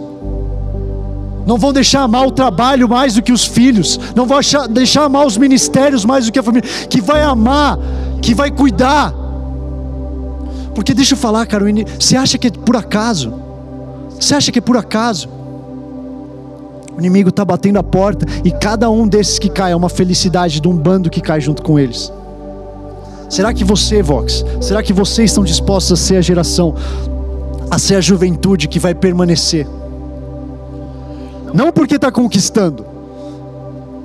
não 1.50 1.58
vão 1.58 1.74
deixar 1.74 2.02
amar 2.02 2.28
o 2.28 2.32
trabalho 2.32 2.88
mais 2.88 3.16
do 3.16 3.24
que 3.24 3.32
os 3.32 3.43
filhos, 3.43 4.00
não 4.16 4.28
vão 4.28 4.38
achar, 4.38 4.68
deixar 4.68 5.06
amar 5.06 5.26
os 5.26 5.36
ministérios 5.36 6.06
mais 6.06 6.28
do 6.28 6.32
que 6.32 6.38
a 6.38 6.43
família, 6.43 6.70
que 6.88 7.02
vai 7.02 7.24
amar, 7.24 7.80
que 8.22 8.36
vai 8.36 8.52
cuidar. 8.52 9.12
Porque 10.76 10.93
deixa 10.93 11.16
eu 11.16 11.18
falar, 11.18 11.47
cara, 11.47 11.66
você 12.00 12.16
acha 12.16 12.38
que 12.38 12.50
é 12.50 12.52
por 12.52 12.76
acaso? 12.76 13.34
Você 14.20 14.36
acha 14.36 14.52
que 14.52 14.60
é 14.60 14.62
por 14.62 14.78
acaso? 14.78 15.28
O 16.95 17.00
inimigo 17.00 17.30
está 17.30 17.43
batendo 17.43 17.80
a 17.80 17.84
porta 17.84 18.28
e 18.45 18.52
cada 18.52 18.88
um 18.91 19.08
desses 19.08 19.39
que 19.39 19.50
cai 19.50 19.72
é 19.72 19.76
uma 19.76 19.89
felicidade 19.89 20.60
de 20.60 20.68
um 20.68 20.78
bando 20.78 21.10
que 21.10 21.20
cai 21.20 21.41
junto 21.41 21.64
com 21.64 21.80
eles. 21.80 22.14
Será 23.28 23.56
que 23.56 23.64
você, 23.64 24.04
Vox, 24.04 24.45
será 24.62 24.84
que 24.84 24.93
vocês 24.93 25.32
estão 25.32 25.43
dispostos 25.43 26.00
a 26.00 26.04
ser 26.04 26.18
a 26.18 26.22
geração, 26.22 26.76
a 27.72 27.80
ser 27.80 27.95
a 27.95 28.02
juventude 28.02 28.68
que 28.68 28.78
vai 28.78 28.93
permanecer? 28.93 29.66
Não 31.54 31.72
porque 31.72 31.95
está 31.95 32.12
conquistando, 32.12 32.86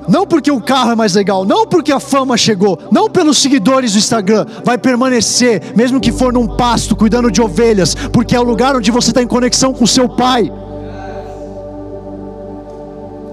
não 0.07 0.26
porque 0.26 0.51
o 0.51 0.61
carro 0.61 0.92
é 0.92 0.95
mais 0.95 1.14
legal, 1.14 1.45
não 1.45 1.66
porque 1.66 1.90
a 1.90 1.99
fama 1.99 2.36
chegou, 2.36 2.78
não 2.90 3.09
pelos 3.09 3.38
seguidores 3.38 3.92
do 3.92 3.99
Instagram, 3.99 4.45
vai 4.62 4.76
permanecer, 4.76 5.72
mesmo 5.74 6.01
que 6.01 6.12
for 6.12 6.32
num 6.32 6.47
pasto, 6.47 6.95
cuidando 6.95 7.30
de 7.30 7.40
ovelhas, 7.40 7.95
porque 8.12 8.36
é 8.36 8.40
o 8.40 8.42
lugar 8.42 8.76
onde 8.76 8.90
você 8.90 9.11
está 9.11 9.22
em 9.22 9.26
conexão 9.26 9.72
com 9.72 9.86
seu 9.86 10.09
pai. 10.09 10.53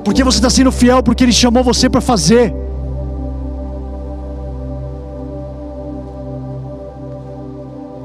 Porque 0.03 0.23
você 0.23 0.37
está 0.37 0.49
sendo 0.49 0.71
fiel 0.71 1.03
porque 1.03 1.23
Ele 1.23 1.33
chamou 1.33 1.63
você 1.63 1.89
para 1.89 2.01
fazer. 2.01 2.53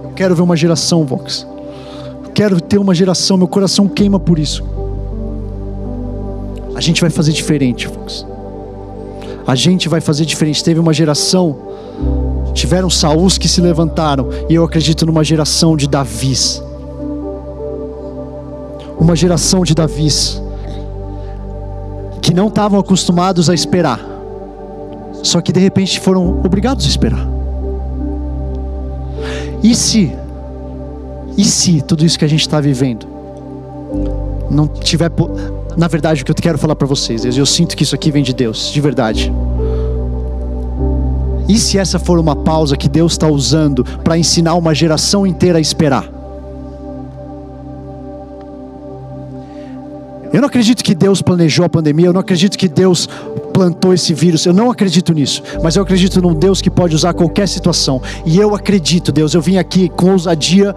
Eu 0.02 0.10
quero 0.14 0.34
ver 0.34 0.42
uma 0.42 0.56
geração, 0.56 1.04
Vox. 1.04 1.46
Eu 2.24 2.30
quero 2.32 2.60
ter 2.60 2.78
uma 2.78 2.94
geração, 2.94 3.36
meu 3.36 3.48
coração 3.48 3.88
queima 3.88 4.20
por 4.20 4.38
isso. 4.38 4.85
A 6.76 6.80
gente 6.82 7.00
vai 7.00 7.08
fazer 7.08 7.32
diferente, 7.32 7.88
Vox. 7.88 8.26
A 9.46 9.54
gente 9.54 9.88
vai 9.88 9.98
fazer 9.98 10.26
diferente. 10.26 10.62
Teve 10.62 10.78
uma 10.78 10.92
geração, 10.92 11.56
tiveram 12.52 12.90
Saús 12.90 13.38
que 13.38 13.48
se 13.48 13.62
levantaram, 13.62 14.28
e 14.46 14.54
eu 14.54 14.62
acredito 14.62 15.06
numa 15.06 15.24
geração 15.24 15.74
de 15.74 15.88
Davis. 15.88 16.62
Uma 19.00 19.16
geração 19.16 19.64
de 19.64 19.74
Davis 19.74 20.42
que 22.20 22.34
não 22.34 22.48
estavam 22.48 22.78
acostumados 22.78 23.48
a 23.48 23.54
esperar, 23.54 24.00
só 25.22 25.40
que 25.40 25.52
de 25.52 25.60
repente 25.60 25.98
foram 25.98 26.40
obrigados 26.44 26.84
a 26.84 26.88
esperar. 26.88 27.26
E 29.62 29.74
se, 29.74 30.12
e 31.38 31.44
se 31.44 31.80
tudo 31.80 32.04
isso 32.04 32.18
que 32.18 32.24
a 32.24 32.28
gente 32.28 32.42
está 32.42 32.60
vivendo 32.60 33.06
não 34.50 34.66
tiver, 34.66 35.10
na 35.76 35.88
verdade, 35.88 36.22
o 36.22 36.24
que 36.24 36.30
eu 36.30 36.34
quero 36.34 36.56
falar 36.56 36.74
para 36.74 36.86
vocês, 36.86 37.24
eu 37.24 37.46
sinto 37.46 37.76
que 37.76 37.82
isso 37.82 37.94
aqui 37.94 38.10
vem 38.10 38.22
de 38.22 38.32
Deus, 38.32 38.72
de 38.72 38.80
verdade. 38.80 39.32
E 41.48 41.58
se 41.58 41.78
essa 41.78 41.98
for 41.98 42.18
uma 42.18 42.34
pausa 42.34 42.76
que 42.76 42.88
Deus 42.88 43.12
está 43.12 43.28
usando 43.28 43.84
para 44.02 44.18
ensinar 44.18 44.54
uma 44.54 44.74
geração 44.74 45.26
inteira 45.26 45.58
a 45.58 45.60
esperar? 45.60 46.10
Eu 50.32 50.40
não 50.40 50.48
acredito 50.48 50.82
que 50.82 50.94
Deus 50.94 51.22
planejou 51.22 51.64
a 51.64 51.68
pandemia, 51.68 52.06
eu 52.06 52.12
não 52.12 52.20
acredito 52.20 52.58
que 52.58 52.68
Deus 52.68 53.08
plantou 53.54 53.94
esse 53.94 54.12
vírus, 54.12 54.44
eu 54.44 54.52
não 54.52 54.70
acredito 54.70 55.12
nisso, 55.12 55.42
mas 55.62 55.76
eu 55.76 55.82
acredito 55.82 56.20
num 56.20 56.34
Deus 56.34 56.60
que 56.60 56.68
pode 56.68 56.94
usar 56.94 57.14
qualquer 57.14 57.48
situação, 57.48 58.02
e 58.24 58.38
eu 58.38 58.54
acredito, 58.54 59.12
Deus, 59.12 59.32
eu 59.34 59.40
vim 59.40 59.56
aqui 59.56 59.88
com 59.88 60.10
ousadia, 60.10 60.74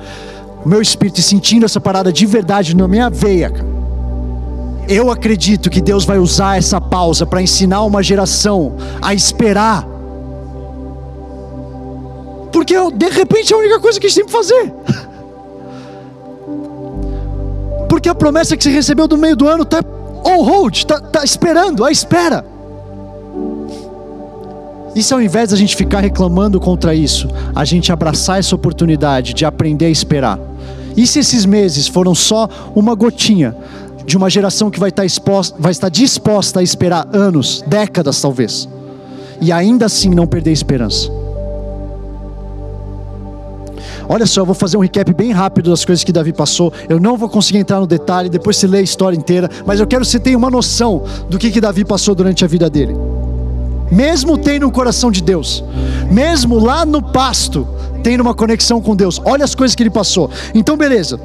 meu 0.65 0.81
espírito, 0.81 1.21
sentindo 1.21 1.65
essa 1.65 1.81
parada 1.81 2.13
de 2.13 2.25
verdade 2.25 2.75
na 2.75 2.87
minha 2.87 3.09
veia, 3.09 3.51
eu 4.89 5.11
acredito 5.11 5.69
que 5.69 5.79
Deus 5.79 6.03
vai 6.03 6.17
usar 6.17 6.57
essa 6.57 6.81
pausa 6.81 7.23
para 7.23 7.39
ensinar 7.43 7.83
uma 7.83 8.01
geração 8.01 8.75
a 8.99 9.13
esperar. 9.13 9.87
Porque 12.51 12.73
de 12.91 13.09
repente 13.09 13.53
é 13.53 13.55
a 13.55 13.59
única 13.59 13.79
coisa 13.79 13.99
que 13.99 14.07
a 14.07 14.09
gente 14.09 14.17
tem 14.17 14.25
que 14.25 14.31
fazer. 14.31 14.73
Porque 17.87 18.09
a 18.09 18.15
promessa 18.15 18.57
que 18.57 18.63
você 18.63 18.71
recebeu 18.71 19.07
do 19.07 19.15
meio 19.15 19.35
do 19.35 19.47
ano 19.47 19.61
está 19.61 19.79
on 20.25 20.43
hold, 20.43 20.75
está 20.75 20.99
tá 20.99 21.23
esperando, 21.23 21.85
a 21.85 21.91
espera. 21.91 22.43
E 24.95 25.03
se 25.03 25.13
ao 25.13 25.21
invés 25.21 25.51
da 25.51 25.55
gente 25.55 25.75
ficar 25.75 25.99
reclamando 25.99 26.59
contra 26.59 26.95
isso, 26.95 27.29
a 27.55 27.63
gente 27.63 27.91
abraçar 27.91 28.39
essa 28.39 28.55
oportunidade 28.55 29.35
de 29.35 29.45
aprender 29.45 29.85
a 29.85 29.89
esperar? 29.89 30.39
E 30.97 31.05
se 31.05 31.19
esses 31.19 31.45
meses 31.45 31.87
foram 31.87 32.15
só 32.15 32.49
uma 32.75 32.95
gotinha 32.95 33.55
de 34.09 34.17
uma 34.17 34.27
geração 34.27 34.71
que 34.71 34.79
vai 34.79 34.89
estar, 34.89 35.03
tá 35.03 35.05
exposta, 35.05 35.55
vai 35.59 35.71
estar 35.71 35.87
disposta 35.87 36.61
a 36.61 36.63
esperar 36.63 37.07
anos, 37.13 37.63
décadas 37.67 38.19
talvez, 38.19 38.67
e 39.39 39.51
ainda 39.51 39.85
assim 39.85 40.09
não 40.09 40.25
perder 40.25 40.49
a 40.49 40.53
esperança? 40.53 41.11
Olha 44.07 44.25
só, 44.25 44.41
eu 44.41 44.47
vou 44.47 44.55
fazer 44.55 44.77
um 44.77 44.79
recap 44.79 45.13
bem 45.13 45.31
rápido 45.31 45.69
das 45.69 45.85
coisas 45.85 46.03
que 46.03 46.11
Davi 46.11 46.33
passou. 46.33 46.73
Eu 46.89 46.99
não 46.99 47.15
vou 47.15 47.29
conseguir 47.29 47.59
entrar 47.59 47.79
no 47.79 47.85
detalhe, 47.85 48.27
depois 48.29 48.57
você 48.57 48.65
lê 48.65 48.79
a 48.79 48.81
história 48.81 49.15
inteira, 49.15 49.47
mas 49.63 49.79
eu 49.79 49.85
quero 49.85 50.01
que 50.01 50.07
você 50.07 50.19
tenha 50.19 50.35
uma 50.35 50.49
noção 50.49 51.03
do 51.29 51.37
que, 51.37 51.51
que 51.51 51.61
Davi 51.61 51.85
passou 51.85 52.15
durante 52.15 52.43
a 52.43 52.47
vida 52.47 52.67
dele. 52.67 52.95
Mesmo 53.91 54.39
tendo 54.39 54.67
o 54.67 54.71
coração 54.71 55.11
de 55.11 55.21
Deus, 55.21 55.63
mesmo 56.09 56.57
lá 56.57 56.83
no 56.83 57.03
pasto, 57.03 57.67
tendo 58.01 58.21
uma 58.21 58.33
conexão 58.33 58.81
com 58.81 58.95
Deus, 58.95 59.21
olha 59.23 59.45
as 59.45 59.53
coisas 59.53 59.75
que 59.75 59.83
ele 59.83 59.91
passou. 59.91 60.31
Então, 60.55 60.75
beleza. 60.75 61.19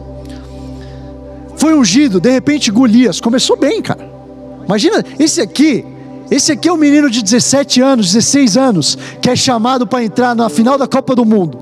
Foi 1.65 1.75
ungido, 1.75 2.21
de 2.21 2.31
repente 2.31 2.71
Golias, 2.71 3.23
começou 3.23 3.57
bem, 3.57 3.81
cara. 3.81 4.07
Imagina, 4.67 5.03
esse 5.19 5.41
aqui, 5.41 5.83
esse 6.31 6.53
aqui 6.53 6.69
é 6.69 6.73
um 6.75 6.77
menino 6.77 7.09
de 7.09 7.23
17 7.23 7.81
anos, 7.81 8.13
16 8.13 8.59
anos, 8.59 8.99
que 9.23 9.31
é 9.31 9.35
chamado 9.35 9.87
para 9.87 10.05
entrar 10.05 10.37
na 10.37 10.51
final 10.51 10.77
da 10.77 10.87
Copa 10.87 11.17
do 11.17 11.25
Mundo 11.25 11.57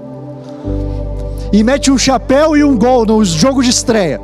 e 1.52 1.62
mete 1.62 1.88
um 1.88 1.96
chapéu 1.96 2.56
e 2.56 2.64
um 2.64 2.76
gol 2.76 3.06
no 3.06 3.24
jogo 3.24 3.62
de 3.62 3.70
estreia. 3.70 4.20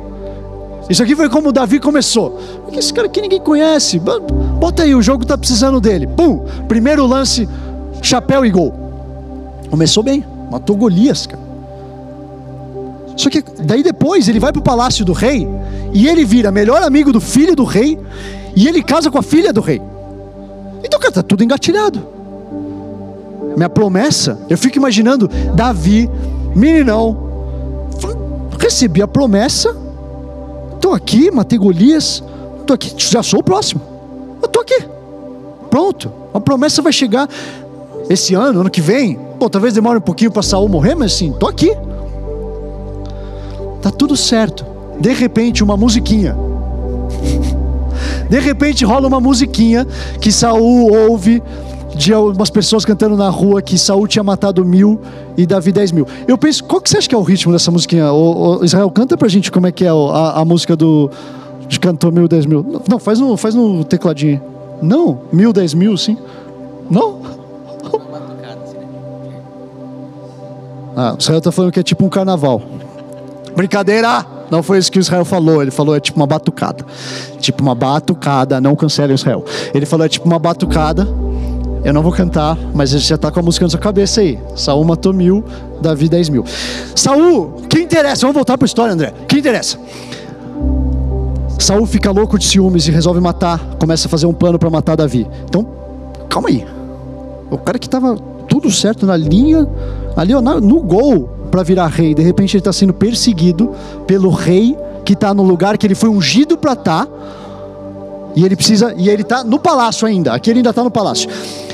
Isso 0.89 1.01
aqui 1.01 1.15
foi 1.15 1.29
como 1.29 1.47
o 1.47 1.51
Davi 1.53 1.79
começou. 1.79 2.41
Esse 2.73 2.93
cara 2.93 3.07
que 3.07 3.21
ninguém 3.21 3.39
conhece, 3.39 4.01
bota 4.59 4.83
aí, 4.83 4.93
o 4.93 5.01
jogo 5.01 5.23
está 5.23 5.37
precisando 5.37 5.79
dele. 5.79 6.07
Pum, 6.07 6.43
primeiro 6.67 7.05
lance, 7.05 7.47
chapéu 8.01 8.45
e 8.45 8.49
gol. 8.49 8.73
Começou 9.69 10.03
bem, 10.03 10.25
matou 10.51 10.75
Golias, 10.75 11.25
cara. 11.25 11.48
Só 13.19 13.29
que 13.29 13.43
daí 13.61 13.83
depois 13.83 14.29
ele 14.29 14.39
vai 14.39 14.53
para 14.53 14.61
o 14.61 14.63
palácio 14.63 15.03
do 15.03 15.11
rei 15.11 15.45
e 15.91 16.07
ele 16.07 16.23
vira 16.23 16.53
melhor 16.53 16.81
amigo 16.81 17.11
do 17.11 17.19
filho 17.19 17.53
do 17.53 17.65
rei 17.65 17.99
e 18.55 18.65
ele 18.65 18.81
casa 18.81 19.11
com 19.11 19.17
a 19.17 19.21
filha 19.21 19.51
do 19.51 19.59
rei. 19.59 19.81
Então, 20.81 20.97
cara, 20.97 21.11
tá 21.11 21.21
tudo 21.21 21.43
engatilhado. 21.43 22.01
Minha 23.57 23.67
promessa, 23.67 24.39
eu 24.49 24.57
fico 24.57 24.77
imaginando 24.77 25.29
Davi 25.53 26.09
meninão, 26.55 27.29
recebi 28.57 29.01
a 29.01 29.07
promessa, 29.07 29.75
estou 30.75 30.93
aqui, 30.93 31.29
matei 31.29 31.59
Golias, 31.59 32.23
estou 32.61 32.73
aqui, 32.73 32.93
já 32.95 33.21
sou 33.21 33.41
o 33.41 33.43
próximo, 33.43 33.81
eu 34.41 34.45
estou 34.45 34.61
aqui, 34.61 34.81
pronto, 35.69 36.09
a 36.33 36.39
promessa 36.39 36.81
vai 36.81 36.93
chegar 36.93 37.27
esse 38.09 38.33
ano, 38.33 38.61
ano 38.61 38.69
que 38.69 38.79
vem, 38.79 39.19
Pô, 39.39 39.49
talvez 39.49 39.73
demore 39.73 39.97
um 39.97 40.01
pouquinho 40.01 40.29
para 40.29 40.43
Saul 40.43 40.67
morrer, 40.67 40.95
mas 40.95 41.13
assim, 41.13 41.31
estou 41.31 41.47
aqui, 41.47 41.73
tá 43.81 43.91
tudo 43.91 44.15
certo, 44.15 44.65
de 44.99 45.13
repente 45.13 45.63
uma 45.63 45.77
musiquinha, 45.77 46.35
de 48.29 48.39
repente 48.39 48.85
rola 48.85 49.07
uma 49.07 49.19
musiquinha 49.19 49.87
que 50.19 50.31
Saul 50.31 50.91
ouve 51.09 51.41
de 51.95 52.13
algumas 52.13 52.49
pessoas 52.49 52.85
cantando 52.85 53.17
na 53.17 53.29
rua 53.29 53.61
que 53.61 53.77
Saul 53.77 54.07
tinha 54.07 54.23
matado 54.23 54.63
mil 54.63 55.01
e 55.35 55.45
Davi 55.45 55.71
dez 55.71 55.91
mil. 55.91 56.07
Eu 56.27 56.37
penso, 56.37 56.63
qual 56.63 56.79
que 56.79 56.89
você 56.89 56.97
acha 56.97 57.09
que 57.09 57.15
é 57.15 57.17
o 57.17 57.23
ritmo 57.23 57.51
dessa 57.51 57.71
musiquinha? 57.71 58.11
O, 58.11 58.59
o 58.59 58.63
Israel, 58.63 58.89
canta 58.91 59.17
pra 59.17 59.27
gente 59.27 59.51
como 59.51 59.67
é 59.67 59.71
que 59.71 59.83
é 59.83 59.89
a, 59.89 60.39
a 60.39 60.45
música 60.45 60.75
do 60.75 61.09
de 61.67 61.79
cantor 61.79 62.11
mil, 62.11 62.27
dez 62.27 62.45
mil. 62.45 62.65
Não, 62.89 62.99
faz 62.99 63.19
no, 63.19 63.35
faz 63.35 63.53
no 63.53 63.83
tecladinho. 63.83 64.41
Não, 64.81 65.19
mil, 65.31 65.51
dez 65.51 65.73
mil, 65.73 65.97
sim. 65.97 66.17
Não? 66.89 67.19
Ah, 70.95 71.15
Israel 71.19 71.39
está 71.39 71.51
falando 71.51 71.71
que 71.71 71.79
é 71.79 71.83
tipo 71.83 72.05
um 72.05 72.09
carnaval. 72.09 72.61
Brincadeira! 73.55 74.25
Não 74.49 74.63
foi 74.63 74.79
isso 74.79 74.91
que 74.91 74.97
o 74.97 75.01
Israel 75.01 75.23
falou. 75.25 75.61
Ele 75.61 75.71
falou 75.71 75.95
é 75.95 75.99
tipo 75.99 76.19
uma 76.19 76.25
batucada. 76.27 76.85
Tipo 77.39 77.61
uma 77.61 77.75
batucada. 77.75 78.59
Não 78.59 78.75
cancele 78.75 79.13
Israel. 79.13 79.45
Ele 79.73 79.85
falou 79.85 80.05
é 80.05 80.09
tipo 80.09 80.25
uma 80.25 80.39
batucada. 80.39 81.07
Eu 81.83 81.93
não 81.93 82.01
vou 82.01 82.11
cantar, 82.11 82.57
mas 82.73 82.91
ele 82.91 83.01
já 83.01 83.15
está 83.15 83.31
com 83.31 83.39
a 83.39 83.43
música 83.43 83.65
na 83.65 83.69
sua 83.69 83.79
cabeça 83.79 84.19
aí. 84.19 84.37
Saul 84.55 84.83
matou 84.83 85.13
mil, 85.13 85.43
Davi 85.81 86.09
dez 86.09 86.27
mil. 86.27 86.43
Saul, 86.93 87.53
que 87.69 87.79
interessa? 87.79 88.21
Vamos 88.21 88.35
voltar 88.35 88.57
para 88.57 88.65
a 88.65 88.67
história, 88.67 88.93
André. 88.93 89.13
Que 89.27 89.37
interessa? 89.37 89.77
Saul 91.57 91.85
fica 91.85 92.11
louco 92.11 92.37
de 92.37 92.45
ciúmes 92.45 92.85
e 92.87 92.91
resolve 92.91 93.21
matar. 93.21 93.59
Começa 93.79 94.07
a 94.07 94.09
fazer 94.09 94.25
um 94.25 94.33
plano 94.33 94.59
para 94.59 94.69
matar 94.69 94.97
Davi. 94.97 95.25
Então, 95.45 95.65
calma 96.27 96.49
aí. 96.49 96.65
O 97.49 97.57
cara 97.57 97.79
que 97.79 97.87
estava 97.87 98.17
tudo 98.47 98.69
certo 98.69 99.05
na 99.05 99.15
linha, 99.15 99.65
ali 100.17 100.33
ó, 100.33 100.41
no 100.41 100.81
gol 100.81 101.29
para 101.49 101.63
virar 101.63 101.87
rei, 101.87 102.13
de 102.13 102.21
repente 102.21 102.55
ele 102.55 102.61
está 102.61 102.71
sendo 102.71 102.93
perseguido 102.93 103.71
pelo 104.07 104.29
rei 104.29 104.77
que 105.03 105.13
está 105.13 105.33
no 105.33 105.43
lugar 105.43 105.77
que 105.77 105.87
ele 105.87 105.95
foi 105.95 106.09
ungido 106.09 106.57
para 106.57 106.73
estar. 106.73 107.05
Tá, 107.05 107.11
e 108.35 108.45
ele 108.45 108.55
precisa, 108.55 108.93
e 108.95 109.09
ele 109.09 109.23
está 109.23 109.43
no 109.43 109.59
palácio 109.59 110.07
ainda. 110.07 110.33
Aqui 110.33 110.49
ele 110.49 110.59
ainda 110.59 110.69
está 110.69 110.83
no 110.83 110.91
palácio. 110.91 111.29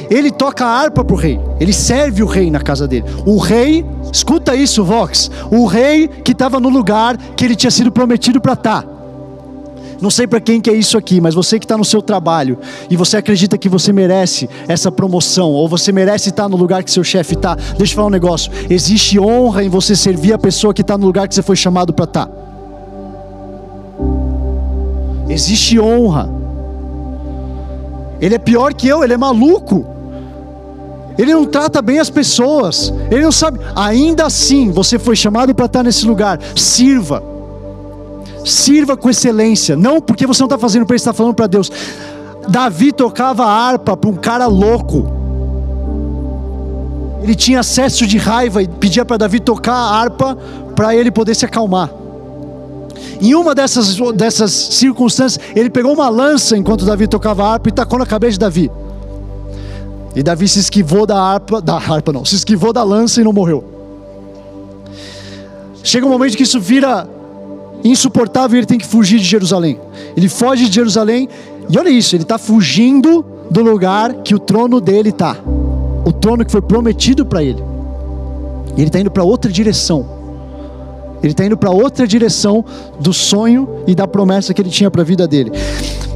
Ele 0.09 0.31
toca 0.31 0.65
a 0.65 0.69
harpa 0.69 1.03
para 1.03 1.13
o 1.13 1.17
rei. 1.17 1.39
Ele 1.59 1.73
serve 1.73 2.23
o 2.23 2.25
rei 2.25 2.49
na 2.49 2.59
casa 2.59 2.87
dele. 2.87 3.05
O 3.25 3.37
rei, 3.37 3.85
escuta 4.11 4.55
isso, 4.55 4.83
Vox. 4.83 5.29
O 5.51 5.65
rei 5.65 6.07
que 6.07 6.31
estava 6.31 6.59
no 6.59 6.69
lugar 6.69 7.17
que 7.35 7.43
ele 7.43 7.55
tinha 7.55 7.71
sido 7.71 7.91
prometido 7.91 8.39
para 8.39 8.53
estar. 8.53 8.83
Tá. 8.83 8.94
Não 10.01 10.09
sei 10.09 10.27
para 10.27 10.39
quem 10.39 10.59
que 10.59 10.69
é 10.69 10.73
isso 10.73 10.97
aqui, 10.97 11.21
mas 11.21 11.33
você 11.33 11.59
que 11.59 11.65
está 11.65 11.77
no 11.77 11.85
seu 11.85 12.01
trabalho 12.01 12.57
e 12.89 12.97
você 12.97 13.17
acredita 13.17 13.57
que 13.57 13.69
você 13.69 13.93
merece 13.93 14.49
essa 14.67 14.91
promoção 14.91 15.51
ou 15.51 15.67
você 15.67 15.91
merece 15.91 16.29
estar 16.29 16.49
no 16.49 16.57
lugar 16.57 16.83
que 16.83 16.91
seu 16.91 17.03
chefe 17.03 17.35
está, 17.35 17.55
deixa 17.77 17.93
eu 17.93 17.95
falar 17.95 18.07
um 18.07 18.11
negócio. 18.11 18.51
Existe 18.69 19.19
honra 19.19 19.63
em 19.63 19.69
você 19.69 19.95
servir 19.95 20.33
a 20.33 20.37
pessoa 20.37 20.73
que 20.73 20.81
está 20.81 20.97
no 20.97 21.05
lugar 21.05 21.27
que 21.27 21.35
você 21.35 21.41
foi 21.41 21.55
chamado 21.55 21.93
para 21.93 22.05
estar. 22.05 22.25
Tá. 22.27 22.31
Existe 25.29 25.79
honra. 25.79 26.29
Ele 28.21 28.35
é 28.35 28.39
pior 28.39 28.73
que 28.73 28.87
eu, 28.87 29.03
ele 29.03 29.13
é 29.13 29.17
maluco. 29.17 29.85
Ele 31.17 31.33
não 31.33 31.45
trata 31.45 31.81
bem 31.81 31.99
as 31.99 32.09
pessoas. 32.09 32.93
Ele 33.09 33.23
não 33.23 33.31
sabe. 33.31 33.59
Ainda 33.75 34.25
assim, 34.25 34.71
você 34.71 34.99
foi 34.99 35.15
chamado 35.15 35.53
para 35.55 35.65
estar 35.65 35.83
nesse 35.83 36.05
lugar. 36.05 36.39
Sirva 36.55 37.34
Sirva 38.45 38.95
com 38.95 39.09
excelência, 39.09 39.75
não 39.75 39.99
porque 39.99 40.27
você 40.27 40.41
não 40.41 40.45
está 40.45 40.57
fazendo 40.57 40.85
para 40.85 40.93
ele, 40.93 41.01
está 41.01 41.13
falando 41.13 41.33
para 41.33 41.47
Deus. 41.47 41.71
Davi 42.47 42.91
tocava 42.91 43.43
harpa 43.43 43.97
para 43.97 44.09
um 44.09 44.13
cara 44.13 44.45
louco. 44.45 45.11
Ele 47.23 47.33
tinha 47.33 47.61
acesso 47.61 48.05
de 48.05 48.19
raiva 48.19 48.61
e 48.61 48.67
pedia 48.67 49.03
para 49.03 49.17
Davi 49.17 49.39
tocar 49.39 49.73
a 49.73 49.99
harpa 49.99 50.37
para 50.75 50.95
ele 50.95 51.09
poder 51.09 51.33
se 51.35 51.43
acalmar. 51.43 51.89
Em 53.19 53.33
uma 53.33 53.55
dessas, 53.55 53.97
dessas 54.13 54.51
circunstâncias, 54.51 55.43
ele 55.55 55.69
pegou 55.69 55.91
uma 55.91 56.07
lança 56.07 56.55
enquanto 56.55 56.85
Davi 56.85 57.07
tocava 57.07 57.43
a 57.43 57.53
harpa 57.53 57.69
e 57.69 57.71
tacou 57.71 57.97
na 57.97 58.05
cabeça 58.05 58.33
de 58.33 58.39
Davi. 58.39 58.71
E 60.15 60.21
Davi 60.21 60.47
se 60.47 60.59
esquivou 60.59 61.07
da 61.07 61.19
harpa, 61.19 61.59
da 61.59 61.77
harpa 61.77 62.13
não, 62.13 62.23
se 62.23 62.35
esquivou 62.35 62.71
da 62.71 62.83
lança 62.83 63.19
e 63.19 63.23
não 63.23 63.33
morreu. 63.33 63.63
Chega 65.83 66.05
um 66.05 66.09
momento 66.09 66.37
que 66.37 66.43
isso 66.43 66.59
vira 66.59 67.07
insuportável 67.89 68.55
e 68.55 68.59
ele 68.59 68.65
tem 68.65 68.77
que 68.77 68.85
fugir 68.85 69.19
de 69.19 69.25
Jerusalém. 69.25 69.79
Ele 70.17 70.27
foge 70.27 70.67
de 70.67 70.73
Jerusalém 70.73 71.29
e 71.69 71.77
olha 71.77 71.89
isso, 71.89 72.15
ele 72.15 72.23
está 72.23 72.37
fugindo 72.37 73.25
do 73.49 73.61
lugar 73.61 74.13
que 74.15 74.33
o 74.33 74.39
trono 74.39 74.81
dele 74.81 75.09
está, 75.09 75.37
o 76.03 76.11
trono 76.11 76.43
que 76.43 76.51
foi 76.51 76.61
prometido 76.61 77.25
para 77.25 77.43
ele. 77.43 77.63
E 78.75 78.81
ele 78.81 78.87
está 78.87 78.99
indo 78.99 79.11
para 79.11 79.23
outra 79.23 79.51
direção. 79.51 80.05
Ele 81.23 81.31
está 81.31 81.45
indo 81.45 81.57
para 81.57 81.71
outra 81.71 82.07
direção 82.07 82.63
do 82.99 83.13
sonho 83.13 83.67
e 83.87 83.95
da 83.95 84.07
promessa 84.07 84.53
que 84.53 84.61
ele 84.61 84.69
tinha 84.69 84.91
para 84.91 85.01
a 85.01 85.05
vida 85.05 85.27
dele. 85.27 85.51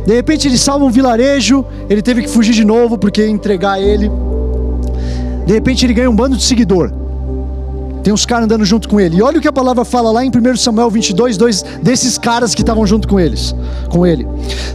De 0.05 0.13
repente 0.13 0.47
ele 0.47 0.57
salva 0.57 0.85
um 0.85 0.91
vilarejo, 0.91 1.65
ele 1.89 2.01
teve 2.01 2.23
que 2.23 2.29
fugir 2.29 2.53
de 2.53 2.65
novo 2.65 2.97
porque 2.97 3.25
entregar 3.25 3.81
ele. 3.81 4.11
De 5.45 5.53
repente 5.53 5.85
ele 5.85 5.93
ganha 5.93 6.09
um 6.09 6.15
bando 6.15 6.35
de 6.35 6.43
seguidor. 6.43 6.91
Tem 8.09 8.13
uns 8.15 8.25
caras 8.25 8.45
andando 8.45 8.65
junto 8.65 8.89
com 8.89 8.99
ele. 8.99 9.17
E 9.17 9.21
olha 9.21 9.37
o 9.37 9.41
que 9.41 9.47
a 9.47 9.53
palavra 9.53 9.85
fala 9.85 10.09
lá 10.09 10.25
em 10.25 10.31
1 10.31 10.57
Samuel 10.57 10.89
22, 10.89 11.37
dois 11.37 11.61
desses 11.83 12.17
caras 12.17 12.55
que 12.55 12.63
estavam 12.63 12.83
junto 12.87 13.07
com 13.07 13.19
eles, 13.19 13.53
com 13.87 14.03
ele. 14.03 14.27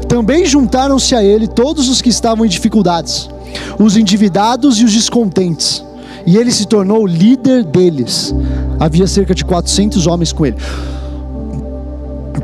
Também 0.07 0.47
juntaram-se 0.47 1.17
a 1.17 1.25
ele 1.25 1.49
todos 1.49 1.89
os 1.89 2.01
que 2.01 2.09
estavam 2.09 2.47
em 2.47 2.49
dificuldades, 2.49 3.29
os 3.77 3.97
endividados 3.97 4.79
e 4.79 4.85
os 4.85 4.93
descontentes. 4.93 5.85
E 6.25 6.37
ele 6.37 6.53
se 6.53 6.65
tornou 6.65 7.05
líder 7.05 7.65
deles. 7.65 8.33
Havia 8.79 9.09
cerca 9.09 9.35
de 9.35 9.45
400 9.45 10.07
homens 10.07 10.33
com 10.33 10.47
ele. 10.47 10.57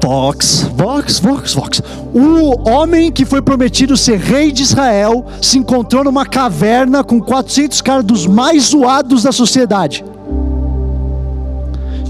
Vox, 0.03 0.67
Vox, 0.77 1.21
Vox, 1.21 1.55
Vox. 1.55 1.83
O 2.13 2.69
homem 2.69 3.13
que 3.13 3.25
foi 3.25 3.41
prometido 3.41 3.97
ser 3.97 4.19
rei 4.19 4.51
de 4.51 4.65
Israel 4.65 5.25
se 5.41 5.57
encontrou 5.57 6.03
numa 6.03 6.27
caverna 6.27 7.05
com 7.05 7.21
400 7.21 7.81
caras 7.81 8.05
dos 8.05 8.27
mais 8.27 8.71
zoados 8.71 9.23
da 9.23 9.31
sociedade 9.31 10.10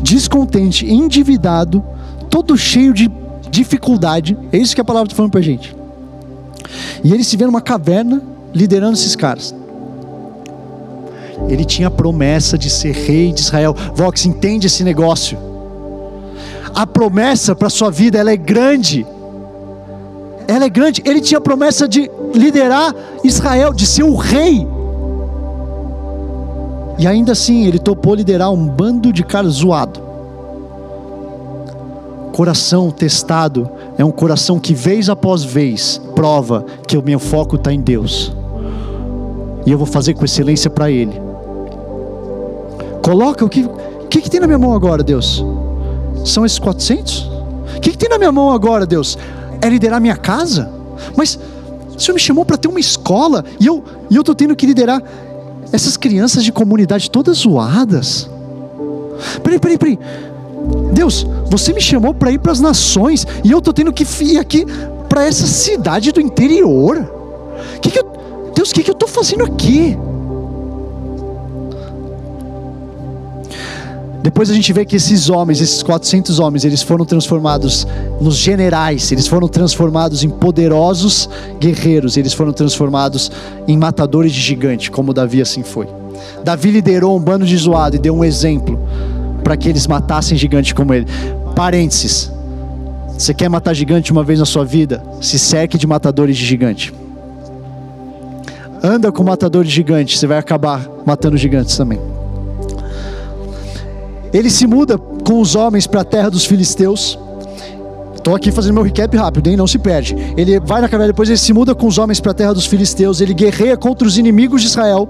descontente, 0.02 0.90
endividado, 0.90 1.84
todo 2.28 2.56
cheio 2.56 2.92
de 2.92 3.10
dificuldade. 3.50 4.36
É 4.52 4.58
isso 4.58 4.74
que 4.74 4.80
a 4.80 4.84
palavra 4.84 5.06
está 5.06 5.16
falando 5.16 5.32
para 5.32 5.40
a 5.40 5.44
gente. 5.44 5.74
E 7.02 7.12
ele 7.12 7.24
se 7.24 7.36
vê 7.36 7.46
numa 7.46 7.60
caverna 7.60 8.22
liderando 8.54 8.94
esses 8.94 9.16
caras. 9.16 9.54
Ele 11.48 11.64
tinha 11.64 11.88
a 11.88 11.90
promessa 11.90 12.56
de 12.58 12.68
ser 12.68 12.92
rei 12.92 13.32
de 13.32 13.40
Israel. 13.40 13.74
Vox, 13.94 14.26
entende 14.26 14.66
esse 14.66 14.84
negócio? 14.84 15.38
A 16.74 16.86
promessa 16.86 17.54
para 17.54 17.68
sua 17.68 17.90
vida 17.90 18.18
ela 18.18 18.30
é 18.30 18.36
grande. 18.36 19.06
Ela 20.46 20.66
é 20.66 20.68
grande. 20.68 21.02
Ele 21.04 21.20
tinha 21.20 21.38
a 21.38 21.40
promessa 21.40 21.88
de 21.88 22.10
liderar 22.34 22.94
Israel, 23.24 23.72
de 23.72 23.86
ser 23.86 24.02
o 24.02 24.14
rei. 24.14 24.66
E 27.00 27.06
ainda 27.06 27.32
assim, 27.32 27.64
ele 27.64 27.78
topou 27.78 28.14
liderar 28.14 28.52
um 28.52 28.68
bando 28.68 29.10
de 29.10 29.24
cara 29.24 29.48
zoado. 29.48 29.98
Coração 32.30 32.90
testado 32.90 33.70
é 33.96 34.04
um 34.04 34.10
coração 34.10 34.60
que, 34.60 34.74
vez 34.74 35.08
após 35.08 35.42
vez, 35.42 35.98
prova 36.14 36.62
que 36.86 36.98
o 36.98 37.02
meu 37.02 37.18
foco 37.18 37.56
está 37.56 37.72
em 37.72 37.80
Deus. 37.80 38.30
E 39.64 39.72
eu 39.72 39.78
vou 39.78 39.86
fazer 39.86 40.12
com 40.12 40.26
excelência 40.26 40.68
para 40.68 40.90
Ele. 40.90 41.18
Coloca 43.02 43.46
o 43.46 43.48
que, 43.48 43.66
que, 44.10 44.20
que 44.20 44.30
tem 44.30 44.38
na 44.38 44.46
minha 44.46 44.58
mão 44.58 44.74
agora, 44.74 45.02
Deus? 45.02 45.42
São 46.26 46.44
esses 46.44 46.58
400? 46.58 47.22
O 47.76 47.80
que, 47.80 47.92
que 47.92 47.98
tem 47.98 48.10
na 48.10 48.18
minha 48.18 48.30
mão 48.30 48.52
agora, 48.52 48.84
Deus? 48.84 49.16
É 49.62 49.70
liderar 49.70 50.02
minha 50.02 50.16
casa? 50.18 50.70
Mas 51.16 51.38
o 51.96 51.98
Senhor 51.98 52.12
me 52.12 52.20
chamou 52.20 52.44
para 52.44 52.58
ter 52.58 52.68
uma 52.68 52.78
escola 52.78 53.42
e 53.58 53.66
eu 53.66 53.82
estou 54.10 54.34
tendo 54.34 54.54
que 54.54 54.66
liderar 54.66 55.02
essas 55.72 55.96
crianças 55.96 56.44
de 56.44 56.52
comunidade 56.52 57.10
todas 57.10 57.38
zoadas. 57.38 58.28
Peraí, 59.42 59.58
peraí, 59.58 59.78
peraí. 59.78 59.98
Deus, 60.92 61.26
você 61.48 61.72
me 61.72 61.80
chamou 61.80 62.12
para 62.12 62.30
ir 62.30 62.38
para 62.38 62.52
as 62.52 62.60
nações 62.60 63.26
e 63.42 63.50
eu 63.50 63.58
estou 63.58 63.72
tendo 63.72 63.92
que 63.92 64.04
ir 64.22 64.38
aqui 64.38 64.64
para 65.08 65.24
essa 65.24 65.46
cidade 65.46 66.12
do 66.12 66.20
interior. 66.20 67.10
Que 67.80 67.90
que 67.90 67.98
eu, 67.98 68.52
Deus, 68.54 68.70
o 68.70 68.74
que, 68.74 68.82
que 68.82 68.90
eu 68.90 68.94
estou 68.94 69.08
fazendo 69.08 69.44
aqui? 69.44 69.96
Depois 74.22 74.50
a 74.50 74.54
gente 74.54 74.70
vê 74.72 74.84
que 74.84 74.96
esses 74.96 75.30
homens, 75.30 75.62
esses 75.62 75.82
400 75.82 76.38
homens, 76.38 76.64
eles 76.64 76.82
foram 76.82 77.06
transformados 77.06 77.86
nos 78.20 78.36
generais, 78.36 79.10
eles 79.10 79.26
foram 79.26 79.48
transformados 79.48 80.22
em 80.22 80.28
poderosos 80.28 81.28
guerreiros, 81.58 82.18
eles 82.18 82.34
foram 82.34 82.52
transformados 82.52 83.32
em 83.66 83.78
matadores 83.78 84.32
de 84.32 84.40
gigante, 84.40 84.90
como 84.90 85.14
Davi 85.14 85.40
assim 85.40 85.62
foi. 85.62 85.88
Davi 86.44 86.70
liderou 86.70 87.16
um 87.16 87.20
bando 87.20 87.46
de 87.46 87.56
zoado 87.56 87.96
e 87.96 87.98
deu 87.98 88.14
um 88.14 88.22
exemplo 88.22 88.78
para 89.42 89.56
que 89.56 89.68
eles 89.68 89.86
matassem 89.86 90.36
gigante 90.36 90.74
como 90.74 90.92
ele. 90.92 91.06
Parênteses. 91.56 92.30
Você 93.16 93.32
quer 93.32 93.48
matar 93.48 93.72
gigante 93.72 94.12
uma 94.12 94.22
vez 94.22 94.38
na 94.38 94.46
sua 94.46 94.64
vida? 94.64 95.02
Se 95.20 95.38
cerque 95.38 95.78
de 95.78 95.86
matadores 95.86 96.36
de 96.36 96.44
gigante. 96.44 96.92
Anda 98.82 99.10
com 99.10 99.22
matadores 99.22 99.68
de 99.68 99.74
gigante, 99.74 100.18
você 100.18 100.26
vai 100.26 100.38
acabar 100.38 100.86
matando 101.06 101.36
gigantes 101.38 101.76
também. 101.76 102.00
Ele 104.32 104.50
se 104.50 104.66
muda 104.66 104.98
com 104.98 105.40
os 105.40 105.54
homens 105.54 105.86
para 105.86 106.02
a 106.02 106.04
terra 106.04 106.30
dos 106.30 106.44
filisteus. 106.44 107.18
Estou 108.14 108.34
aqui 108.34 108.52
fazendo 108.52 108.74
meu 108.74 108.82
recap 108.82 109.16
rápido, 109.16 109.48
hein? 109.48 109.56
Não 109.56 109.66
se 109.66 109.78
perde. 109.78 110.14
Ele 110.36 110.60
vai 110.60 110.80
na 110.80 110.88
caverna, 110.88 111.12
depois 111.12 111.28
ele 111.28 111.38
se 111.38 111.52
muda 111.52 111.74
com 111.74 111.86
os 111.86 111.98
homens 111.98 112.20
para 112.20 112.32
a 112.32 112.34
terra 112.34 112.52
dos 112.52 112.66
filisteus. 112.66 113.20
Ele 113.20 113.32
guerreia 113.32 113.76
contra 113.76 114.06
os 114.06 114.18
inimigos 114.18 114.60
de 114.60 114.68
Israel. 114.68 115.08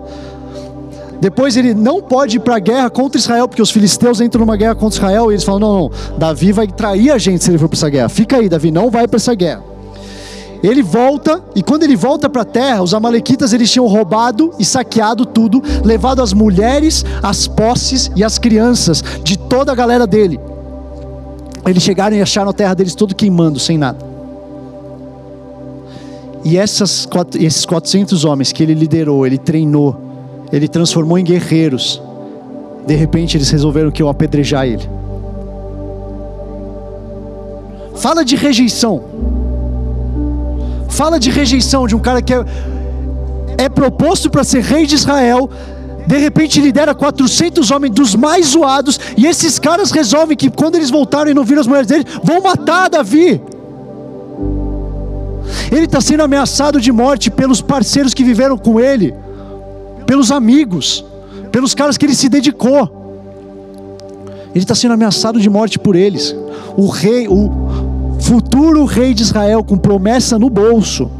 Depois 1.20 1.56
ele 1.56 1.74
não 1.74 2.00
pode 2.00 2.38
ir 2.38 2.40
para 2.40 2.56
a 2.56 2.58
guerra 2.58 2.88
contra 2.88 3.18
Israel, 3.18 3.46
porque 3.46 3.60
os 3.60 3.70
filisteus 3.70 4.20
entram 4.20 4.40
numa 4.40 4.56
guerra 4.56 4.74
contra 4.74 4.96
Israel 4.96 5.30
e 5.30 5.34
eles 5.34 5.44
falam: 5.44 5.60
não, 5.60 5.78
não, 5.80 5.90
Davi 6.16 6.50
vai 6.50 6.66
trair 6.66 7.10
a 7.10 7.18
gente 7.18 7.44
se 7.44 7.50
ele 7.50 7.58
for 7.58 7.68
para 7.68 7.76
essa 7.76 7.90
guerra. 7.90 8.08
Fica 8.08 8.36
aí, 8.38 8.48
Davi, 8.48 8.70
não 8.70 8.90
vai 8.90 9.06
para 9.06 9.16
essa 9.16 9.34
guerra. 9.34 9.69
Ele 10.62 10.82
volta, 10.82 11.42
e 11.54 11.62
quando 11.62 11.84
ele 11.84 11.96
volta 11.96 12.28
para 12.28 12.42
a 12.42 12.44
terra, 12.44 12.82
os 12.82 12.92
amalequitas 12.92 13.52
eles 13.52 13.70
tinham 13.70 13.86
roubado 13.86 14.52
e 14.58 14.64
saqueado 14.64 15.24
tudo, 15.24 15.62
levado 15.84 16.20
as 16.20 16.32
mulheres, 16.32 17.04
as 17.22 17.46
posses 17.46 18.11
e 18.14 18.22
as 18.22 18.38
crianças 18.38 19.02
de 19.22 19.38
toda 19.38 19.72
a 19.72 19.74
galera 19.74 20.06
dele. 20.06 20.38
Eles 21.66 21.82
chegaram 21.82 22.16
e 22.16 22.22
acharam 22.22 22.50
a 22.50 22.52
terra 22.52 22.74
deles 22.74 22.94
todo 22.94 23.14
queimando, 23.14 23.58
sem 23.58 23.78
nada. 23.78 24.04
E 26.44 26.56
essas, 26.56 27.06
esses 27.38 27.64
400 27.66 28.24
homens 28.24 28.52
que 28.52 28.62
ele 28.62 28.74
liderou, 28.74 29.26
ele 29.26 29.38
treinou, 29.38 29.96
ele 30.52 30.68
transformou 30.68 31.18
em 31.18 31.24
guerreiros, 31.24 32.02
de 32.86 32.94
repente 32.94 33.36
eles 33.36 33.50
resolveram 33.50 33.90
que 33.90 34.02
eu 34.02 34.08
apedrejar 34.08 34.66
ele. 34.66 34.88
Fala 37.94 38.24
de 38.24 38.36
rejeição. 38.36 39.02
Fala 40.91 41.18
de 41.18 41.30
rejeição 41.30 41.86
de 41.86 41.95
um 41.95 41.99
cara 41.99 42.20
que 42.20 42.34
é, 42.34 42.45
é 43.57 43.68
proposto 43.68 44.28
para 44.28 44.45
ser 44.45 44.62
rei 44.62 44.86
de 44.86 44.97
Israel, 44.97 45.49
de 46.07 46.18
repente 46.18 46.61
lidera 46.61 46.95
400 46.95 47.70
homens 47.70 47.95
dos 47.95 48.14
mais 48.14 48.49
zoados, 48.49 48.99
e 49.16 49.26
esses 49.26 49.59
caras 49.59 49.91
resolvem 49.91 50.36
que 50.36 50.51
quando 50.51 50.74
eles 50.74 50.91
voltarem 50.91 51.30
e 51.30 51.34
não 51.34 51.45
viram 51.45 51.61
as 51.61 51.66
mulheres 51.66 51.86
dele, 51.86 52.05
vão 52.22 52.43
matar 52.43 52.91
Davi. 52.91 53.41
Ele 55.70 55.84
está 55.84 56.01
sendo 56.01 56.22
ameaçado 56.22 56.80
de 56.80 56.91
morte 56.91 57.30
pelos 57.30 57.61
parceiros 57.61 58.12
que 58.12 58.24
viveram 58.24 58.59
com 58.59 58.80
ele, 58.80 59.14
pelos 60.07 60.32
amigos, 60.32 61.05
pelos 61.53 61.74
caras 61.74 61.97
que 61.97 62.05
ele 62.05 62.14
se 62.14 62.28
dedicou. 62.28 62.99
Ele 64.53 64.64
está 64.64 64.74
sendo 64.74 64.95
ameaçado 64.95 65.41
de 65.41 65.49
morte 65.49 65.78
por 65.78 65.95
eles. 65.95 66.34
O 66.76 66.88
rei, 66.88 67.28
o 67.28 67.89
futuro 68.20 68.84
rei 68.84 69.14
de 69.14 69.22
Israel, 69.22 69.64
com 69.64 69.76
promessa 69.76 70.38
no 70.38 70.48
bolso, 70.48 71.10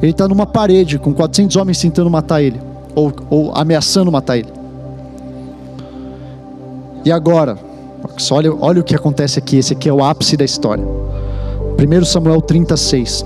ele 0.00 0.12
está 0.12 0.28
numa 0.28 0.46
parede 0.46 0.98
com 0.98 1.12
400 1.12 1.56
homens 1.56 1.80
tentando 1.80 2.08
matar 2.08 2.42
ele, 2.42 2.60
ou, 2.94 3.12
ou 3.28 3.52
ameaçando 3.54 4.12
matar 4.12 4.38
ele. 4.38 4.48
E 7.04 7.12
agora, 7.12 7.58
olha, 8.30 8.54
olha 8.60 8.80
o 8.80 8.84
que 8.84 8.94
acontece 8.94 9.38
aqui. 9.38 9.56
Esse 9.56 9.72
aqui 9.72 9.88
é 9.88 9.92
o 9.92 10.04
ápice 10.04 10.36
da 10.36 10.44
história. 10.44 10.84
1 10.84 12.04
Samuel 12.04 12.40
36. 12.42 13.24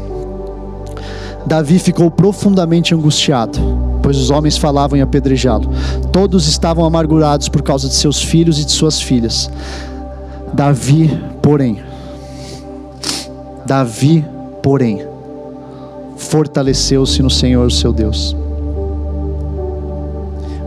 Davi 1.44 1.78
ficou 1.78 2.10
profundamente 2.10 2.94
angustiado, 2.94 3.58
pois 4.02 4.16
os 4.16 4.30
homens 4.30 4.56
falavam 4.56 4.98
em 4.98 5.02
apedrejá-lo. 5.02 5.68
Todos 6.12 6.46
estavam 6.46 6.84
amargurados 6.84 7.48
por 7.48 7.62
causa 7.62 7.88
de 7.88 7.94
seus 7.94 8.22
filhos 8.22 8.60
e 8.60 8.64
de 8.64 8.70
suas 8.70 9.00
filhas. 9.00 9.50
Davi, 10.52 11.10
porém, 11.40 11.80
Davi, 13.64 14.24
porém, 14.62 15.06
fortaleceu-se 16.16 17.22
no 17.22 17.30
Senhor, 17.30 17.70
seu 17.70 17.92
Deus. 17.92 18.36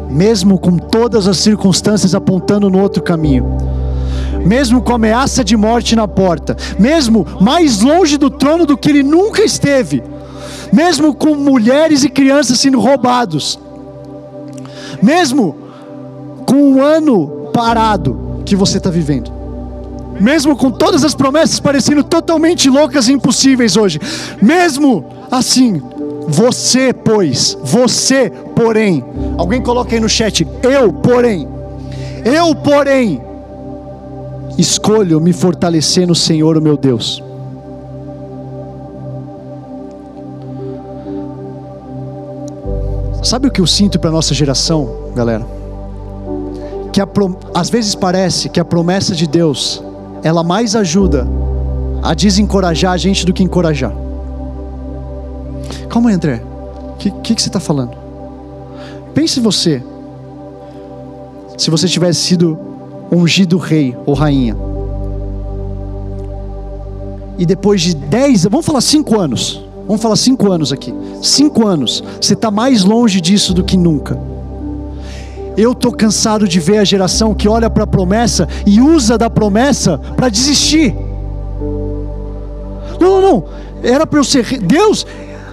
Mesmo 0.10 0.58
com 0.58 0.78
todas 0.78 1.28
as 1.28 1.38
circunstâncias 1.38 2.16
apontando 2.16 2.70
no 2.70 2.80
outro 2.80 3.04
caminho, 3.04 3.58
mesmo 4.46 4.82
com 4.82 4.94
ameaça 4.94 5.44
de 5.44 5.58
morte 5.58 5.96
na 5.96 6.08
porta, 6.08 6.56
mesmo 6.78 7.26
mais 7.42 7.82
longe 7.82 8.18
do 8.18 8.30
trono 8.30 8.66
do 8.66 8.78
que 8.78 8.90
ele 8.90 9.04
nunca 9.04 9.44
esteve, 9.44 10.04
mesmo 10.72 11.14
com 11.14 11.36
mulheres 11.36 12.04
e 12.04 12.10
crianças 12.10 12.60
sendo 12.60 12.80
roubados, 12.80 13.60
mesmo 15.02 15.56
com 16.46 16.56
um 16.56 16.82
ano 16.82 17.50
parado 17.52 18.42
que 18.46 18.56
você 18.56 18.78
está 18.78 18.90
vivendo, 18.90 19.32
mesmo 20.20 20.56
com 20.56 20.72
todas 20.72 21.04
as 21.04 21.14
promessas 21.14 21.60
parecendo 21.60 22.04
totalmente 22.04 22.70
loucas 22.70 23.08
e 23.08 23.14
impossíveis 23.14 23.76
hoje, 23.76 24.00
mesmo 24.42 25.06
assim, 25.32 25.82
você, 26.28 26.94
pois, 26.94 27.58
você, 27.64 28.32
porém, 28.56 29.04
alguém 29.38 29.62
coloca 29.62 29.94
aí 29.94 30.00
no 30.00 30.10
chat, 30.10 30.48
eu, 30.64 30.92
porém, 30.92 31.48
eu, 32.24 32.56
porém, 32.56 33.22
escolho 34.58 35.20
me 35.20 35.34
fortalecer 35.34 36.08
no 36.08 36.16
Senhor, 36.16 36.58
o 36.58 36.62
meu 36.62 36.78
Deus. 36.78 37.24
Sabe 43.24 43.48
o 43.48 43.52
que 43.52 43.60
eu 43.60 43.68
sinto 43.68 44.00
para 44.00 44.12
nossa 44.12 44.34
geração, 44.34 45.12
galera? 45.16 45.46
Que 46.94 47.02
a, 47.02 47.08
às 47.54 47.70
vezes 47.70 47.96
parece 47.96 48.50
que 48.50 48.60
a 48.60 48.66
promessa 48.66 49.16
de 49.16 49.28
Deus 49.28 49.84
ela 50.26 50.44
mais 50.44 50.76
ajuda 50.76 51.28
a 52.02 52.16
desencorajar 52.16 52.94
a 52.94 52.98
gente 52.98 53.28
do 53.28 53.32
que 53.32 53.44
encorajar. 53.44 53.94
Calma 55.88 56.10
aí, 56.10 56.16
André. 56.16 56.42
O 56.94 56.98
que, 56.98 57.12
que, 57.12 57.36
que 57.36 57.42
você 57.42 57.48
está 57.48 57.60
falando? 57.60 57.96
Pense 59.14 59.40
você, 59.40 59.84
se 61.56 61.70
você 61.70 61.88
tivesse 61.88 62.22
sido 62.22 62.58
ungido 63.12 63.60
rei 63.60 63.96
ou 64.04 64.16
rainha, 64.16 64.58
e 67.38 67.46
depois 67.46 67.82
de 67.82 67.96
dez, 67.96 68.46
vamos 68.46 68.66
falar 68.66 68.82
cinco 68.82 69.20
anos, 69.20 69.64
Vamos 69.88 70.02
falar 70.02 70.16
cinco 70.16 70.52
anos 70.52 70.74
aqui. 70.74 70.92
Cinco 71.22 71.68
anos. 71.68 72.04
Você 72.20 72.34
está 72.34 72.50
mais 72.50 72.84
longe 72.84 73.22
disso 73.22 73.54
do 73.54 73.64
que 73.64 73.78
nunca. 73.78 74.20
Eu 75.58 75.72
estou 75.72 75.92
cansado 75.92 76.48
de 76.48 76.60
ver 76.60 76.80
a 76.80 76.84
geração 76.84 77.34
que 77.34 77.48
olha 77.48 77.70
para 77.70 77.84
a 77.84 77.88
promessa 77.88 78.48
e 78.66 78.82
usa 78.82 79.18
da 79.18 79.30
promessa 79.30 79.98
para 80.16 80.30
desistir. 80.30 80.96
Não, 83.00 83.22
não, 83.22 83.22
não. 83.22 83.44
Era 83.84 84.06
para 84.06 84.20
eu 84.20 84.24
ser. 84.24 84.60
Deus, 84.60 85.06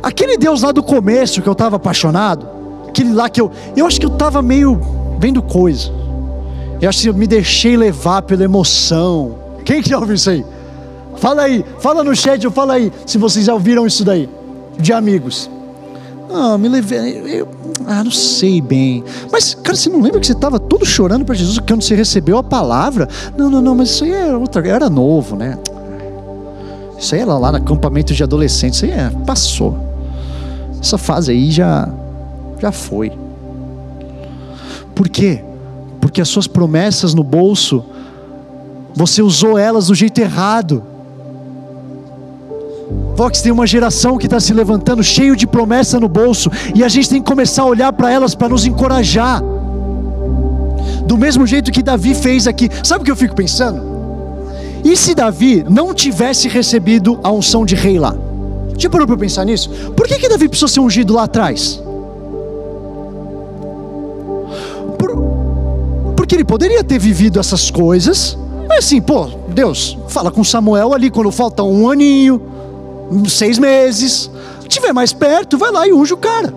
aquele 0.03 0.36
Deus 0.36 0.62
lá 0.62 0.72
do 0.72 0.82
começo 0.82 1.40
que 1.42 1.48
eu 1.48 1.53
estava 1.53 1.76
apaixonado, 1.76 2.48
aquele 2.88 3.12
lá 3.12 3.28
que 3.28 3.40
eu. 3.40 3.50
Eu 3.76 3.86
acho 3.86 4.00
que 4.00 4.07
eu 4.07 4.12
estava 4.12 4.42
meio 4.42 4.80
vendo 5.18 5.40
coisa. 5.42 5.90
Eu 6.80 6.88
acho 6.88 7.03
que 7.03 7.09
eu 7.09 7.14
me 7.14 7.26
deixei 7.26 7.76
levar 7.76 8.22
pela 8.22 8.42
emoção. 8.42 9.36
Quem 9.64 9.80
que 9.80 9.88
já 9.88 9.98
ouviu 9.98 10.16
isso 10.16 10.30
aí? 10.30 10.44
Fala 11.16 11.42
aí, 11.42 11.64
fala 11.78 12.03
no 12.03 12.16
chat, 12.16 12.44
fala 12.50 12.74
aí, 12.74 12.92
se 13.07 13.16
vocês 13.18 13.44
já 13.44 13.55
ouviram 13.55 13.86
isso 13.86 14.05
daí, 14.05 14.28
de 14.76 14.92
amigos. 14.92 15.48
Ah, 16.32 16.56
me 16.56 16.68
levei. 16.68 17.40
Eu, 17.40 17.48
ah, 17.86 18.02
não 18.02 18.10
sei 18.10 18.60
bem. 18.60 19.04
Mas, 19.30 19.54
cara, 19.54 19.76
você 19.76 19.90
não 19.90 20.00
lembra 20.00 20.18
que 20.20 20.26
você 20.26 20.32
estava 20.32 20.58
todo 20.58 20.84
chorando 20.84 21.24
para 21.24 21.34
Jesus 21.34 21.58
quando 21.58 21.82
você 21.82 21.94
recebeu 21.94 22.38
a 22.38 22.42
palavra? 22.42 23.08
Não, 23.36 23.50
não, 23.50 23.60
não, 23.60 23.74
mas 23.74 23.90
isso 23.90 24.04
aí 24.04 24.12
era 24.12 24.38
outra. 24.38 24.66
Era 24.66 24.88
novo, 24.88 25.36
né? 25.36 25.58
Isso 26.98 27.14
aí 27.14 27.20
era 27.20 27.36
lá 27.36 27.50
no 27.50 27.58
acampamento 27.58 28.14
de 28.14 28.22
adolescente. 28.22 28.74
Isso 28.74 28.84
aí 28.84 28.92
é, 28.92 29.10
passou. 29.26 29.76
Essa 30.80 30.96
fase 30.96 31.32
aí 31.32 31.50
já, 31.50 31.88
já 32.58 32.72
foi. 32.72 33.12
Por 34.94 35.08
quê? 35.08 35.44
Porque 36.00 36.20
as 36.20 36.28
suas 36.28 36.46
promessas 36.46 37.14
no 37.14 37.22
bolso, 37.22 37.84
você 38.94 39.22
usou 39.22 39.58
elas 39.58 39.88
do 39.88 39.94
jeito 39.94 40.18
errado. 40.18 40.82
Vox 43.22 43.40
tem 43.40 43.52
uma 43.52 43.68
geração 43.68 44.18
que 44.18 44.26
está 44.26 44.40
se 44.40 44.52
levantando 44.52 45.00
cheio 45.00 45.36
de 45.36 45.46
promessa 45.46 46.00
no 46.00 46.08
bolso 46.08 46.50
e 46.74 46.82
a 46.82 46.88
gente 46.88 47.08
tem 47.08 47.22
que 47.22 47.30
começar 47.30 47.62
a 47.62 47.66
olhar 47.66 47.92
para 47.92 48.10
elas 48.10 48.34
para 48.34 48.48
nos 48.48 48.66
encorajar. 48.66 49.40
Do 51.06 51.16
mesmo 51.16 51.46
jeito 51.46 51.70
que 51.70 51.84
Davi 51.84 52.16
fez 52.16 52.48
aqui. 52.48 52.68
Sabe 52.82 53.02
o 53.02 53.04
que 53.04 53.12
eu 53.12 53.16
fico 53.16 53.36
pensando? 53.36 53.80
E 54.82 54.96
se 54.96 55.14
Davi 55.14 55.64
não 55.70 55.94
tivesse 55.94 56.48
recebido 56.48 57.20
a 57.22 57.30
unção 57.30 57.64
de 57.64 57.76
rei 57.76 57.96
lá? 57.96 58.16
Já 58.76 58.90
parou 58.90 59.06
para 59.06 59.16
pensar 59.16 59.44
nisso? 59.44 59.70
Por 59.96 60.08
que, 60.08 60.18
que 60.18 60.28
Davi 60.28 60.48
precisou 60.48 60.68
ser 60.68 60.80
ungido 60.80 61.14
lá 61.14 61.22
atrás? 61.22 61.80
Por, 64.98 65.16
porque 66.16 66.34
ele 66.34 66.44
poderia 66.44 66.82
ter 66.82 66.98
vivido 66.98 67.38
essas 67.38 67.70
coisas, 67.70 68.36
mas 68.68 68.80
assim, 68.80 69.00
pô, 69.00 69.28
Deus, 69.46 69.96
fala 70.08 70.28
com 70.32 70.42
Samuel 70.42 70.92
ali 70.92 71.08
quando 71.08 71.30
falta 71.30 71.62
um 71.62 71.88
aninho, 71.88 72.50
seis 73.28 73.58
meses. 73.58 74.30
Tiver 74.68 74.92
mais 74.92 75.12
perto, 75.12 75.58
vai 75.58 75.70
lá 75.70 75.86
e 75.86 75.92
unge 75.92 76.14
o 76.14 76.16
cara. 76.16 76.54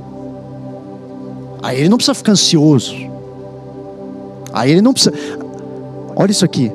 Aí 1.62 1.80
ele 1.80 1.90
não 1.90 1.98
precisa 1.98 2.14
ficar 2.14 2.34
ansioso. 2.34 2.96
Aí 4.54 4.72
ele 4.72 4.82
não 4.82 4.94
precisa. 4.94 5.14
Olha 6.16 6.32
isso 6.32 6.46
aqui. 6.46 6.72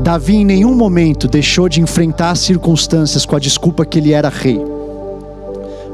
Davi 0.00 0.36
em 0.36 0.44
nenhum 0.44 0.74
momento 0.74 1.26
deixou 1.26 1.68
de 1.68 1.80
enfrentar 1.80 2.36
circunstâncias 2.36 3.24
com 3.24 3.36
a 3.36 3.38
desculpa 3.38 3.86
que 3.86 3.98
ele 3.98 4.12
era 4.12 4.28
rei. 4.28 4.60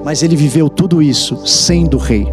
Mas 0.05 0.23
ele 0.23 0.35
viveu 0.35 0.69
tudo 0.69 1.01
isso 1.01 1.47
sendo 1.47 1.97
rei. 1.99 2.27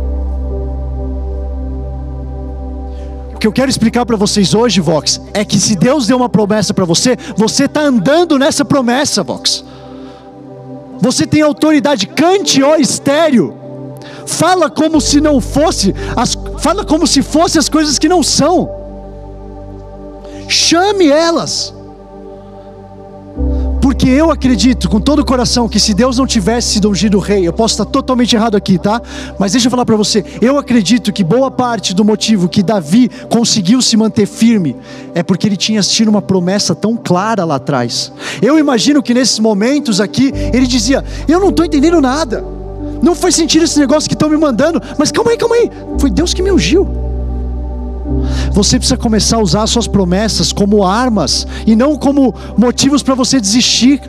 O 3.35 3.39
que 3.39 3.45
eu 3.45 3.51
quero 3.51 3.69
explicar 3.69 4.03
para 4.03 4.15
vocês 4.15 4.55
hoje, 4.55 4.81
Vox, 4.81 5.21
é 5.33 5.45
que 5.45 5.59
se 5.59 5.75
Deus 5.75 6.07
deu 6.07 6.17
uma 6.17 6.27
promessa 6.27 6.73
para 6.73 6.85
você, 6.85 7.15
você 7.35 7.65
está 7.65 7.81
andando 7.81 8.39
nessa 8.39 8.65
promessa, 8.65 9.21
Vox. 9.21 9.63
Você 10.99 11.25
tem 11.27 11.41
autoridade, 11.41 12.07
cante 12.07 12.61
ó 12.63 12.75
estéreo. 12.75 13.55
Fala 14.25 14.69
como 14.69 14.99
se 14.99 15.21
não 15.21 15.39
fosse, 15.39 15.95
as, 16.15 16.37
fala 16.59 16.83
como 16.83 17.07
se 17.07 17.21
fosse 17.21 17.57
as 17.57 17.69
coisas 17.69 17.97
que 17.97 18.09
não 18.09 18.21
são. 18.21 18.69
Chame 20.47 21.07
elas. 21.07 21.73
Porque 23.87 24.09
eu 24.09 24.29
acredito 24.29 24.89
com 24.89 24.99
todo 24.99 25.19
o 25.19 25.25
coração 25.25 25.69
que 25.69 25.79
se 25.79 25.93
Deus 25.93 26.17
não 26.17 26.27
tivesse 26.27 26.73
sido 26.73 26.89
ungido 26.89 27.19
rei, 27.19 27.47
eu 27.47 27.53
posso 27.53 27.75
estar 27.75 27.85
totalmente 27.85 28.35
errado 28.35 28.57
aqui, 28.57 28.77
tá? 28.77 29.01
Mas 29.39 29.53
deixa 29.53 29.67
eu 29.67 29.71
falar 29.71 29.85
para 29.85 29.95
você, 29.95 30.25
eu 30.41 30.57
acredito 30.57 31.13
que 31.13 31.23
boa 31.23 31.49
parte 31.49 31.95
do 31.95 32.03
motivo 32.03 32.49
que 32.49 32.61
Davi 32.61 33.09
conseguiu 33.29 33.81
se 33.81 33.95
manter 33.95 34.25
firme 34.25 34.75
é 35.15 35.23
porque 35.23 35.47
ele 35.47 35.55
tinha 35.55 35.79
assistido 35.79 36.09
uma 36.09 36.21
promessa 36.21 36.75
tão 36.75 36.97
clara 36.97 37.45
lá 37.45 37.55
atrás. 37.55 38.11
Eu 38.41 38.59
imagino 38.59 39.01
que 39.01 39.13
nesses 39.13 39.39
momentos 39.39 40.01
aqui 40.01 40.33
ele 40.53 40.67
dizia: 40.67 41.01
"Eu 41.25 41.39
não 41.39 41.47
estou 41.47 41.65
entendendo 41.65 42.01
nada. 42.01 42.43
Não 43.01 43.15
faz 43.15 43.35
sentido 43.35 43.63
esse 43.63 43.79
negócio 43.79 44.09
que 44.09 44.15
estão 44.15 44.27
me 44.27 44.35
mandando, 44.35 44.81
mas 44.97 45.13
calma 45.13 45.31
aí, 45.31 45.37
calma 45.37 45.55
aí. 45.55 45.71
Foi 45.97 46.09
Deus 46.09 46.33
que 46.33 46.41
me 46.41 46.51
ungiu." 46.51 47.06
Você 48.51 48.77
precisa 48.77 48.97
começar 48.97 49.37
a 49.37 49.41
usar 49.41 49.67
suas 49.67 49.87
promessas 49.87 50.51
como 50.51 50.83
armas 50.83 51.45
e 51.65 51.75
não 51.75 51.95
como 51.95 52.33
motivos 52.57 53.03
para 53.03 53.15
você 53.15 53.39
desistir. 53.39 54.01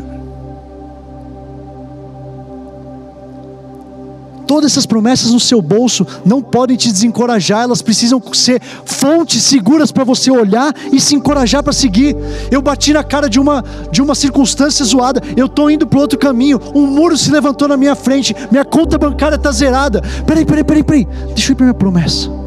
Todas 4.49 4.73
essas 4.73 4.87
promessas 4.87 5.31
no 5.31 5.39
seu 5.39 5.61
bolso 5.61 6.07
não 6.25 6.41
podem 6.41 6.75
te 6.75 6.91
desencorajar, 6.91 7.65
elas 7.65 7.83
precisam 7.83 8.21
ser 8.33 8.63
fontes 8.87 9.43
seguras 9.43 9.93
para 9.93 10.05
você 10.05 10.31
olhar 10.31 10.75
e 10.91 10.99
se 10.99 11.15
encorajar 11.15 11.63
para 11.63 11.75
seguir. 11.75 12.17
Eu 12.51 12.63
bati 12.63 12.95
na 12.95 13.05
cara 13.05 13.29
de 13.29 13.39
uma, 13.39 13.63
de 13.93 14.01
uma 14.01 14.15
circunstância 14.15 14.83
zoada, 14.87 15.21
eu 15.37 15.45
estou 15.45 15.71
indo 15.71 15.87
para 15.87 16.01
outro 16.01 16.19
caminho, 16.19 16.59
um 16.75 16.87
muro 16.87 17.15
se 17.19 17.31
levantou 17.31 17.69
na 17.69 17.77
minha 17.77 17.95
frente, 17.95 18.35
minha 18.51 18.65
conta 18.65 18.97
bancária 18.97 19.37
está 19.37 19.53
zerada. 19.53 20.01
Peraí, 20.27 20.47
peraí, 20.47 20.65
peraí, 20.65 20.83
peraí, 20.83 21.09
deixa 21.35 21.51
eu 21.51 21.53
ir 21.53 21.57
para 21.57 21.67
minha 21.67 21.75
promessa. 21.75 22.38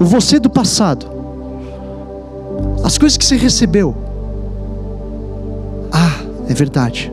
O 0.00 0.04
você 0.04 0.38
do 0.38 0.48
passado, 0.48 1.06
as 2.84 2.96
coisas 2.96 3.16
que 3.16 3.24
você 3.24 3.36
recebeu. 3.36 3.94
Ah, 5.92 6.20
é 6.48 6.54
verdade. 6.54 7.12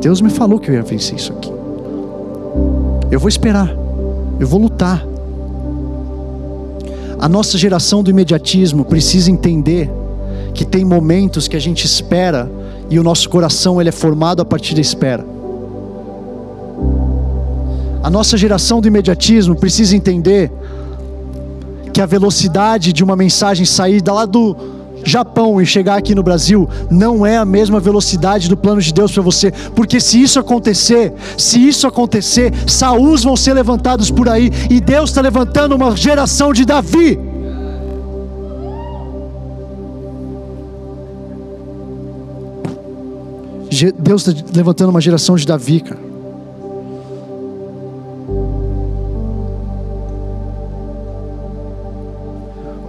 Deus 0.00 0.20
me 0.20 0.30
falou 0.30 0.58
que 0.58 0.70
eu 0.70 0.74
ia 0.74 0.82
vencer 0.82 1.16
isso 1.16 1.32
aqui. 1.32 1.52
Eu 3.10 3.18
vou 3.18 3.28
esperar, 3.28 3.74
eu 4.38 4.46
vou 4.46 4.60
lutar. 4.60 5.04
A 7.18 7.28
nossa 7.28 7.58
geração 7.58 8.02
do 8.02 8.10
imediatismo 8.10 8.84
precisa 8.84 9.30
entender 9.30 9.90
que 10.54 10.64
tem 10.64 10.84
momentos 10.84 11.46
que 11.46 11.56
a 11.56 11.60
gente 11.60 11.84
espera 11.84 12.50
e 12.88 12.98
o 12.98 13.02
nosso 13.02 13.28
coração 13.28 13.80
ele 13.80 13.90
é 13.90 13.92
formado 13.92 14.40
a 14.40 14.44
partir 14.44 14.74
da 14.74 14.80
espera. 14.80 15.24
A 18.02 18.08
nossa 18.08 18.36
geração 18.36 18.80
do 18.80 18.88
imediatismo 18.88 19.54
precisa 19.54 19.94
entender 19.94 20.50
que 22.00 22.02
a 22.02 22.06
velocidade 22.06 22.94
de 22.94 23.04
uma 23.04 23.14
mensagem 23.14 23.66
sair 23.66 24.02
lá 24.08 24.24
do 24.24 24.56
Japão 25.04 25.60
e 25.60 25.66
chegar 25.66 25.98
aqui 25.98 26.14
no 26.14 26.22
Brasil 26.22 26.66
não 26.90 27.26
é 27.26 27.36
a 27.36 27.44
mesma 27.44 27.78
velocidade 27.78 28.48
do 28.48 28.56
plano 28.56 28.80
de 28.80 28.90
Deus 28.90 29.12
para 29.12 29.22
você, 29.22 29.52
porque 29.76 30.00
se 30.00 30.22
isso 30.22 30.40
acontecer, 30.40 31.12
se 31.36 31.58
isso 31.58 31.86
acontecer, 31.86 32.54
Saús 32.66 33.22
vão 33.22 33.36
ser 33.36 33.52
levantados 33.52 34.10
por 34.10 34.30
aí 34.30 34.50
e 34.70 34.80
Deus 34.80 35.10
está 35.10 35.20
levantando 35.20 35.74
uma 35.74 35.94
geração 35.94 36.54
de 36.54 36.64
Davi. 36.64 37.20
Deus 43.98 44.26
está 44.26 44.42
levantando 44.56 44.88
uma 44.88 45.02
geração 45.02 45.36
de 45.36 45.46
Davi, 45.46 45.80
cara. 45.80 46.09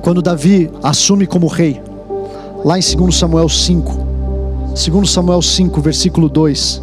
Quando 0.01 0.21
Davi 0.21 0.69
assume 0.81 1.27
como 1.27 1.47
rei, 1.47 1.81
lá 2.65 2.77
em 2.77 2.81
2 2.81 3.15
Samuel 3.15 3.47
5, 3.47 4.07
2 4.73 5.09
Samuel 5.09 5.41
5, 5.41 5.79
versículo 5.81 6.27
2, 6.27 6.81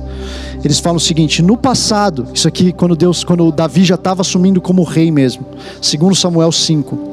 eles 0.65 0.79
falam 0.79 0.97
o 0.97 1.01
seguinte: 1.01 1.43
no 1.43 1.57
passado, 1.57 2.27
isso 2.33 2.47
aqui 2.47 2.73
quando 2.73 2.95
Deus, 2.95 3.25
quando 3.25 3.51
Davi 3.51 3.85
já 3.85 3.97
estava 3.97 4.21
assumindo 4.21 4.61
como 4.61 4.83
rei 4.85 5.11
mesmo, 5.11 5.45
2 5.81 6.19
Samuel 6.19 6.53
5. 6.53 7.09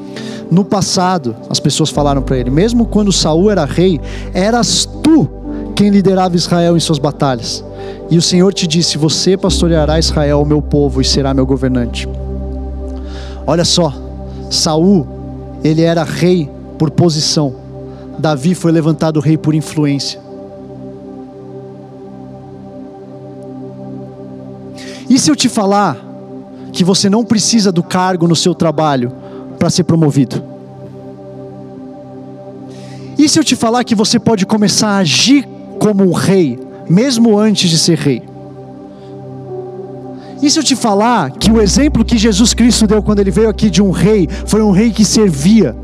No 0.51 0.63
passado, 0.63 1.35
as 1.49 1.59
pessoas 1.59 1.89
falaram 1.89 2.21
para 2.21 2.37
ele, 2.37 2.51
mesmo 2.51 2.85
quando 2.85 3.11
Saul 3.11 3.49
era 3.49 3.65
rei, 3.65 3.99
eras 4.31 4.87
tu 5.01 5.27
quem 5.75 5.89
liderava 5.89 6.35
Israel 6.35 6.77
em 6.77 6.79
suas 6.79 6.99
batalhas. 6.99 7.63
E 8.11 8.17
o 8.17 8.21
Senhor 8.21 8.53
te 8.53 8.67
disse: 8.67 8.97
Você 8.97 9.35
pastoreará 9.35 9.97
Israel, 9.97 10.41
o 10.41 10.45
meu 10.45 10.61
povo, 10.61 11.01
e 11.01 11.05
será 11.05 11.33
meu 11.33 11.47
governante. 11.47 12.07
Olha 13.47 13.65
só, 13.65 13.93
Saul, 14.51 15.14
ele 15.63 15.81
era 15.81 16.03
rei 16.03 16.49
por 16.77 16.91
posição. 16.91 17.55
Davi 18.19 18.55
foi 18.55 18.71
levantado 18.71 19.19
rei 19.19 19.37
por 19.37 19.53
influência. 19.53 20.19
E 25.09 25.19
se 25.19 25.29
eu 25.29 25.35
te 25.35 25.47
falar 25.47 25.97
que 26.71 26.83
você 26.83 27.09
não 27.09 27.23
precisa 27.23 27.71
do 27.71 27.83
cargo 27.83 28.27
no 28.27 28.35
seu 28.35 28.53
trabalho 28.53 29.11
para 29.57 29.69
ser 29.69 29.83
promovido? 29.83 30.43
E 33.17 33.29
se 33.29 33.39
eu 33.39 33.43
te 33.43 33.55
falar 33.55 33.83
que 33.83 33.95
você 33.95 34.19
pode 34.19 34.45
começar 34.45 34.89
a 34.89 34.97
agir 34.97 35.47
como 35.79 36.03
um 36.03 36.11
rei, 36.11 36.59
mesmo 36.89 37.37
antes 37.37 37.69
de 37.69 37.77
ser 37.77 37.97
rei? 37.97 38.34
E 40.41 40.49
se 40.49 40.59
eu 40.59 40.63
te 40.63 40.75
falar 40.75 41.31
que 41.31 41.51
o 41.51 41.61
exemplo 41.61 42.03
que 42.03 42.17
Jesus 42.17 42.53
Cristo 42.53 42.86
deu 42.86 43.01
quando 43.01 43.19
ele 43.19 43.31
veio 43.31 43.49
aqui 43.49 43.69
de 43.69 43.81
um 43.81 43.91
rei, 43.91 44.27
foi 44.45 44.61
um 44.61 44.71
rei 44.71 44.91
que 44.91 45.05
servia, 45.05 45.75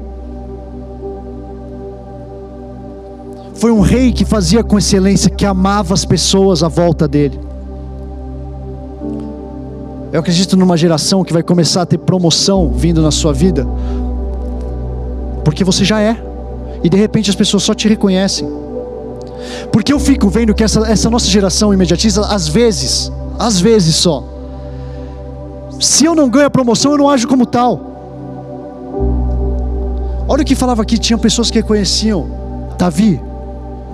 Foi 3.61 3.71
um 3.71 3.81
rei 3.81 4.11
que 4.11 4.25
fazia 4.25 4.63
com 4.63 4.75
excelência, 4.75 5.29
que 5.29 5.45
amava 5.45 5.93
as 5.93 6.03
pessoas 6.03 6.63
à 6.63 6.67
volta 6.67 7.07
dele. 7.07 7.39
Eu 10.11 10.19
acredito 10.19 10.57
numa 10.57 10.75
geração 10.75 11.23
que 11.23 11.31
vai 11.31 11.43
começar 11.43 11.83
a 11.83 11.85
ter 11.85 11.99
promoção 11.99 12.71
vindo 12.71 13.03
na 13.03 13.11
sua 13.11 13.31
vida, 13.31 13.67
porque 15.45 15.63
você 15.63 15.85
já 15.85 16.01
é, 16.01 16.17
e 16.83 16.89
de 16.89 16.97
repente 16.97 17.29
as 17.29 17.35
pessoas 17.35 17.61
só 17.61 17.75
te 17.75 17.87
reconhecem. 17.87 18.49
Porque 19.71 19.93
eu 19.93 19.99
fico 19.99 20.27
vendo 20.27 20.55
que 20.55 20.63
essa, 20.63 20.79
essa 20.91 21.07
nossa 21.07 21.27
geração 21.27 21.71
imediatista, 21.71 22.21
às 22.21 22.47
vezes, 22.47 23.11
às 23.37 23.59
vezes 23.59 23.95
só, 23.95 24.23
se 25.81 26.05
eu 26.05 26.13
não 26.13 26.29
ganho 26.29 26.45
a 26.45 26.49
promoção, 26.49 26.91
eu 26.91 26.97
não 26.99 27.09
ajo 27.09 27.27
como 27.27 27.45
tal. 27.45 27.91
Olha 30.27 30.43
o 30.43 30.45
que 30.45 30.55
falava 30.55 30.83
aqui: 30.83 30.97
tinha 30.97 31.17
pessoas 31.17 31.49
que 31.49 31.57
reconheciam 31.57 32.27
Davi, 32.77 33.19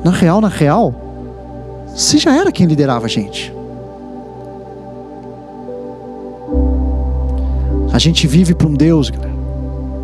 na 0.04 0.12
real, 0.12 0.42
na 0.42 0.50
real, 0.50 0.94
você 1.88 2.18
já 2.18 2.36
era 2.36 2.52
quem 2.52 2.68
liderava 2.68 3.06
a 3.06 3.10
gente. 3.10 3.54
A 7.92 8.00
gente 8.00 8.28
vive 8.28 8.54
para 8.54 8.68
um 8.68 8.74
Deus, 8.74 9.10
galera. 9.10 9.34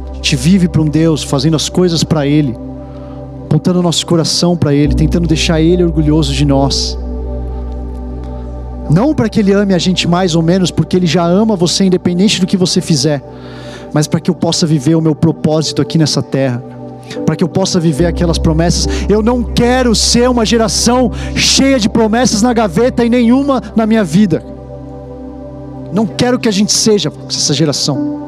A 0.10 0.14
gente 0.16 0.36
vive 0.36 0.68
para 0.68 0.82
um 0.82 0.88
Deus, 0.88 1.22
fazendo 1.22 1.56
as 1.56 1.70
coisas 1.70 2.04
para 2.04 2.26
Ele, 2.26 2.58
apontando 3.46 3.82
nosso 3.82 4.06
coração 4.06 4.56
para 4.56 4.74
Ele, 4.74 4.96
tentando 4.96 5.28
deixar 5.28 5.62
Ele 5.62 5.84
orgulhoso 5.84 6.34
de 6.34 6.46
nós. 6.46 6.98
Não 8.90 9.14
para 9.14 9.30
que 9.30 9.40
Ele 9.40 9.54
ame 9.54 9.74
a 9.74 9.80
gente 9.80 10.08
mais 10.08 10.36
ou 10.36 10.42
menos, 10.42 10.72
porque 10.72 10.98
Ele 10.98 11.08
já 11.08 11.26
ama 11.26 11.56
você, 11.56 11.86
independente 11.86 12.40
do 12.40 12.48
que 12.48 12.58
você 12.58 12.82
fizer, 12.82 13.24
mas 13.94 14.08
para 14.08 14.20
que 14.20 14.30
eu 14.30 14.36
possa 14.36 14.66
viver 14.66 14.96
o 14.96 15.02
meu 15.02 15.16
propósito 15.16 15.82
aqui 15.82 15.98
nessa 15.98 16.22
terra 16.22 16.62
para 17.26 17.36
que 17.36 17.44
eu 17.44 17.48
possa 17.48 17.80
viver 17.80 18.06
aquelas 18.06 18.38
promessas. 18.38 18.88
Eu 19.10 19.22
não 19.22 19.44
quero 19.44 19.94
ser 19.94 20.30
uma 20.30 20.46
geração 20.46 21.12
cheia 21.36 21.80
de 21.80 21.90
promessas 21.90 22.42
na 22.42 22.54
gaveta 22.54 23.04
e 23.06 23.10
nenhuma 23.10 23.62
na 23.76 23.86
minha 23.86 24.04
vida. 24.04 24.44
Não 25.92 26.08
quero 26.08 26.40
que 26.40 26.50
a 26.50 26.52
gente 26.52 26.72
seja 26.72 27.12
essa 27.30 27.54
geração. 27.54 28.24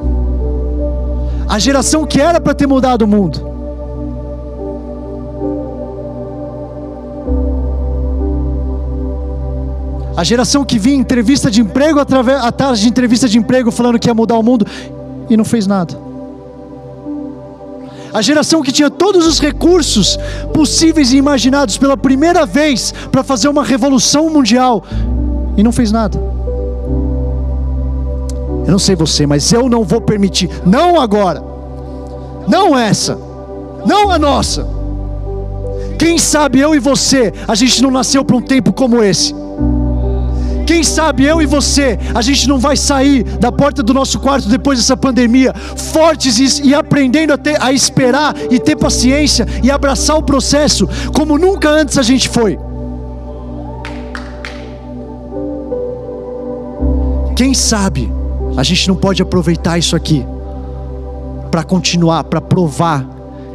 A 1.47 1.58
geração 1.58 2.06
que 2.06 2.20
era 2.20 2.39
para 2.39 2.53
ter 2.53 2.68
mudado 2.68 3.03
o 3.03 3.08
mundo. 3.08 3.55
A 10.16 10.24
geração 10.24 10.63
que 10.63 10.80
vinha 10.80 10.95
entrevista 10.95 11.51
de 11.51 11.61
emprego 11.61 11.99
através 11.99 12.43
atrás 12.43 12.80
de 12.80 12.88
entrevista 12.88 13.28
de 13.28 13.38
emprego 13.38 13.72
falando 13.72 13.99
que 13.99 14.07
ia 14.07 14.13
mudar 14.13 14.38
o 14.38 14.43
mundo 14.43 14.66
e 15.30 15.36
não 15.36 15.43
fez 15.43 15.68
nada 15.68 16.05
a 18.16 18.22
geração 18.22 18.61
que 18.61 18.72
tinha 18.72 18.89
todos 18.89 19.28
os 19.28 19.39
recursos 19.39 20.18
possíveis 20.53 21.11
e 21.11 21.18
imaginados 21.18 21.78
pela 21.78 21.97
primeira 21.97 22.45
vez 22.45 22.93
para 23.11 23.26
fazer 23.26 23.49
uma 23.49 23.61
revolução 23.61 24.30
mundial 24.30 24.86
e 25.57 25.61
não 25.61 25.74
fez 25.74 25.91
nada. 25.91 26.18
Eu 28.66 28.72
não 28.72 28.80
sei 28.80 28.95
você, 28.95 29.28
mas 29.28 29.51
eu 29.51 29.68
não 29.68 29.84
vou 29.84 29.99
permitir, 29.99 30.49
não 30.66 31.01
agora, 31.01 31.43
não 32.47 32.78
essa, 32.78 33.20
não 33.86 34.09
a 34.09 34.18
nossa. 34.18 34.66
Quem 35.99 36.18
sabe 36.18 36.61
eu 36.61 36.74
e 36.74 36.80
você, 36.80 37.34
a 37.45 37.53
gente 37.53 37.84
não 37.84 37.91
nasceu 37.91 38.24
para 38.24 38.38
um 38.38 38.41
tempo 38.41 38.72
como 38.72 39.03
esse. 39.03 39.36
Quem 40.66 40.84
sabe 40.84 41.24
eu 41.24 41.41
e 41.41 41.45
você, 41.45 41.97
a 42.13 42.22
gente 42.22 42.47
não 42.47 42.57
vai 42.57 42.76
sair 42.76 43.24
da 43.24 43.51
porta 43.51 43.84
do 43.84 43.93
nosso 43.93 44.20
quarto 44.20 44.49
depois 44.49 44.80
dessa 44.80 44.97
pandemia, 44.97 45.53
fortes 45.53 46.59
e, 46.59 46.74
aprendendo 46.74 47.34
a, 47.34 47.38
ter, 47.38 47.61
a 47.61 47.72
esperar 47.72 48.36
e 48.49 48.59
ter 48.59 48.76
paciência 48.76 49.45
e 49.63 49.70
abraçar 49.70 50.18
o 50.18 50.24
processo 50.24 50.88
como 51.13 51.38
nunca 51.38 51.70
antes 51.70 51.97
a 51.97 52.03
gente 52.03 52.28
foi. 52.28 52.57
Quem 57.36 57.53
sabe 57.53 58.11
a 58.57 58.63
gente 58.63 58.88
não 58.88 58.95
pode 58.95 59.22
aproveitar 59.22 59.78
isso 59.78 59.95
aqui 59.95 60.26
para 61.51 61.63
continuar, 61.63 62.24
para 62.24 62.41
provar 62.41 63.05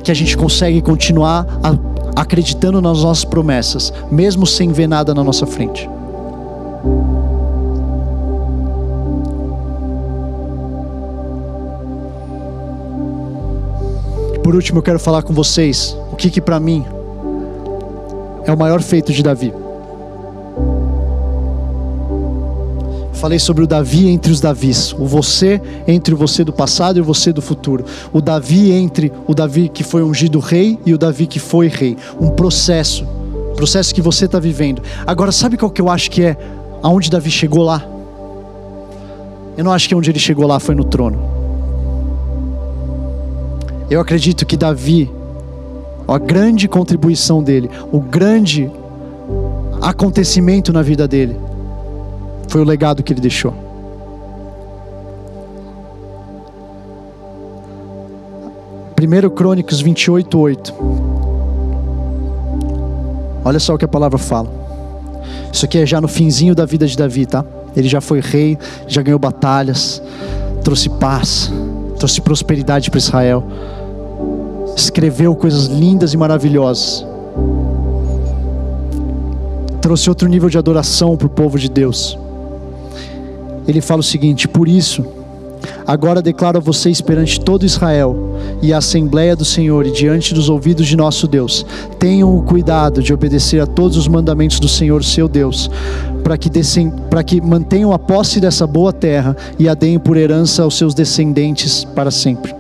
que 0.05 0.11
a 0.11 0.15
gente 0.15 0.37
consegue 0.37 0.81
continuar 0.81 1.47
a, 1.63 2.21
acreditando 2.21 2.81
nas 2.81 3.03
nossas 3.03 3.25
promessas, 3.25 3.93
mesmo 4.11 4.47
sem 4.47 4.71
ver 4.71 4.87
nada 4.87 5.13
na 5.13 5.25
nossa 5.25 5.47
frente. 5.47 5.89
Por 14.51 14.57
último, 14.57 14.81
eu 14.81 14.83
quero 14.83 14.99
falar 14.99 15.23
com 15.23 15.33
vocês 15.33 15.97
o 16.11 16.17
que, 16.17 16.29
que 16.29 16.41
para 16.41 16.59
mim 16.59 16.85
é 18.45 18.53
o 18.53 18.59
maior 18.59 18.83
feito 18.83 19.13
de 19.13 19.23
Davi. 19.23 19.55
Falei 23.13 23.39
sobre 23.39 23.63
o 23.63 23.67
Davi 23.69 24.09
entre 24.09 24.33
os 24.33 24.41
Davis, 24.41 24.93
o 24.95 25.07
você 25.07 25.63
entre 25.87 26.15
o 26.15 26.17
você 26.17 26.43
do 26.43 26.53
passado 26.53 26.97
e 26.97 27.01
o 27.01 27.05
você 27.05 27.33
do 27.33 27.41
futuro. 27.41 27.85
O 28.13 28.21
Davi 28.21 28.73
entre 28.73 29.13
o 29.25 29.37
Davi 29.37 29.69
que 29.69 29.85
foi 29.85 30.03
ungido 30.03 30.41
rei 30.41 30.81
e 30.85 30.93
o 30.93 30.99
Davi 30.99 31.29
que 31.29 31.39
foi 31.39 31.69
rei. 31.69 31.97
Um 32.21 32.31
processo, 32.31 33.07
processo 33.55 33.95
que 33.95 34.03
você 34.03 34.25
está 34.25 34.41
vivendo. 34.41 34.83
Agora, 35.07 35.31
sabe 35.31 35.57
qual 35.57 35.71
que 35.71 35.81
eu 35.81 35.89
acho 35.89 36.11
que 36.11 36.25
é 36.25 36.37
aonde 36.83 37.09
Davi 37.09 37.31
chegou 37.31 37.63
lá? 37.63 37.87
Eu 39.57 39.63
não 39.63 39.71
acho 39.71 39.89
que 39.89 39.95
onde 39.95 40.11
ele 40.11 40.19
chegou 40.19 40.45
lá 40.45 40.59
foi 40.59 40.75
no 40.75 40.83
trono. 40.83 41.40
Eu 43.91 44.01
acredito 44.01 44.47
que 44.47 44.57
Davi, 44.57 45.11
a 46.07 46.17
grande 46.17 46.69
contribuição 46.69 47.43
dele, 47.43 47.69
o 47.91 47.99
grande 47.99 48.71
acontecimento 49.83 50.73
na 50.73 50.81
vida 50.81 51.09
dele, 51.09 51.37
foi 52.47 52.61
o 52.61 52.65
legado 52.65 53.03
que 53.03 53.13
ele 53.13 53.21
deixou. 53.21 53.53
Primeiro 58.95 59.29
Crônicos 59.29 59.81
28, 59.81 60.39
8. 60.39 60.75
Olha 63.45 63.59
só 63.59 63.75
o 63.75 63.79
que 63.79 63.85
a 63.85 63.89
palavra 63.89 64.19
fala. 64.19 64.49
Isso 65.53 65.65
aqui 65.65 65.79
é 65.79 65.87
já 65.87 66.01
no 66.01 66.07
finzinho 66.07 66.55
da 66.55 66.65
vida 66.65 66.87
de 66.87 66.97
Davi, 66.97 67.27
tá? 67.27 67.45
Ele 67.75 67.89
já 67.89 68.01
foi 68.01 68.21
rei, 68.21 68.57
já 68.87 69.03
ganhou 69.03 69.19
batalhas, 69.19 70.01
trouxe 70.63 70.89
paz, 70.89 71.51
trouxe 71.99 72.21
prosperidade 72.21 72.89
para 72.89 72.99
Israel, 72.99 73.45
escreveu 74.77 75.35
coisas 75.35 75.67
lindas 75.67 76.13
e 76.15 76.17
maravilhosas, 76.17 77.07
trouxe 79.81 80.09
outro 80.09 80.29
nível 80.29 80.49
de 80.49 80.59
adoração 80.59 81.17
para 81.17 81.27
o 81.27 81.31
povo 81.31 81.59
de 81.59 81.69
Deus 81.69 82.19
ele 83.71 83.81
fala 83.81 84.01
o 84.01 84.05
seguinte: 84.05 84.49
Por 84.49 84.69
isso, 84.69 85.05
agora 85.87 86.23
declaro 86.23 86.59
a 86.59 86.61
vocês 86.61 87.01
perante 87.01 87.41
todo 87.41 87.65
Israel 87.65 88.37
e 88.63 88.73
a 88.73 88.79
Assembleia 88.79 89.37
do 89.37 89.45
Senhor 89.45 89.87
e 89.87 89.93
diante 89.93 90.35
dos 90.35 90.49
ouvidos 90.49 90.87
de 90.87 90.97
nosso 90.97 91.27
Deus: 91.27 91.65
tenham 91.99 92.37
o 92.37 92.43
cuidado 92.43 93.03
de 93.03 93.13
obedecer 93.13 93.61
a 93.61 93.67
todos 93.67 93.97
os 93.97 94.09
mandamentos 94.09 94.61
do 94.61 94.69
Senhor, 94.69 95.05
seu 95.05 95.29
Deus, 95.29 95.71
para 96.23 96.37
que, 96.37 96.51
para 97.09 97.23
que 97.23 97.41
mantenham 97.41 97.93
a 97.93 97.99
posse 97.99 98.41
dessa 98.41 98.67
boa 98.67 98.93
terra 98.93 99.37
e 99.59 99.69
a 99.69 99.75
deem 99.75 99.99
por 99.99 100.17
herança 100.17 100.63
aos 100.63 100.77
seus 100.77 100.95
descendentes 100.95 101.85
para 101.85 102.11
sempre. 102.11 102.60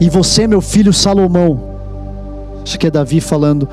E 0.00 0.08
você, 0.08 0.46
meu 0.46 0.60
filho 0.60 0.92
Salomão, 0.92 1.60
isso 2.64 2.76
aqui 2.76 2.86
é 2.86 2.90
Davi 2.90 3.20
falando 3.20 3.68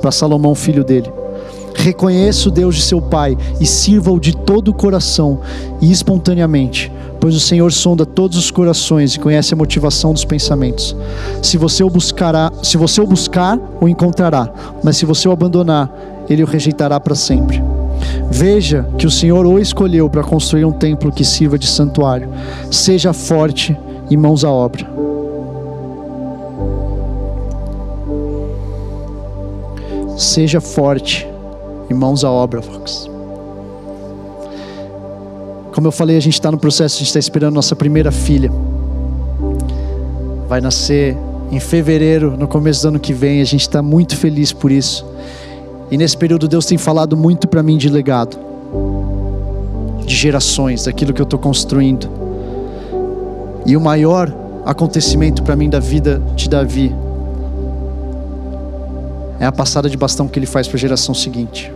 para 0.00 0.10
Salomão, 0.10 0.54
filho 0.54 0.84
dele 0.84 1.10
Reconheça 1.74 2.48
o 2.48 2.52
Deus 2.52 2.76
de 2.76 2.82
seu 2.82 3.00
pai 3.00 3.36
e 3.60 3.66
sirva-o 3.66 4.20
de 4.20 4.36
todo 4.36 4.68
o 4.68 4.74
coração 4.74 5.40
e 5.80 5.90
espontaneamente, 5.90 6.92
pois 7.20 7.34
o 7.34 7.40
Senhor 7.40 7.72
sonda 7.72 8.04
todos 8.04 8.38
os 8.38 8.50
corações 8.50 9.14
e 9.14 9.18
conhece 9.18 9.54
a 9.54 9.56
motivação 9.56 10.12
dos 10.12 10.24
pensamentos. 10.24 10.94
Se 11.42 11.56
você 11.56 11.82
o 11.82 11.90
buscará, 11.90 12.52
se 12.62 12.76
você 12.76 13.00
o 13.00 13.06
buscar, 13.06 13.58
o 13.80 13.88
encontrará, 13.88 14.48
mas 14.82 14.96
se 14.96 15.04
você 15.04 15.28
o 15.28 15.32
abandonar, 15.32 15.90
ele 16.28 16.42
o 16.42 16.46
rejeitará 16.46 17.00
para 17.00 17.14
sempre. 17.14 17.62
Veja 18.30 18.86
que 18.98 19.06
o 19.06 19.10
Senhor 19.10 19.46
o 19.46 19.58
escolheu 19.58 20.08
para 20.08 20.22
construir 20.22 20.64
um 20.64 20.72
templo 20.72 21.12
que 21.12 21.24
sirva 21.24 21.58
de 21.58 21.66
santuário. 21.66 22.28
Seja 22.70 23.12
forte 23.12 23.76
e 24.10 24.16
mãos 24.16 24.44
à 24.44 24.50
obra. 24.50 25.01
Seja 30.16 30.60
forte 30.60 31.26
e 31.88 31.94
mãos 31.94 32.24
à 32.24 32.30
obra, 32.30 32.62
Fox. 32.62 33.10
Como 35.74 35.86
eu 35.86 35.92
falei, 35.92 36.16
a 36.16 36.20
gente 36.20 36.34
está 36.34 36.50
no 36.50 36.58
processo, 36.58 36.96
a 36.96 36.98
gente 36.98 37.08
está 37.08 37.18
esperando 37.18 37.54
nossa 37.54 37.74
primeira 37.74 38.12
filha. 38.12 38.52
Vai 40.48 40.60
nascer 40.60 41.16
em 41.50 41.58
fevereiro, 41.58 42.36
no 42.36 42.46
começo 42.46 42.82
do 42.82 42.88
ano 42.88 43.00
que 43.00 43.12
vem. 43.12 43.40
A 43.40 43.44
gente 43.44 43.62
está 43.62 43.82
muito 43.82 44.16
feliz 44.16 44.52
por 44.52 44.70
isso. 44.70 45.04
E 45.90 45.96
nesse 45.96 46.16
período, 46.16 46.46
Deus 46.46 46.66
tem 46.66 46.78
falado 46.78 47.16
muito 47.16 47.48
para 47.48 47.62
mim 47.62 47.76
de 47.76 47.88
legado, 47.88 48.38
de 50.06 50.14
gerações, 50.14 50.84
daquilo 50.84 51.12
que 51.12 51.20
eu 51.20 51.24
estou 51.24 51.38
construindo. 51.38 52.08
E 53.64 53.76
o 53.76 53.80
maior 53.80 54.32
acontecimento 54.64 55.42
para 55.42 55.56
mim 55.56 55.68
da 55.68 55.80
vida 55.80 56.22
de 56.34 56.48
Davi 56.48 56.94
é 59.42 59.46
a 59.46 59.50
passada 59.50 59.90
de 59.90 59.96
bastão 59.96 60.28
que 60.28 60.38
ele 60.38 60.46
faz 60.46 60.68
para 60.68 60.76
a 60.76 60.78
geração 60.78 61.12
seguinte. 61.12 61.72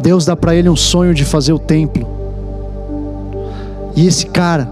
Deus 0.00 0.24
dá 0.24 0.36
para 0.36 0.54
ele 0.54 0.68
um 0.68 0.76
sonho 0.76 1.12
de 1.12 1.24
fazer 1.24 1.52
o 1.52 1.58
templo. 1.58 2.06
E 3.96 4.06
esse 4.06 4.24
cara, 4.26 4.68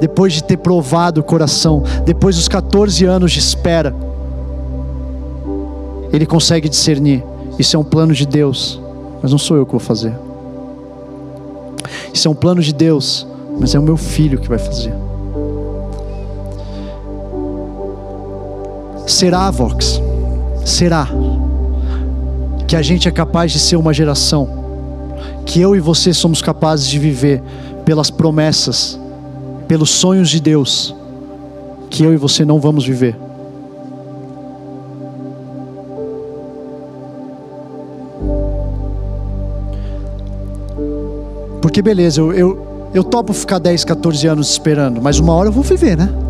depois 0.00 0.34
de 0.34 0.44
ter 0.44 0.58
provado 0.58 1.20
o 1.20 1.24
coração, 1.24 1.82
depois 2.04 2.36
dos 2.36 2.46
14 2.46 3.04
anos 3.04 3.32
de 3.32 3.40
espera, 3.40 3.92
ele 6.12 6.24
consegue 6.24 6.68
discernir: 6.68 7.24
isso 7.58 7.74
é 7.74 7.78
um 7.80 7.82
plano 7.82 8.14
de 8.14 8.24
Deus, 8.24 8.80
mas 9.20 9.32
não 9.32 9.38
sou 9.38 9.56
eu 9.56 9.66
que 9.66 9.72
vou 9.72 9.80
fazer. 9.80 10.14
Isso 12.12 12.28
é 12.28 12.30
um 12.30 12.36
plano 12.36 12.62
de 12.62 12.72
Deus, 12.72 13.26
mas 13.58 13.74
é 13.74 13.80
o 13.80 13.82
meu 13.82 13.96
filho 13.96 14.38
que 14.38 14.48
vai 14.48 14.58
fazer. 14.58 14.94
Será, 19.06 19.50
Vox? 19.50 20.00
Será 20.64 21.08
que 22.66 22.74
a 22.74 22.82
gente 22.82 23.06
é 23.06 23.10
capaz 23.10 23.52
de 23.52 23.58
ser 23.58 23.76
uma 23.76 23.92
geração, 23.92 24.48
que 25.44 25.60
eu 25.60 25.76
e 25.76 25.80
você 25.80 26.12
somos 26.12 26.40
capazes 26.40 26.88
de 26.88 26.98
viver 26.98 27.42
pelas 27.84 28.10
promessas, 28.10 28.98
pelos 29.68 29.90
sonhos 29.90 30.30
de 30.30 30.40
Deus, 30.40 30.94
que 31.90 32.02
eu 32.02 32.14
e 32.14 32.16
você 32.16 32.44
não 32.44 32.58
vamos 32.58 32.86
viver. 32.86 33.16
Porque 41.60 41.82
beleza, 41.82 42.20
eu, 42.20 42.32
eu, 42.32 42.66
eu 42.94 43.04
topo 43.04 43.32
ficar 43.32 43.58
10, 43.58 43.84
14 43.84 44.26
anos 44.26 44.50
esperando, 44.50 45.02
mas 45.02 45.18
uma 45.18 45.34
hora 45.34 45.48
eu 45.48 45.52
vou 45.52 45.62
viver, 45.62 45.96
né? 45.96 46.23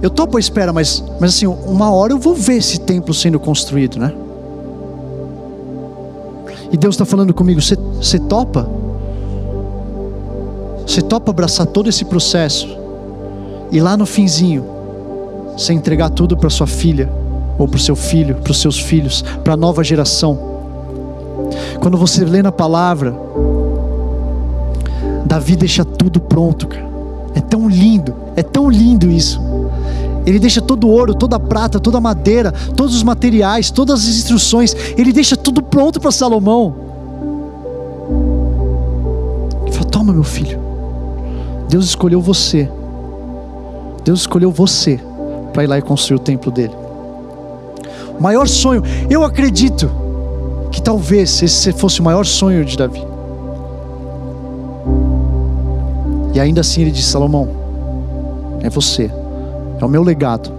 Eu, 0.00 0.10
topo 0.10 0.36
a 0.36 0.40
espera, 0.40 0.72
mas, 0.72 1.02
mas 1.20 1.34
assim, 1.34 1.46
uma 1.46 1.92
hora 1.92 2.12
eu 2.12 2.18
vou 2.18 2.34
ver 2.34 2.56
esse 2.56 2.80
templo 2.80 3.12
sendo 3.12 3.40
construído, 3.40 3.98
né? 3.98 4.12
E 6.70 6.76
Deus 6.76 6.94
está 6.94 7.04
falando 7.04 7.34
comigo: 7.34 7.60
você 7.60 8.18
topa? 8.18 8.68
Você 10.86 11.02
topa 11.02 11.30
abraçar 11.30 11.66
todo 11.66 11.88
esse 11.88 12.04
processo 12.04 12.78
e 13.70 13.80
lá 13.80 13.96
no 13.96 14.06
finzinho, 14.06 14.64
você 15.52 15.72
entregar 15.72 16.10
tudo 16.10 16.36
para 16.36 16.48
sua 16.48 16.66
filha, 16.66 17.10
ou 17.58 17.68
para 17.68 17.76
o 17.76 17.80
seu 17.80 17.96
filho, 17.96 18.36
para 18.36 18.52
os 18.52 18.60
seus 18.60 18.80
filhos, 18.80 19.22
para 19.44 19.54
a 19.54 19.56
nova 19.56 19.84
geração. 19.84 20.38
Quando 21.80 21.98
você 21.98 22.24
lê 22.24 22.42
na 22.42 22.52
palavra, 22.52 23.14
Davi 25.26 25.56
deixa 25.56 25.84
tudo 25.84 26.20
pronto, 26.20 26.66
cara. 26.66 26.88
É 27.34 27.40
tão 27.40 27.68
lindo, 27.68 28.14
é 28.34 28.42
tão 28.42 28.70
lindo 28.70 29.10
isso. 29.10 29.40
Ele 30.28 30.38
deixa 30.38 30.60
todo 30.60 30.86
o 30.86 30.90
ouro, 30.90 31.14
toda 31.14 31.36
a 31.36 31.40
prata, 31.40 31.80
toda 31.80 31.96
a 31.96 32.00
madeira, 32.02 32.52
todos 32.76 32.94
os 32.94 33.02
materiais, 33.02 33.70
todas 33.70 34.00
as 34.00 34.08
instruções, 34.08 34.76
ele 34.94 35.10
deixa 35.10 35.34
tudo 35.38 35.62
pronto 35.62 35.98
para 35.98 36.12
Salomão. 36.12 36.74
Ele 39.62 39.72
fala: 39.72 39.86
Toma, 39.86 40.12
meu 40.12 40.22
filho. 40.22 40.60
Deus 41.70 41.86
escolheu 41.86 42.20
você. 42.20 42.68
Deus 44.04 44.20
escolheu 44.20 44.50
você 44.50 45.00
para 45.54 45.64
ir 45.64 45.66
lá 45.66 45.78
e 45.78 45.82
construir 45.82 46.16
o 46.16 46.20
templo 46.20 46.52
dele. 46.52 46.74
O 48.18 48.22
maior 48.22 48.46
sonho, 48.46 48.82
eu 49.08 49.24
acredito 49.24 49.90
que 50.70 50.82
talvez 50.82 51.42
esse 51.42 51.72
fosse 51.72 52.02
o 52.02 52.04
maior 52.04 52.26
sonho 52.26 52.66
de 52.66 52.76
Davi. 52.76 53.02
E 56.34 56.38
ainda 56.38 56.60
assim 56.60 56.82
ele 56.82 56.90
disse: 56.90 57.08
Salomão, 57.08 57.48
é 58.60 58.68
você. 58.68 59.10
É 59.80 59.84
o 59.84 59.88
meu 59.88 60.02
legado. 60.02 60.50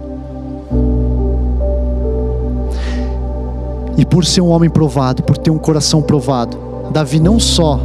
E 3.96 4.04
por 4.04 4.24
ser 4.24 4.40
um 4.40 4.48
homem 4.48 4.70
provado, 4.70 5.22
por 5.22 5.36
ter 5.36 5.50
um 5.50 5.58
coração 5.58 6.00
provado, 6.00 6.56
Davi 6.90 7.20
não 7.20 7.38
só 7.38 7.78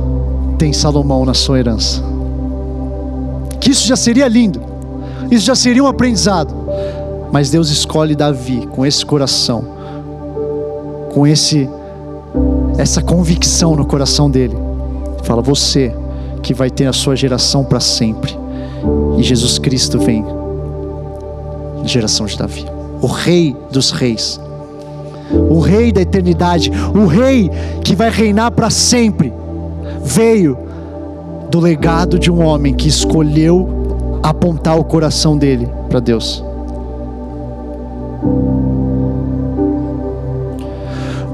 tem 0.57 0.71
Salomão 0.71 1.25
na 1.25 1.33
sua 1.33 1.59
herança, 1.59 2.01
que 3.59 3.71
isso 3.71 3.85
já 3.85 3.97
seria 3.97 4.27
lindo, 4.27 4.61
isso 5.29 5.45
já 5.45 5.55
seria 5.55 5.83
um 5.83 5.87
aprendizado, 5.87 6.55
mas 7.31 7.49
Deus 7.49 7.69
escolhe 7.69 8.15
Davi 8.15 8.65
com 8.67 8.85
esse 8.85 9.05
coração, 9.05 9.65
com 11.13 11.27
esse 11.27 11.69
essa 12.77 13.01
convicção 13.01 13.75
no 13.75 13.85
coração 13.85 14.29
dele. 14.29 14.57
Fala, 15.23 15.41
você 15.41 15.93
que 16.41 16.53
vai 16.53 16.69
ter 16.69 16.85
a 16.85 16.93
sua 16.93 17.15
geração 17.15 17.63
para 17.63 17.79
sempre. 17.79 18.37
E 19.17 19.23
Jesus 19.23 19.57
Cristo 19.57 19.97
vem 19.97 20.23
geração 21.91 22.25
de 22.25 22.37
Davi, 22.37 22.65
o 23.01 23.07
rei 23.07 23.55
dos 23.71 23.91
reis, 23.91 24.39
o 25.49 25.59
rei 25.59 25.91
da 25.91 26.01
eternidade, 26.01 26.71
o 26.93 27.05
rei 27.05 27.49
que 27.83 27.95
vai 27.95 28.09
reinar 28.09 28.51
para 28.51 28.69
sempre. 28.69 29.33
Veio 30.03 30.57
do 31.49 31.59
legado 31.59 32.19
de 32.19 32.31
um 32.31 32.43
homem 32.43 32.73
que 32.73 32.87
escolheu 32.87 34.19
apontar 34.21 34.77
o 34.77 34.83
coração 34.83 35.37
dele 35.37 35.69
para 35.89 35.99
Deus. 35.99 36.43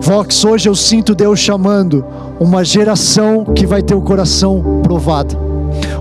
Vox, 0.01 0.43
hoje 0.43 0.67
eu 0.67 0.75
sinto 0.75 1.13
Deus 1.13 1.39
chamando 1.39 2.03
uma 2.39 2.65
geração 2.65 3.45
que 3.45 3.67
vai 3.67 3.81
ter 3.83 3.93
o 3.93 4.01
coração 4.01 4.81
provado, 4.81 5.37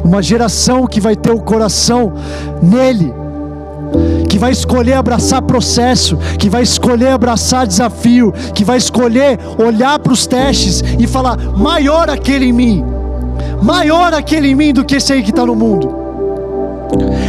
uma 0.02 0.22
geração 0.22 0.86
que 0.86 1.00
vai 1.00 1.14
ter 1.14 1.30
o 1.30 1.40
coração 1.40 2.14
nele, 2.62 3.12
vai 4.40 4.50
escolher 4.50 4.94
abraçar 4.94 5.42
processo, 5.42 6.16
que 6.38 6.48
vai 6.48 6.62
escolher 6.62 7.08
abraçar 7.08 7.66
desafio, 7.66 8.32
que 8.54 8.64
vai 8.64 8.78
escolher 8.78 9.38
olhar 9.58 9.98
para 9.98 10.12
os 10.12 10.26
testes 10.26 10.82
e 10.98 11.06
falar: 11.06 11.36
maior 11.56 12.08
aquele 12.08 12.46
em 12.46 12.52
mim, 12.52 12.84
maior 13.62 14.12
aquele 14.14 14.48
em 14.48 14.54
mim 14.54 14.72
do 14.72 14.84
que 14.84 14.96
esse 14.96 15.12
aí 15.12 15.22
que 15.22 15.30
está 15.30 15.44
no 15.44 15.54
mundo. 15.54 16.00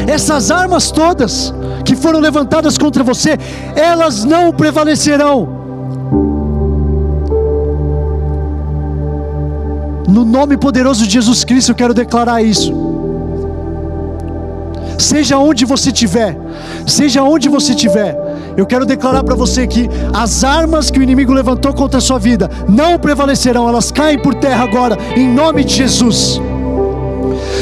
Essas 0.07 0.49
armas 0.49 0.89
todas 0.89 1.53
que 1.85 1.95
foram 1.95 2.19
levantadas 2.19 2.77
contra 2.77 3.03
você, 3.03 3.37
elas 3.75 4.23
não 4.23 4.51
prevalecerão 4.51 5.61
No 10.11 10.25
nome 10.25 10.57
poderoso 10.57 11.05
de 11.05 11.13
Jesus 11.13 11.45
Cristo, 11.45 11.71
eu 11.71 11.75
quero 11.75 11.93
declarar 11.93 12.43
isso. 12.43 12.90
Seja 15.01 15.39
onde 15.39 15.65
você 15.65 15.89
estiver, 15.89 16.37
seja 16.85 17.23
onde 17.23 17.49
você 17.49 17.71
estiver, 17.71 18.15
eu 18.55 18.67
quero 18.67 18.85
declarar 18.85 19.23
para 19.23 19.33
você 19.33 19.65
que 19.65 19.89
as 20.13 20.43
armas 20.43 20.91
que 20.91 20.99
o 20.99 21.01
inimigo 21.01 21.33
levantou 21.33 21.73
contra 21.73 21.97
a 21.97 22.01
sua 22.01 22.19
vida 22.19 22.47
não 22.69 22.99
prevalecerão, 22.99 23.67
elas 23.67 23.91
caem 23.91 24.19
por 24.19 24.35
terra 24.35 24.63
agora, 24.63 24.95
em 25.15 25.27
nome 25.27 25.63
de 25.63 25.73
Jesus. 25.73 26.39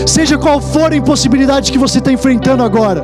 Seja 0.06 0.38
qual 0.38 0.60
for 0.60 0.92
a 0.92 0.98
impossibilidade 0.98 1.72
que 1.72 1.78
você 1.78 2.00
está 2.00 2.12
enfrentando 2.12 2.62
agora, 2.62 3.02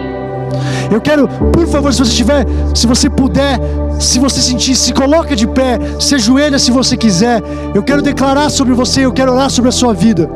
eu 0.91 0.99
quero, 0.99 1.27
por 1.53 1.65
favor, 1.67 1.93
se 1.93 1.99
você 1.99 2.13
tiver, 2.13 2.45
se 2.73 2.85
você 2.85 3.09
puder, 3.09 3.57
se 3.99 4.19
você 4.19 4.41
sentir, 4.41 4.75
se 4.75 4.93
coloca 4.93 5.33
de 5.33 5.47
pé, 5.47 5.79
se 5.99 6.15
ajoelha 6.15 6.59
se 6.59 6.71
você 6.71 6.95
quiser. 6.95 7.41
Eu 7.73 7.81
quero 7.83 8.01
declarar 8.01 8.49
sobre 8.49 8.73
você, 8.73 9.05
eu 9.05 9.11
quero 9.11 9.31
orar 9.31 9.49
sobre 9.49 9.69
a 9.69 9.71
sua 9.71 9.93
vida. 9.93 10.29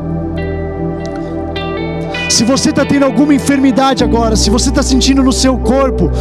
Se 2.30 2.44
você 2.44 2.70
está 2.70 2.86
tendo 2.86 3.04
alguma 3.06 3.34
enfermidade 3.34 4.04
agora, 4.04 4.36
se 4.36 4.52
você 4.52 4.70
está 4.70 4.84
sentindo 4.84 5.24
no 5.24 5.34
seu 5.34 5.58
corpo 5.58 6.12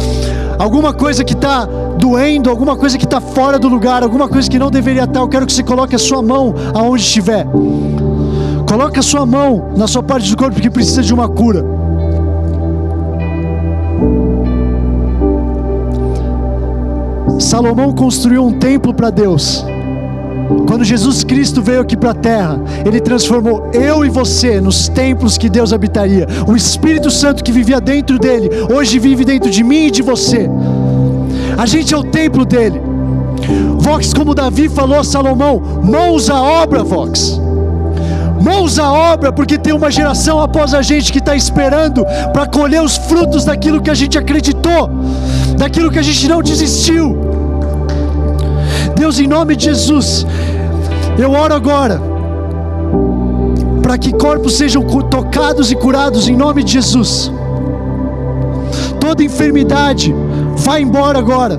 alguma 0.57 0.91
coisa 0.91 1.23
que 1.23 1.33
está 1.33 1.65
doendo, 1.65 2.49
alguma 2.49 2.75
coisa 2.75 2.97
que 2.97 3.05
está 3.05 3.21
fora 3.21 3.59
do 3.59 3.69
lugar, 3.69 4.01
alguma 4.01 4.27
coisa 4.27 4.49
que 4.49 4.57
não 4.57 4.71
deveria 4.71 5.03
estar, 5.03 5.19
eu 5.19 5.29
quero 5.29 5.45
que 5.45 5.53
você 5.53 5.63
coloque 5.63 5.95
a 5.95 5.99
sua 5.99 6.21
mão 6.21 6.55
aonde 6.73 7.03
estiver. 7.03 7.45
Coloque 8.67 8.99
a 8.99 9.03
sua 9.03 9.25
mão 9.25 9.71
na 9.77 9.87
sua 9.87 10.01
parte 10.01 10.29
do 10.29 10.35
corpo 10.35 10.59
que 10.59 10.69
precisa 10.69 11.03
de 11.03 11.13
uma 11.13 11.29
cura. 11.29 11.63
Salomão 17.39 17.93
construiu 17.93 18.45
um 18.45 18.59
templo 18.59 18.93
para 18.93 19.11
Deus. 19.11 19.63
Quando 20.67 20.83
Jesus 20.83 21.23
Cristo 21.23 21.61
veio 21.61 21.81
aqui 21.81 21.95
para 21.95 22.11
a 22.11 22.15
terra, 22.15 22.59
Ele 22.85 22.99
transformou 22.99 23.69
eu 23.71 24.03
e 24.03 24.09
você 24.09 24.59
nos 24.59 24.89
templos 24.89 25.37
que 25.37 25.47
Deus 25.47 25.71
habitaria. 25.71 26.27
O 26.47 26.55
Espírito 26.55 27.11
Santo 27.11 27.43
que 27.43 27.51
vivia 27.51 27.79
dentro 27.79 28.17
dele, 28.17 28.49
hoje 28.73 28.97
vive 28.97 29.23
dentro 29.23 29.49
de 29.49 29.63
mim 29.63 29.87
e 29.87 29.91
de 29.91 30.01
você. 30.01 30.49
A 31.57 31.65
gente 31.65 31.93
é 31.93 31.97
o 31.97 32.03
templo 32.03 32.45
dele. 32.45 32.81
Vox, 33.77 34.13
como 34.13 34.33
Davi 34.33 34.67
falou 34.69 34.99
a 34.99 35.03
Salomão, 35.03 35.61
mãos 35.83 36.29
à 36.29 36.41
obra, 36.41 36.83
Vox. 36.83 37.39
Mãos 38.41 38.79
à 38.79 38.91
obra, 38.91 39.31
porque 39.31 39.57
tem 39.57 39.73
uma 39.73 39.91
geração 39.91 40.39
após 40.41 40.73
a 40.73 40.81
gente 40.81 41.11
que 41.11 41.19
está 41.19 41.35
esperando 41.35 42.05
para 42.33 42.47
colher 42.47 42.81
os 42.81 42.97
frutos 42.97 43.45
daquilo 43.45 43.81
que 43.81 43.89
a 43.89 43.93
gente 43.93 44.17
acreditou, 44.17 44.89
daquilo 45.57 45.91
que 45.91 45.99
a 45.99 46.01
gente 46.01 46.27
não 46.27 46.41
desistiu. 46.41 47.38
Deus, 48.99 49.17
em 49.17 49.27
nome 49.27 49.55
de 49.55 49.63
Jesus, 49.63 50.27
eu 51.17 51.31
oro 51.31 51.53
agora 51.53 52.01
para 53.81 53.97
que 53.97 54.11
corpos 54.11 54.57
sejam 54.57 54.83
tocados 55.09 55.71
e 55.71 55.75
curados 55.75 56.27
em 56.27 56.35
nome 56.35 56.63
de 56.65 56.73
Jesus. 56.73 57.31
Toda 58.99 59.23
enfermidade 59.23 60.13
vai 60.57 60.81
embora 60.81 61.17
agora. 61.17 61.57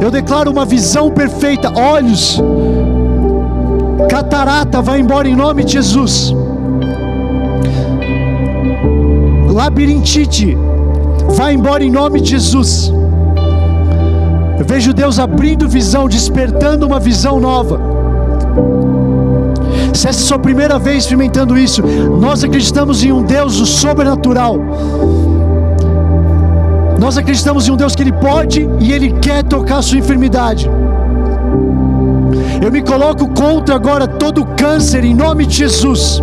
Eu 0.00 0.10
declaro 0.10 0.50
uma 0.50 0.64
visão 0.64 1.12
perfeita, 1.12 1.72
olhos, 1.78 2.42
catarata 4.10 4.82
vai 4.82 4.98
embora 4.98 5.28
em 5.28 5.36
nome 5.36 5.62
de 5.62 5.74
Jesus. 5.74 6.34
Labirintite 9.48 10.58
vai 11.36 11.54
embora 11.54 11.84
em 11.84 11.90
nome 11.90 12.20
de 12.20 12.30
Jesus. 12.30 12.92
Eu 14.58 14.64
vejo 14.64 14.92
Deus 14.92 15.18
abrindo 15.18 15.68
visão, 15.68 16.08
despertando 16.08 16.86
uma 16.86 16.98
visão 16.98 17.38
nova. 17.38 17.78
Se 19.92 20.08
essa 20.08 20.20
é 20.20 20.22
a 20.22 20.26
sua 20.26 20.38
primeira 20.38 20.78
vez 20.78 21.04
experimentando 21.04 21.58
isso, 21.58 21.82
nós 21.82 22.42
acreditamos 22.42 23.04
em 23.04 23.12
um 23.12 23.22
Deus 23.22 23.54
sobrenatural. 23.68 24.58
Nós 26.98 27.18
acreditamos 27.18 27.68
em 27.68 27.72
um 27.72 27.76
Deus 27.76 27.94
que 27.94 28.02
Ele 28.02 28.12
pode 28.12 28.68
e 28.80 28.92
Ele 28.92 29.12
quer 29.20 29.42
tocar 29.42 29.78
a 29.78 29.82
sua 29.82 29.98
enfermidade. 29.98 30.70
Eu 32.62 32.72
me 32.72 32.82
coloco 32.82 33.28
contra 33.28 33.74
agora 33.74 34.08
todo 34.08 34.44
câncer 34.56 35.04
em 35.04 35.14
nome 35.14 35.44
de 35.44 35.56
Jesus. 35.56 36.22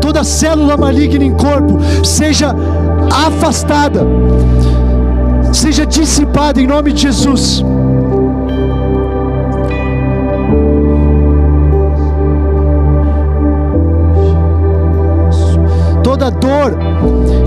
Toda 0.00 0.24
célula 0.24 0.76
maligna 0.76 1.24
em 1.24 1.32
corpo 1.32 1.78
seja 2.02 2.54
afastada 3.10 4.06
seja 5.58 5.84
dissipada 5.84 6.60
em 6.60 6.66
nome 6.66 6.92
de 6.92 7.02
Jesus. 7.02 7.64
Toda 16.04 16.30
dor, 16.30 16.78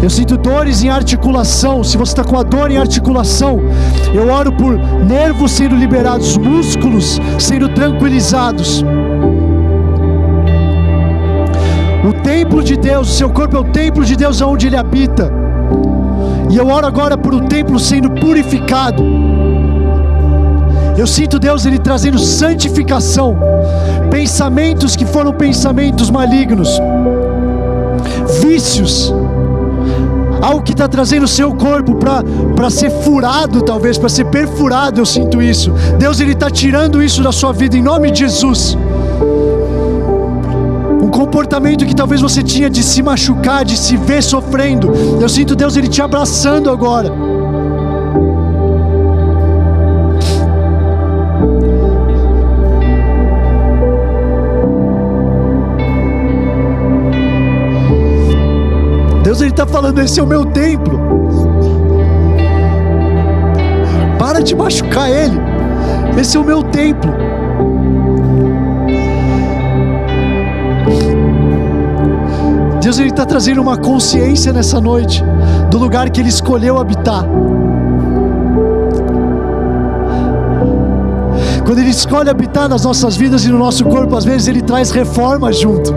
eu 0.04 0.10
sinto 0.10 0.36
dores 0.36 0.84
em 0.84 0.90
articulação. 0.90 1.86
Se 1.86 1.98
você 1.98 2.12
está 2.12 2.24
com 2.24 2.38
a 2.38 2.44
dor 2.44 2.70
em 2.70 2.78
articulação, 2.78 3.62
eu 4.14 4.30
oro 4.30 4.52
por 4.52 4.78
nervos 4.78 5.52
sendo 5.52 5.76
liberados, 5.76 6.38
músculos 6.38 7.18
sendo 7.40 7.70
tranquilizados. 7.70 8.84
O 12.04 12.14
templo 12.22 12.62
de 12.62 12.76
Deus, 12.76 13.10
o 13.10 13.14
seu 13.14 13.30
corpo 13.30 13.56
é 13.56 13.60
o 13.60 13.64
templo 13.64 14.04
de 14.04 14.18
Deus 14.18 14.42
onde 14.42 14.68
Ele 14.68 14.76
habita. 14.76 15.41
E 16.52 16.58
eu 16.58 16.68
oro 16.68 16.86
agora 16.86 17.18
por 17.18 17.34
o 17.34 17.42
templo 17.48 17.80
sendo 17.80 18.12
purificado. 18.12 19.02
Eu 20.98 21.08
sinto 21.08 21.40
Deus 21.40 21.66
ele 21.66 21.80
trazendo 21.80 22.20
santificação, 22.20 23.38
pensamentos 24.12 24.96
que 24.96 25.06
foram 25.06 25.32
pensamentos 25.32 26.10
malignos, 26.10 26.70
vícios, 28.42 29.14
algo 30.42 30.62
que 30.62 30.74
está 30.74 30.90
trazendo 30.90 31.24
o 31.24 31.28
seu 31.28 31.54
corpo 31.54 31.96
para 31.96 32.70
ser 32.70 32.92
furado, 32.92 33.62
talvez, 33.62 33.98
para 33.98 34.10
ser 34.10 34.26
perfurado. 34.26 35.00
Eu 35.00 35.06
sinto 35.06 35.42
isso. 35.42 35.72
Deus 35.98 36.20
ele 36.20 36.34
está 36.34 36.52
tirando 36.52 37.02
isso 37.02 37.24
da 37.24 37.32
sua 37.32 37.54
vida 37.54 37.78
em 37.78 37.82
nome 37.82 38.12
de 38.12 38.20
Jesus 38.20 38.78
comportamento 41.12 41.86
que 41.86 41.96
talvez 41.96 42.22
você 42.22 42.42
tinha 42.42 42.70
de 42.70 42.82
se 42.82 43.04
machucar, 43.04 43.64
de 43.64 43.78
se 43.78 43.98
ver 43.98 44.24
sofrendo. 44.24 44.92
Eu 45.22 45.30
sinto 45.30 45.56
Deus 45.56 45.76
ele 45.76 45.88
te 45.88 46.02
abraçando 46.02 46.72
agora. 46.72 47.12
Deus 59.24 59.42
ele 59.42 59.52
está 59.52 59.68
falando: 59.68 60.00
esse 60.00 60.20
é 60.20 60.24
o 60.24 60.28
meu 60.28 60.46
templo. 60.46 61.00
Para 64.18 64.42
de 64.42 64.56
machucar 64.56 65.10
ele. 65.10 65.40
Esse 66.20 66.38
é 66.38 66.40
o 66.40 66.44
meu 66.44 66.64
templo. 66.64 67.41
Deus 72.92 73.00
ele 73.00 73.10
está 73.10 73.26
trazendo 73.26 73.62
uma 73.62 73.78
consciência 73.78 74.52
nessa 74.52 74.82
noite 74.82 75.24
do 75.70 75.78
lugar 75.78 76.10
que 76.10 76.20
Ele 76.20 76.28
escolheu 76.28 76.78
habitar. 76.78 77.24
Quando 81.66 81.80
Ele 81.80 81.90
escolhe 81.90 82.30
habitar 82.30 82.68
nas 82.68 82.84
nossas 82.84 83.16
vidas 83.16 83.46
e 83.46 83.50
no 83.50 83.58
nosso 83.58 83.86
corpo, 83.86 84.14
às 84.18 84.26
vezes 84.26 84.50
Ele 84.50 84.62
traz 84.62 84.92
reforma 84.92 85.54
junto. 85.54 85.96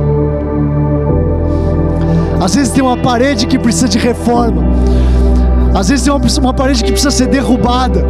Às 2.41 2.55
vezes 2.55 2.73
tem 2.73 2.85
uma 2.85 2.97
parede 2.97 3.49
que 3.49 3.59
precisa 3.59 3.89
de 3.89 3.99
reforma. 3.99 4.63
Às 5.75 5.89
vezes 5.89 6.05
tem 6.05 6.13
uma, 6.13 6.25
uma 6.39 6.55
parede 6.55 6.85
que 6.85 6.93
precisa 6.93 7.11
ser 7.11 7.27
derrubada. 7.27 8.07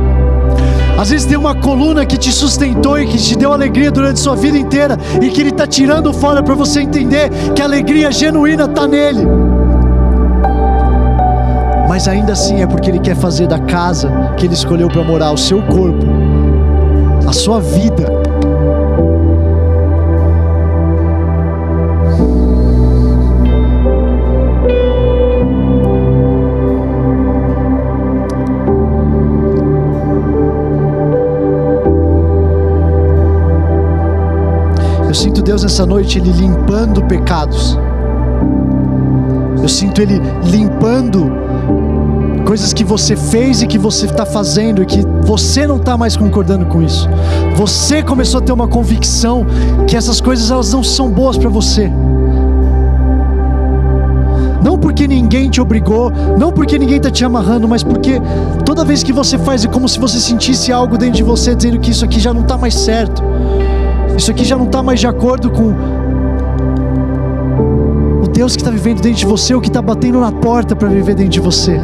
Às 0.96 1.10
vezes 1.10 1.26
tem 1.26 1.36
uma 1.36 1.54
coluna 1.54 2.06
que 2.06 2.16
te 2.16 2.30
sustentou 2.30 2.98
e 2.98 3.06
que 3.06 3.18
te 3.18 3.36
deu 3.36 3.52
alegria 3.52 3.90
durante 3.90 4.20
sua 4.20 4.36
vida 4.36 4.56
inteira 4.56 4.96
e 5.20 5.28
que 5.28 5.40
Ele 5.40 5.50
está 5.50 5.66
tirando 5.66 6.12
fora 6.12 6.42
para 6.42 6.54
você 6.54 6.80
entender 6.80 7.30
que 7.54 7.60
a 7.60 7.64
alegria 7.64 8.12
genuína 8.12 8.64
está 8.64 8.86
nele. 8.86 9.26
Mas 11.88 12.06
ainda 12.08 12.32
assim 12.32 12.62
é 12.62 12.66
porque 12.66 12.90
Ele 12.90 13.00
quer 13.00 13.16
fazer 13.16 13.46
da 13.46 13.58
casa 13.58 14.10
que 14.36 14.46
Ele 14.46 14.54
escolheu 14.54 14.88
para 14.88 15.02
morar 15.02 15.32
o 15.32 15.38
seu 15.38 15.60
corpo, 15.62 16.06
a 17.26 17.32
sua 17.32 17.60
vida. 17.60 18.23
Deus 35.44 35.62
nessa 35.62 35.84
noite 35.84 36.18
Ele 36.18 36.32
limpando 36.32 37.04
pecados. 37.04 37.78
Eu 39.60 39.68
sinto 39.68 40.00
Ele 40.00 40.20
limpando 40.42 41.30
coisas 42.46 42.72
que 42.72 42.82
você 42.82 43.14
fez 43.14 43.60
e 43.60 43.66
que 43.66 43.78
você 43.78 44.06
está 44.06 44.24
fazendo 44.24 44.82
e 44.82 44.86
que 44.86 45.02
você 45.22 45.66
não 45.66 45.76
está 45.76 45.98
mais 45.98 46.16
concordando 46.16 46.64
com 46.64 46.82
isso. 46.82 47.08
Você 47.56 48.02
começou 48.02 48.40
a 48.40 48.42
ter 48.42 48.52
uma 48.52 48.66
convicção 48.66 49.46
que 49.86 49.96
essas 49.96 50.18
coisas 50.18 50.50
elas 50.50 50.72
não 50.72 50.82
são 50.82 51.10
boas 51.10 51.36
para 51.36 51.50
você. 51.50 51.92
Não 54.62 54.78
porque 54.78 55.06
ninguém 55.06 55.50
te 55.50 55.60
obrigou, 55.60 56.10
não 56.38 56.50
porque 56.50 56.78
ninguém 56.78 56.96
está 56.96 57.10
te 57.10 57.22
amarrando, 57.22 57.68
mas 57.68 57.82
porque 57.82 58.18
toda 58.64 58.82
vez 58.82 59.02
que 59.02 59.12
você 59.12 59.36
faz 59.36 59.62
é 59.62 59.68
como 59.68 59.86
se 59.86 59.98
você 59.98 60.18
sentisse 60.18 60.72
algo 60.72 60.96
dentro 60.96 61.16
de 61.16 61.22
você 61.22 61.54
dizendo 61.54 61.78
que 61.78 61.90
isso 61.90 62.02
aqui 62.02 62.18
já 62.18 62.32
não 62.32 62.40
está 62.40 62.56
mais 62.56 62.74
certo. 62.74 63.33
Isso 64.16 64.30
aqui 64.30 64.44
já 64.44 64.56
não 64.56 64.66
está 64.66 64.82
mais 64.82 65.00
de 65.00 65.06
acordo 65.06 65.50
com 65.50 65.74
o 68.22 68.28
Deus 68.28 68.54
que 68.56 68.62
está 68.62 68.70
vivendo 68.70 69.00
dentro 69.00 69.18
de 69.18 69.26
você, 69.26 69.54
o 69.54 69.60
que 69.60 69.68
está 69.68 69.82
batendo 69.82 70.20
na 70.20 70.32
porta 70.32 70.74
para 70.76 70.88
viver 70.88 71.14
dentro 71.14 71.32
de 71.32 71.40
você. 71.40 71.80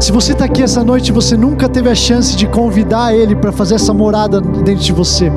Se 0.00 0.12
você 0.12 0.32
está 0.32 0.44
aqui 0.44 0.62
essa 0.62 0.84
noite 0.84 1.10
você 1.10 1.36
nunca 1.36 1.68
teve 1.68 1.88
a 1.88 1.94
chance 1.94 2.36
de 2.36 2.46
convidar 2.46 3.14
Ele 3.14 3.34
para 3.34 3.50
fazer 3.50 3.76
essa 3.76 3.92
morada 3.92 4.40
dentro 4.40 4.84
de 4.84 4.92
você, 4.92 5.30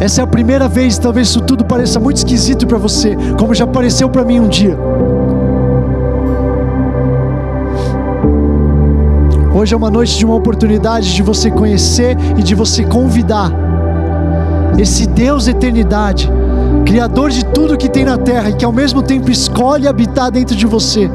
essa 0.00 0.20
é 0.20 0.24
a 0.24 0.26
primeira 0.26 0.68
vez, 0.68 0.98
talvez 0.98 1.28
isso 1.28 1.40
tudo 1.40 1.64
pareça 1.64 1.98
muito 1.98 2.18
esquisito 2.18 2.66
para 2.66 2.76
você, 2.76 3.16
como 3.38 3.54
já 3.54 3.66
pareceu 3.66 4.08
para 4.10 4.24
mim 4.24 4.40
um 4.40 4.48
dia. 4.48 4.76
Hoje 9.64 9.72
é 9.72 9.76
uma 9.78 9.90
noite 9.90 10.18
de 10.18 10.26
uma 10.26 10.34
oportunidade 10.34 11.14
de 11.14 11.22
você 11.22 11.50
conhecer 11.50 12.18
e 12.36 12.42
de 12.42 12.54
você 12.54 12.84
convidar 12.84 13.50
esse 14.76 15.06
Deus 15.06 15.48
eternidade, 15.48 16.30
Criador 16.84 17.30
de 17.30 17.42
tudo 17.46 17.74
que 17.74 17.88
tem 17.88 18.04
na 18.04 18.18
terra 18.18 18.50
e 18.50 18.56
que 18.56 18.64
ao 18.66 18.70
mesmo 18.70 19.02
tempo 19.02 19.30
escolhe 19.30 19.88
habitar 19.88 20.30
dentro 20.30 20.54
de 20.54 20.66
você. 20.66 21.10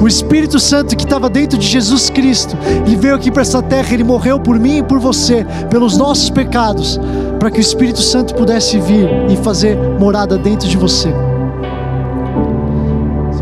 O 0.00 0.06
Espírito 0.06 0.60
Santo 0.60 0.96
que 0.96 1.02
estava 1.02 1.28
dentro 1.28 1.58
de 1.58 1.66
Jesus 1.66 2.08
Cristo, 2.08 2.56
ele 2.86 2.94
veio 2.94 3.16
aqui 3.16 3.32
para 3.32 3.42
essa 3.42 3.60
terra, 3.60 3.92
ele 3.92 4.04
morreu 4.04 4.38
por 4.38 4.60
mim 4.60 4.78
e 4.78 4.82
por 4.84 5.00
você, 5.00 5.44
pelos 5.68 5.98
nossos 5.98 6.30
pecados, 6.30 7.00
para 7.40 7.50
que 7.50 7.58
o 7.58 7.60
Espírito 7.60 8.00
Santo 8.00 8.32
pudesse 8.36 8.78
vir 8.78 9.08
e 9.28 9.36
fazer 9.38 9.76
morada 9.98 10.38
dentro 10.38 10.68
de 10.68 10.76
você. 10.76 11.12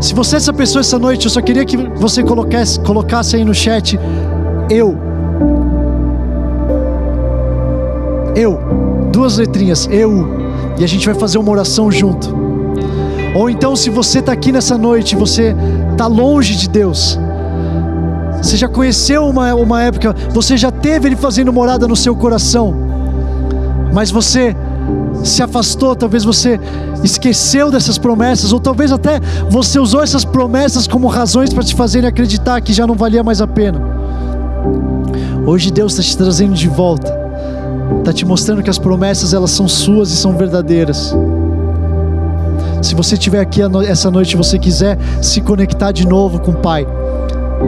Se 0.01 0.15
você 0.15 0.35
é 0.35 0.37
essa 0.37 0.51
pessoa 0.51 0.81
essa 0.81 0.97
noite, 0.97 1.25
eu 1.25 1.31
só 1.31 1.39
queria 1.41 1.63
que 1.63 1.77
você 1.77 2.23
colocasse, 2.23 2.79
colocasse 2.79 3.35
aí 3.35 3.45
no 3.45 3.53
chat 3.53 3.99
eu. 4.67 4.97
Eu. 8.35 8.59
Duas 9.11 9.37
letrinhas, 9.37 9.87
eu. 9.91 10.27
E 10.79 10.83
a 10.83 10.87
gente 10.87 11.05
vai 11.05 11.13
fazer 11.13 11.37
uma 11.37 11.51
oração 11.51 11.91
junto. 11.91 12.35
Ou 13.35 13.47
então, 13.47 13.75
se 13.75 13.91
você 13.91 14.19
está 14.19 14.31
aqui 14.31 14.51
nessa 14.51 14.75
noite, 14.75 15.15
você 15.15 15.55
está 15.91 16.07
longe 16.07 16.55
de 16.55 16.67
Deus. 16.67 17.19
Você 18.41 18.57
já 18.57 18.67
conheceu 18.67 19.27
uma, 19.27 19.53
uma 19.53 19.83
época, 19.83 20.15
você 20.31 20.57
já 20.57 20.71
teve 20.71 21.09
Ele 21.09 21.15
fazendo 21.15 21.53
morada 21.53 21.87
no 21.87 21.95
seu 21.95 22.15
coração, 22.15 22.73
mas 23.93 24.09
você 24.09 24.55
se 25.23 25.43
afastou, 25.43 25.95
talvez 25.95 26.23
você 26.23 26.59
esqueceu 27.03 27.71
dessas 27.71 27.97
promessas, 27.97 28.53
ou 28.53 28.59
talvez 28.59 28.91
até 28.91 29.19
você 29.49 29.79
usou 29.79 30.01
essas 30.01 30.23
promessas 30.23 30.87
como 30.87 31.07
razões 31.07 31.53
para 31.53 31.63
te 31.63 31.75
fazerem 31.75 32.07
acreditar 32.07 32.61
que 32.61 32.73
já 32.73 32.85
não 32.85 32.95
valia 32.95 33.23
mais 33.23 33.41
a 33.41 33.47
pena. 33.47 33.81
Hoje 35.45 35.71
Deus 35.71 35.93
está 35.93 36.03
te 36.03 36.17
trazendo 36.17 36.53
de 36.53 36.67
volta, 36.67 37.11
está 37.99 38.13
te 38.13 38.25
mostrando 38.25 38.61
que 38.61 38.69
as 38.69 38.77
promessas 38.77 39.33
elas 39.33 39.51
são 39.51 39.67
suas 39.67 40.11
e 40.11 40.15
são 40.15 40.37
verdadeiras. 40.37 41.15
Se 42.81 42.95
você 42.95 43.13
estiver 43.13 43.39
aqui 43.39 43.61
essa 43.87 44.09
noite 44.09 44.33
e 44.33 44.37
você 44.37 44.57
quiser 44.57 44.97
se 45.21 45.41
conectar 45.41 45.91
de 45.91 46.07
novo 46.07 46.39
com 46.39 46.51
o 46.51 46.55
Pai, 46.55 46.87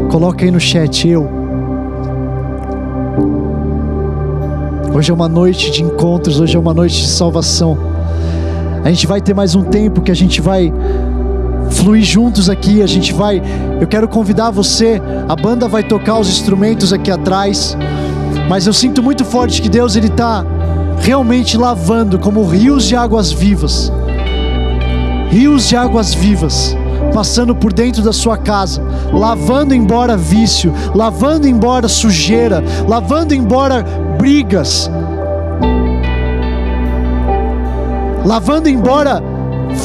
coloca 0.09 0.43
aí 0.43 0.51
no 0.51 0.59
chat 0.59 1.07
eu. 1.07 1.29
Hoje 4.93 5.09
é 5.09 5.13
uma 5.13 5.27
noite 5.27 5.71
de 5.71 5.81
encontros, 5.81 6.39
hoje 6.39 6.55
é 6.55 6.59
uma 6.59 6.73
noite 6.73 7.01
de 7.01 7.07
salvação. 7.07 7.92
A 8.84 8.89
gente 8.89 9.07
vai 9.07 9.21
ter 9.21 9.34
mais 9.34 9.55
um 9.55 9.63
tempo 9.63 10.01
que 10.01 10.11
a 10.11 10.15
gente 10.15 10.41
vai 10.41 10.73
fluir 11.71 12.03
juntos 12.03 12.49
aqui. 12.49 12.81
A 12.81 12.88
gente 12.88 13.13
vai. 13.13 13.41
Eu 13.79 13.88
quero 13.88 14.07
convidar 14.07 14.51
você. 14.51 15.01
A 15.27 15.36
banda 15.36 15.67
vai 15.67 15.84
tocar 15.84 16.19
os 16.19 16.27
instrumentos 16.27 16.91
aqui 16.91 17.09
atrás. 17.09 17.77
Mas 18.49 18.67
eu 18.67 18.73
sinto 18.73 19.01
muito 19.01 19.23
forte 19.23 19.61
que 19.61 19.69
Deus 19.69 19.95
ele 19.95 20.07
está 20.07 20.45
realmente 20.99 21.57
lavando 21.57 22.19
como 22.19 22.45
rios 22.45 22.85
de 22.85 22.95
águas 22.95 23.31
vivas. 23.31 23.91
Rios 25.30 25.69
de 25.69 25.76
águas 25.76 26.14
vivas 26.14 26.76
passando 27.14 27.55
por 27.55 27.72
dentro 27.72 28.01
da 28.01 28.11
sua 28.11 28.38
casa, 28.38 28.81
lavando 29.11 29.76
embora 29.76 30.18
vício, 30.18 30.73
lavando 30.95 31.47
embora 31.47 31.88
sujeira, 31.88 32.64
lavando 32.88 33.35
embora 33.35 33.85
brigas, 34.18 34.89
lavando 38.25 38.69
embora 38.69 39.21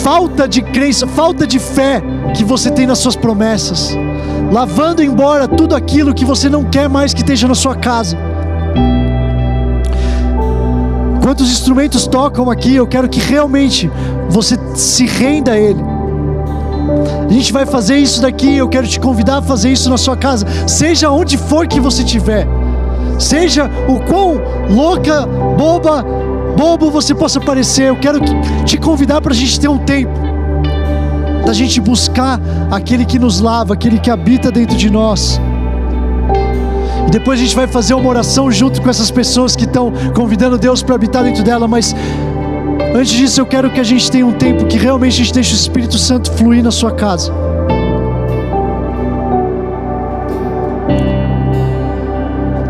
falta 0.02 0.46
de 0.46 0.62
crença, 0.62 1.06
falta 1.06 1.46
de 1.46 1.58
fé 1.58 2.02
que 2.34 2.44
você 2.44 2.70
tem 2.70 2.86
nas 2.86 2.98
suas 2.98 3.16
promessas, 3.16 3.96
lavando 4.52 5.02
embora 5.02 5.48
tudo 5.48 5.74
aquilo 5.74 6.14
que 6.14 6.24
você 6.24 6.48
não 6.48 6.64
quer 6.64 6.88
mais 6.88 7.14
que 7.14 7.20
esteja 7.20 7.48
na 7.48 7.54
sua 7.54 7.74
casa. 7.74 8.16
Quantos 11.22 11.50
instrumentos 11.50 12.06
tocam 12.06 12.50
aqui, 12.50 12.74
eu 12.74 12.86
quero 12.86 13.08
que 13.08 13.20
realmente 13.20 13.90
você 14.30 14.58
se 14.74 15.04
renda 15.04 15.52
a 15.52 15.58
Ele. 15.58 15.82
A 17.28 17.32
gente 17.32 17.52
vai 17.52 17.66
fazer 17.66 17.96
isso 17.96 18.22
daqui, 18.22 18.56
eu 18.56 18.68
quero 18.68 18.86
te 18.86 18.98
convidar 18.98 19.38
a 19.38 19.42
fazer 19.42 19.70
isso 19.70 19.90
na 19.90 19.98
sua 19.98 20.16
casa, 20.16 20.46
seja 20.66 21.10
onde 21.10 21.36
for 21.36 21.66
que 21.66 21.78
você 21.78 22.02
estiver, 22.02 22.46
seja 23.18 23.70
o 23.86 24.00
quão 24.00 24.40
louca, 24.70 25.26
boba, 25.26 26.02
bobo 26.58 26.90
você 26.90 27.14
possa 27.14 27.40
parecer, 27.40 27.84
eu 27.84 27.96
quero 27.96 28.18
te 28.64 28.76
convidar 28.76 29.20
para 29.20 29.32
a 29.32 29.36
gente 29.36 29.60
ter 29.60 29.68
um 29.68 29.78
tempo, 29.78 30.18
da 31.46 31.52
gente 31.52 31.80
buscar 31.80 32.40
aquele 32.68 33.04
que 33.04 33.16
nos 33.16 33.38
lava, 33.38 33.74
aquele 33.74 33.96
que 33.96 34.10
habita 34.10 34.50
dentro 34.50 34.76
de 34.76 34.90
nós. 34.90 35.40
E 37.06 37.10
depois 37.12 37.38
a 37.38 37.44
gente 37.44 37.54
vai 37.54 37.68
fazer 37.68 37.94
uma 37.94 38.08
oração 38.08 38.50
junto 38.50 38.82
com 38.82 38.90
essas 38.90 39.08
pessoas 39.08 39.54
que 39.54 39.66
estão 39.66 39.92
convidando 40.16 40.58
Deus 40.58 40.82
para 40.82 40.96
habitar 40.96 41.22
dentro 41.22 41.44
dela, 41.44 41.68
mas 41.68 41.94
antes 42.92 43.12
disso 43.12 43.40
eu 43.40 43.46
quero 43.46 43.70
que 43.70 43.78
a 43.78 43.84
gente 43.84 44.10
tenha 44.10 44.26
um 44.26 44.32
tempo 44.32 44.66
que 44.66 44.76
realmente 44.76 45.14
a 45.14 45.24
gente 45.24 45.34
deixe 45.34 45.54
o 45.54 45.56
Espírito 45.56 45.96
Santo 45.96 46.32
fluir 46.32 46.64
na 46.64 46.72
sua 46.72 46.90
casa. 46.90 47.32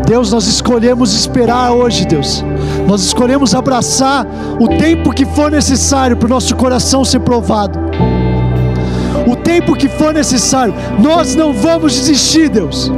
Deus, 0.05 0.31
nós 0.31 0.45
escolhemos 0.45 1.13
esperar 1.13 1.71
hoje, 1.71 2.05
Deus. 2.05 2.43
Nós 2.89 3.03
escolhemos 3.03 3.53
abraçar 3.53 4.25
o 4.59 4.67
tempo 4.67 5.11
que 5.11 5.23
for 5.23 5.51
necessário 5.51 6.17
para 6.17 6.25
o 6.25 6.29
nosso 6.29 6.55
coração 6.55 7.05
ser 7.05 7.19
provado. 7.19 7.77
o 9.27 9.35
tempo 9.35 9.75
que 9.75 9.87
for 9.87 10.11
necessário. 10.11 10.73
Nós 10.97 11.35
não 11.35 11.53
vamos 11.53 11.93
desistir, 11.93 12.49
Deus. 12.49 12.91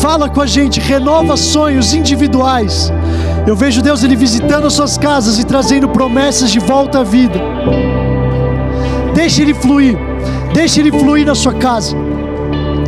Fala 0.00 0.28
com 0.28 0.40
a 0.40 0.46
gente, 0.46 0.78
renova 0.78 1.36
sonhos 1.36 1.92
individuais. 1.92 2.92
Eu 3.44 3.56
vejo 3.56 3.82
Deus 3.82 4.04
ele 4.04 4.14
visitando 4.14 4.68
as 4.68 4.74
suas 4.74 4.96
casas 4.96 5.40
e 5.40 5.44
trazendo 5.44 5.88
promessas 5.88 6.52
de 6.52 6.60
volta 6.60 7.00
à 7.00 7.02
vida. 7.02 7.40
Deixe 9.12 9.42
ele 9.42 9.54
fluir. 9.54 9.98
Deixe 10.54 10.78
ele 10.78 10.92
fluir 10.92 11.26
na 11.26 11.34
sua 11.34 11.54
casa. 11.54 11.96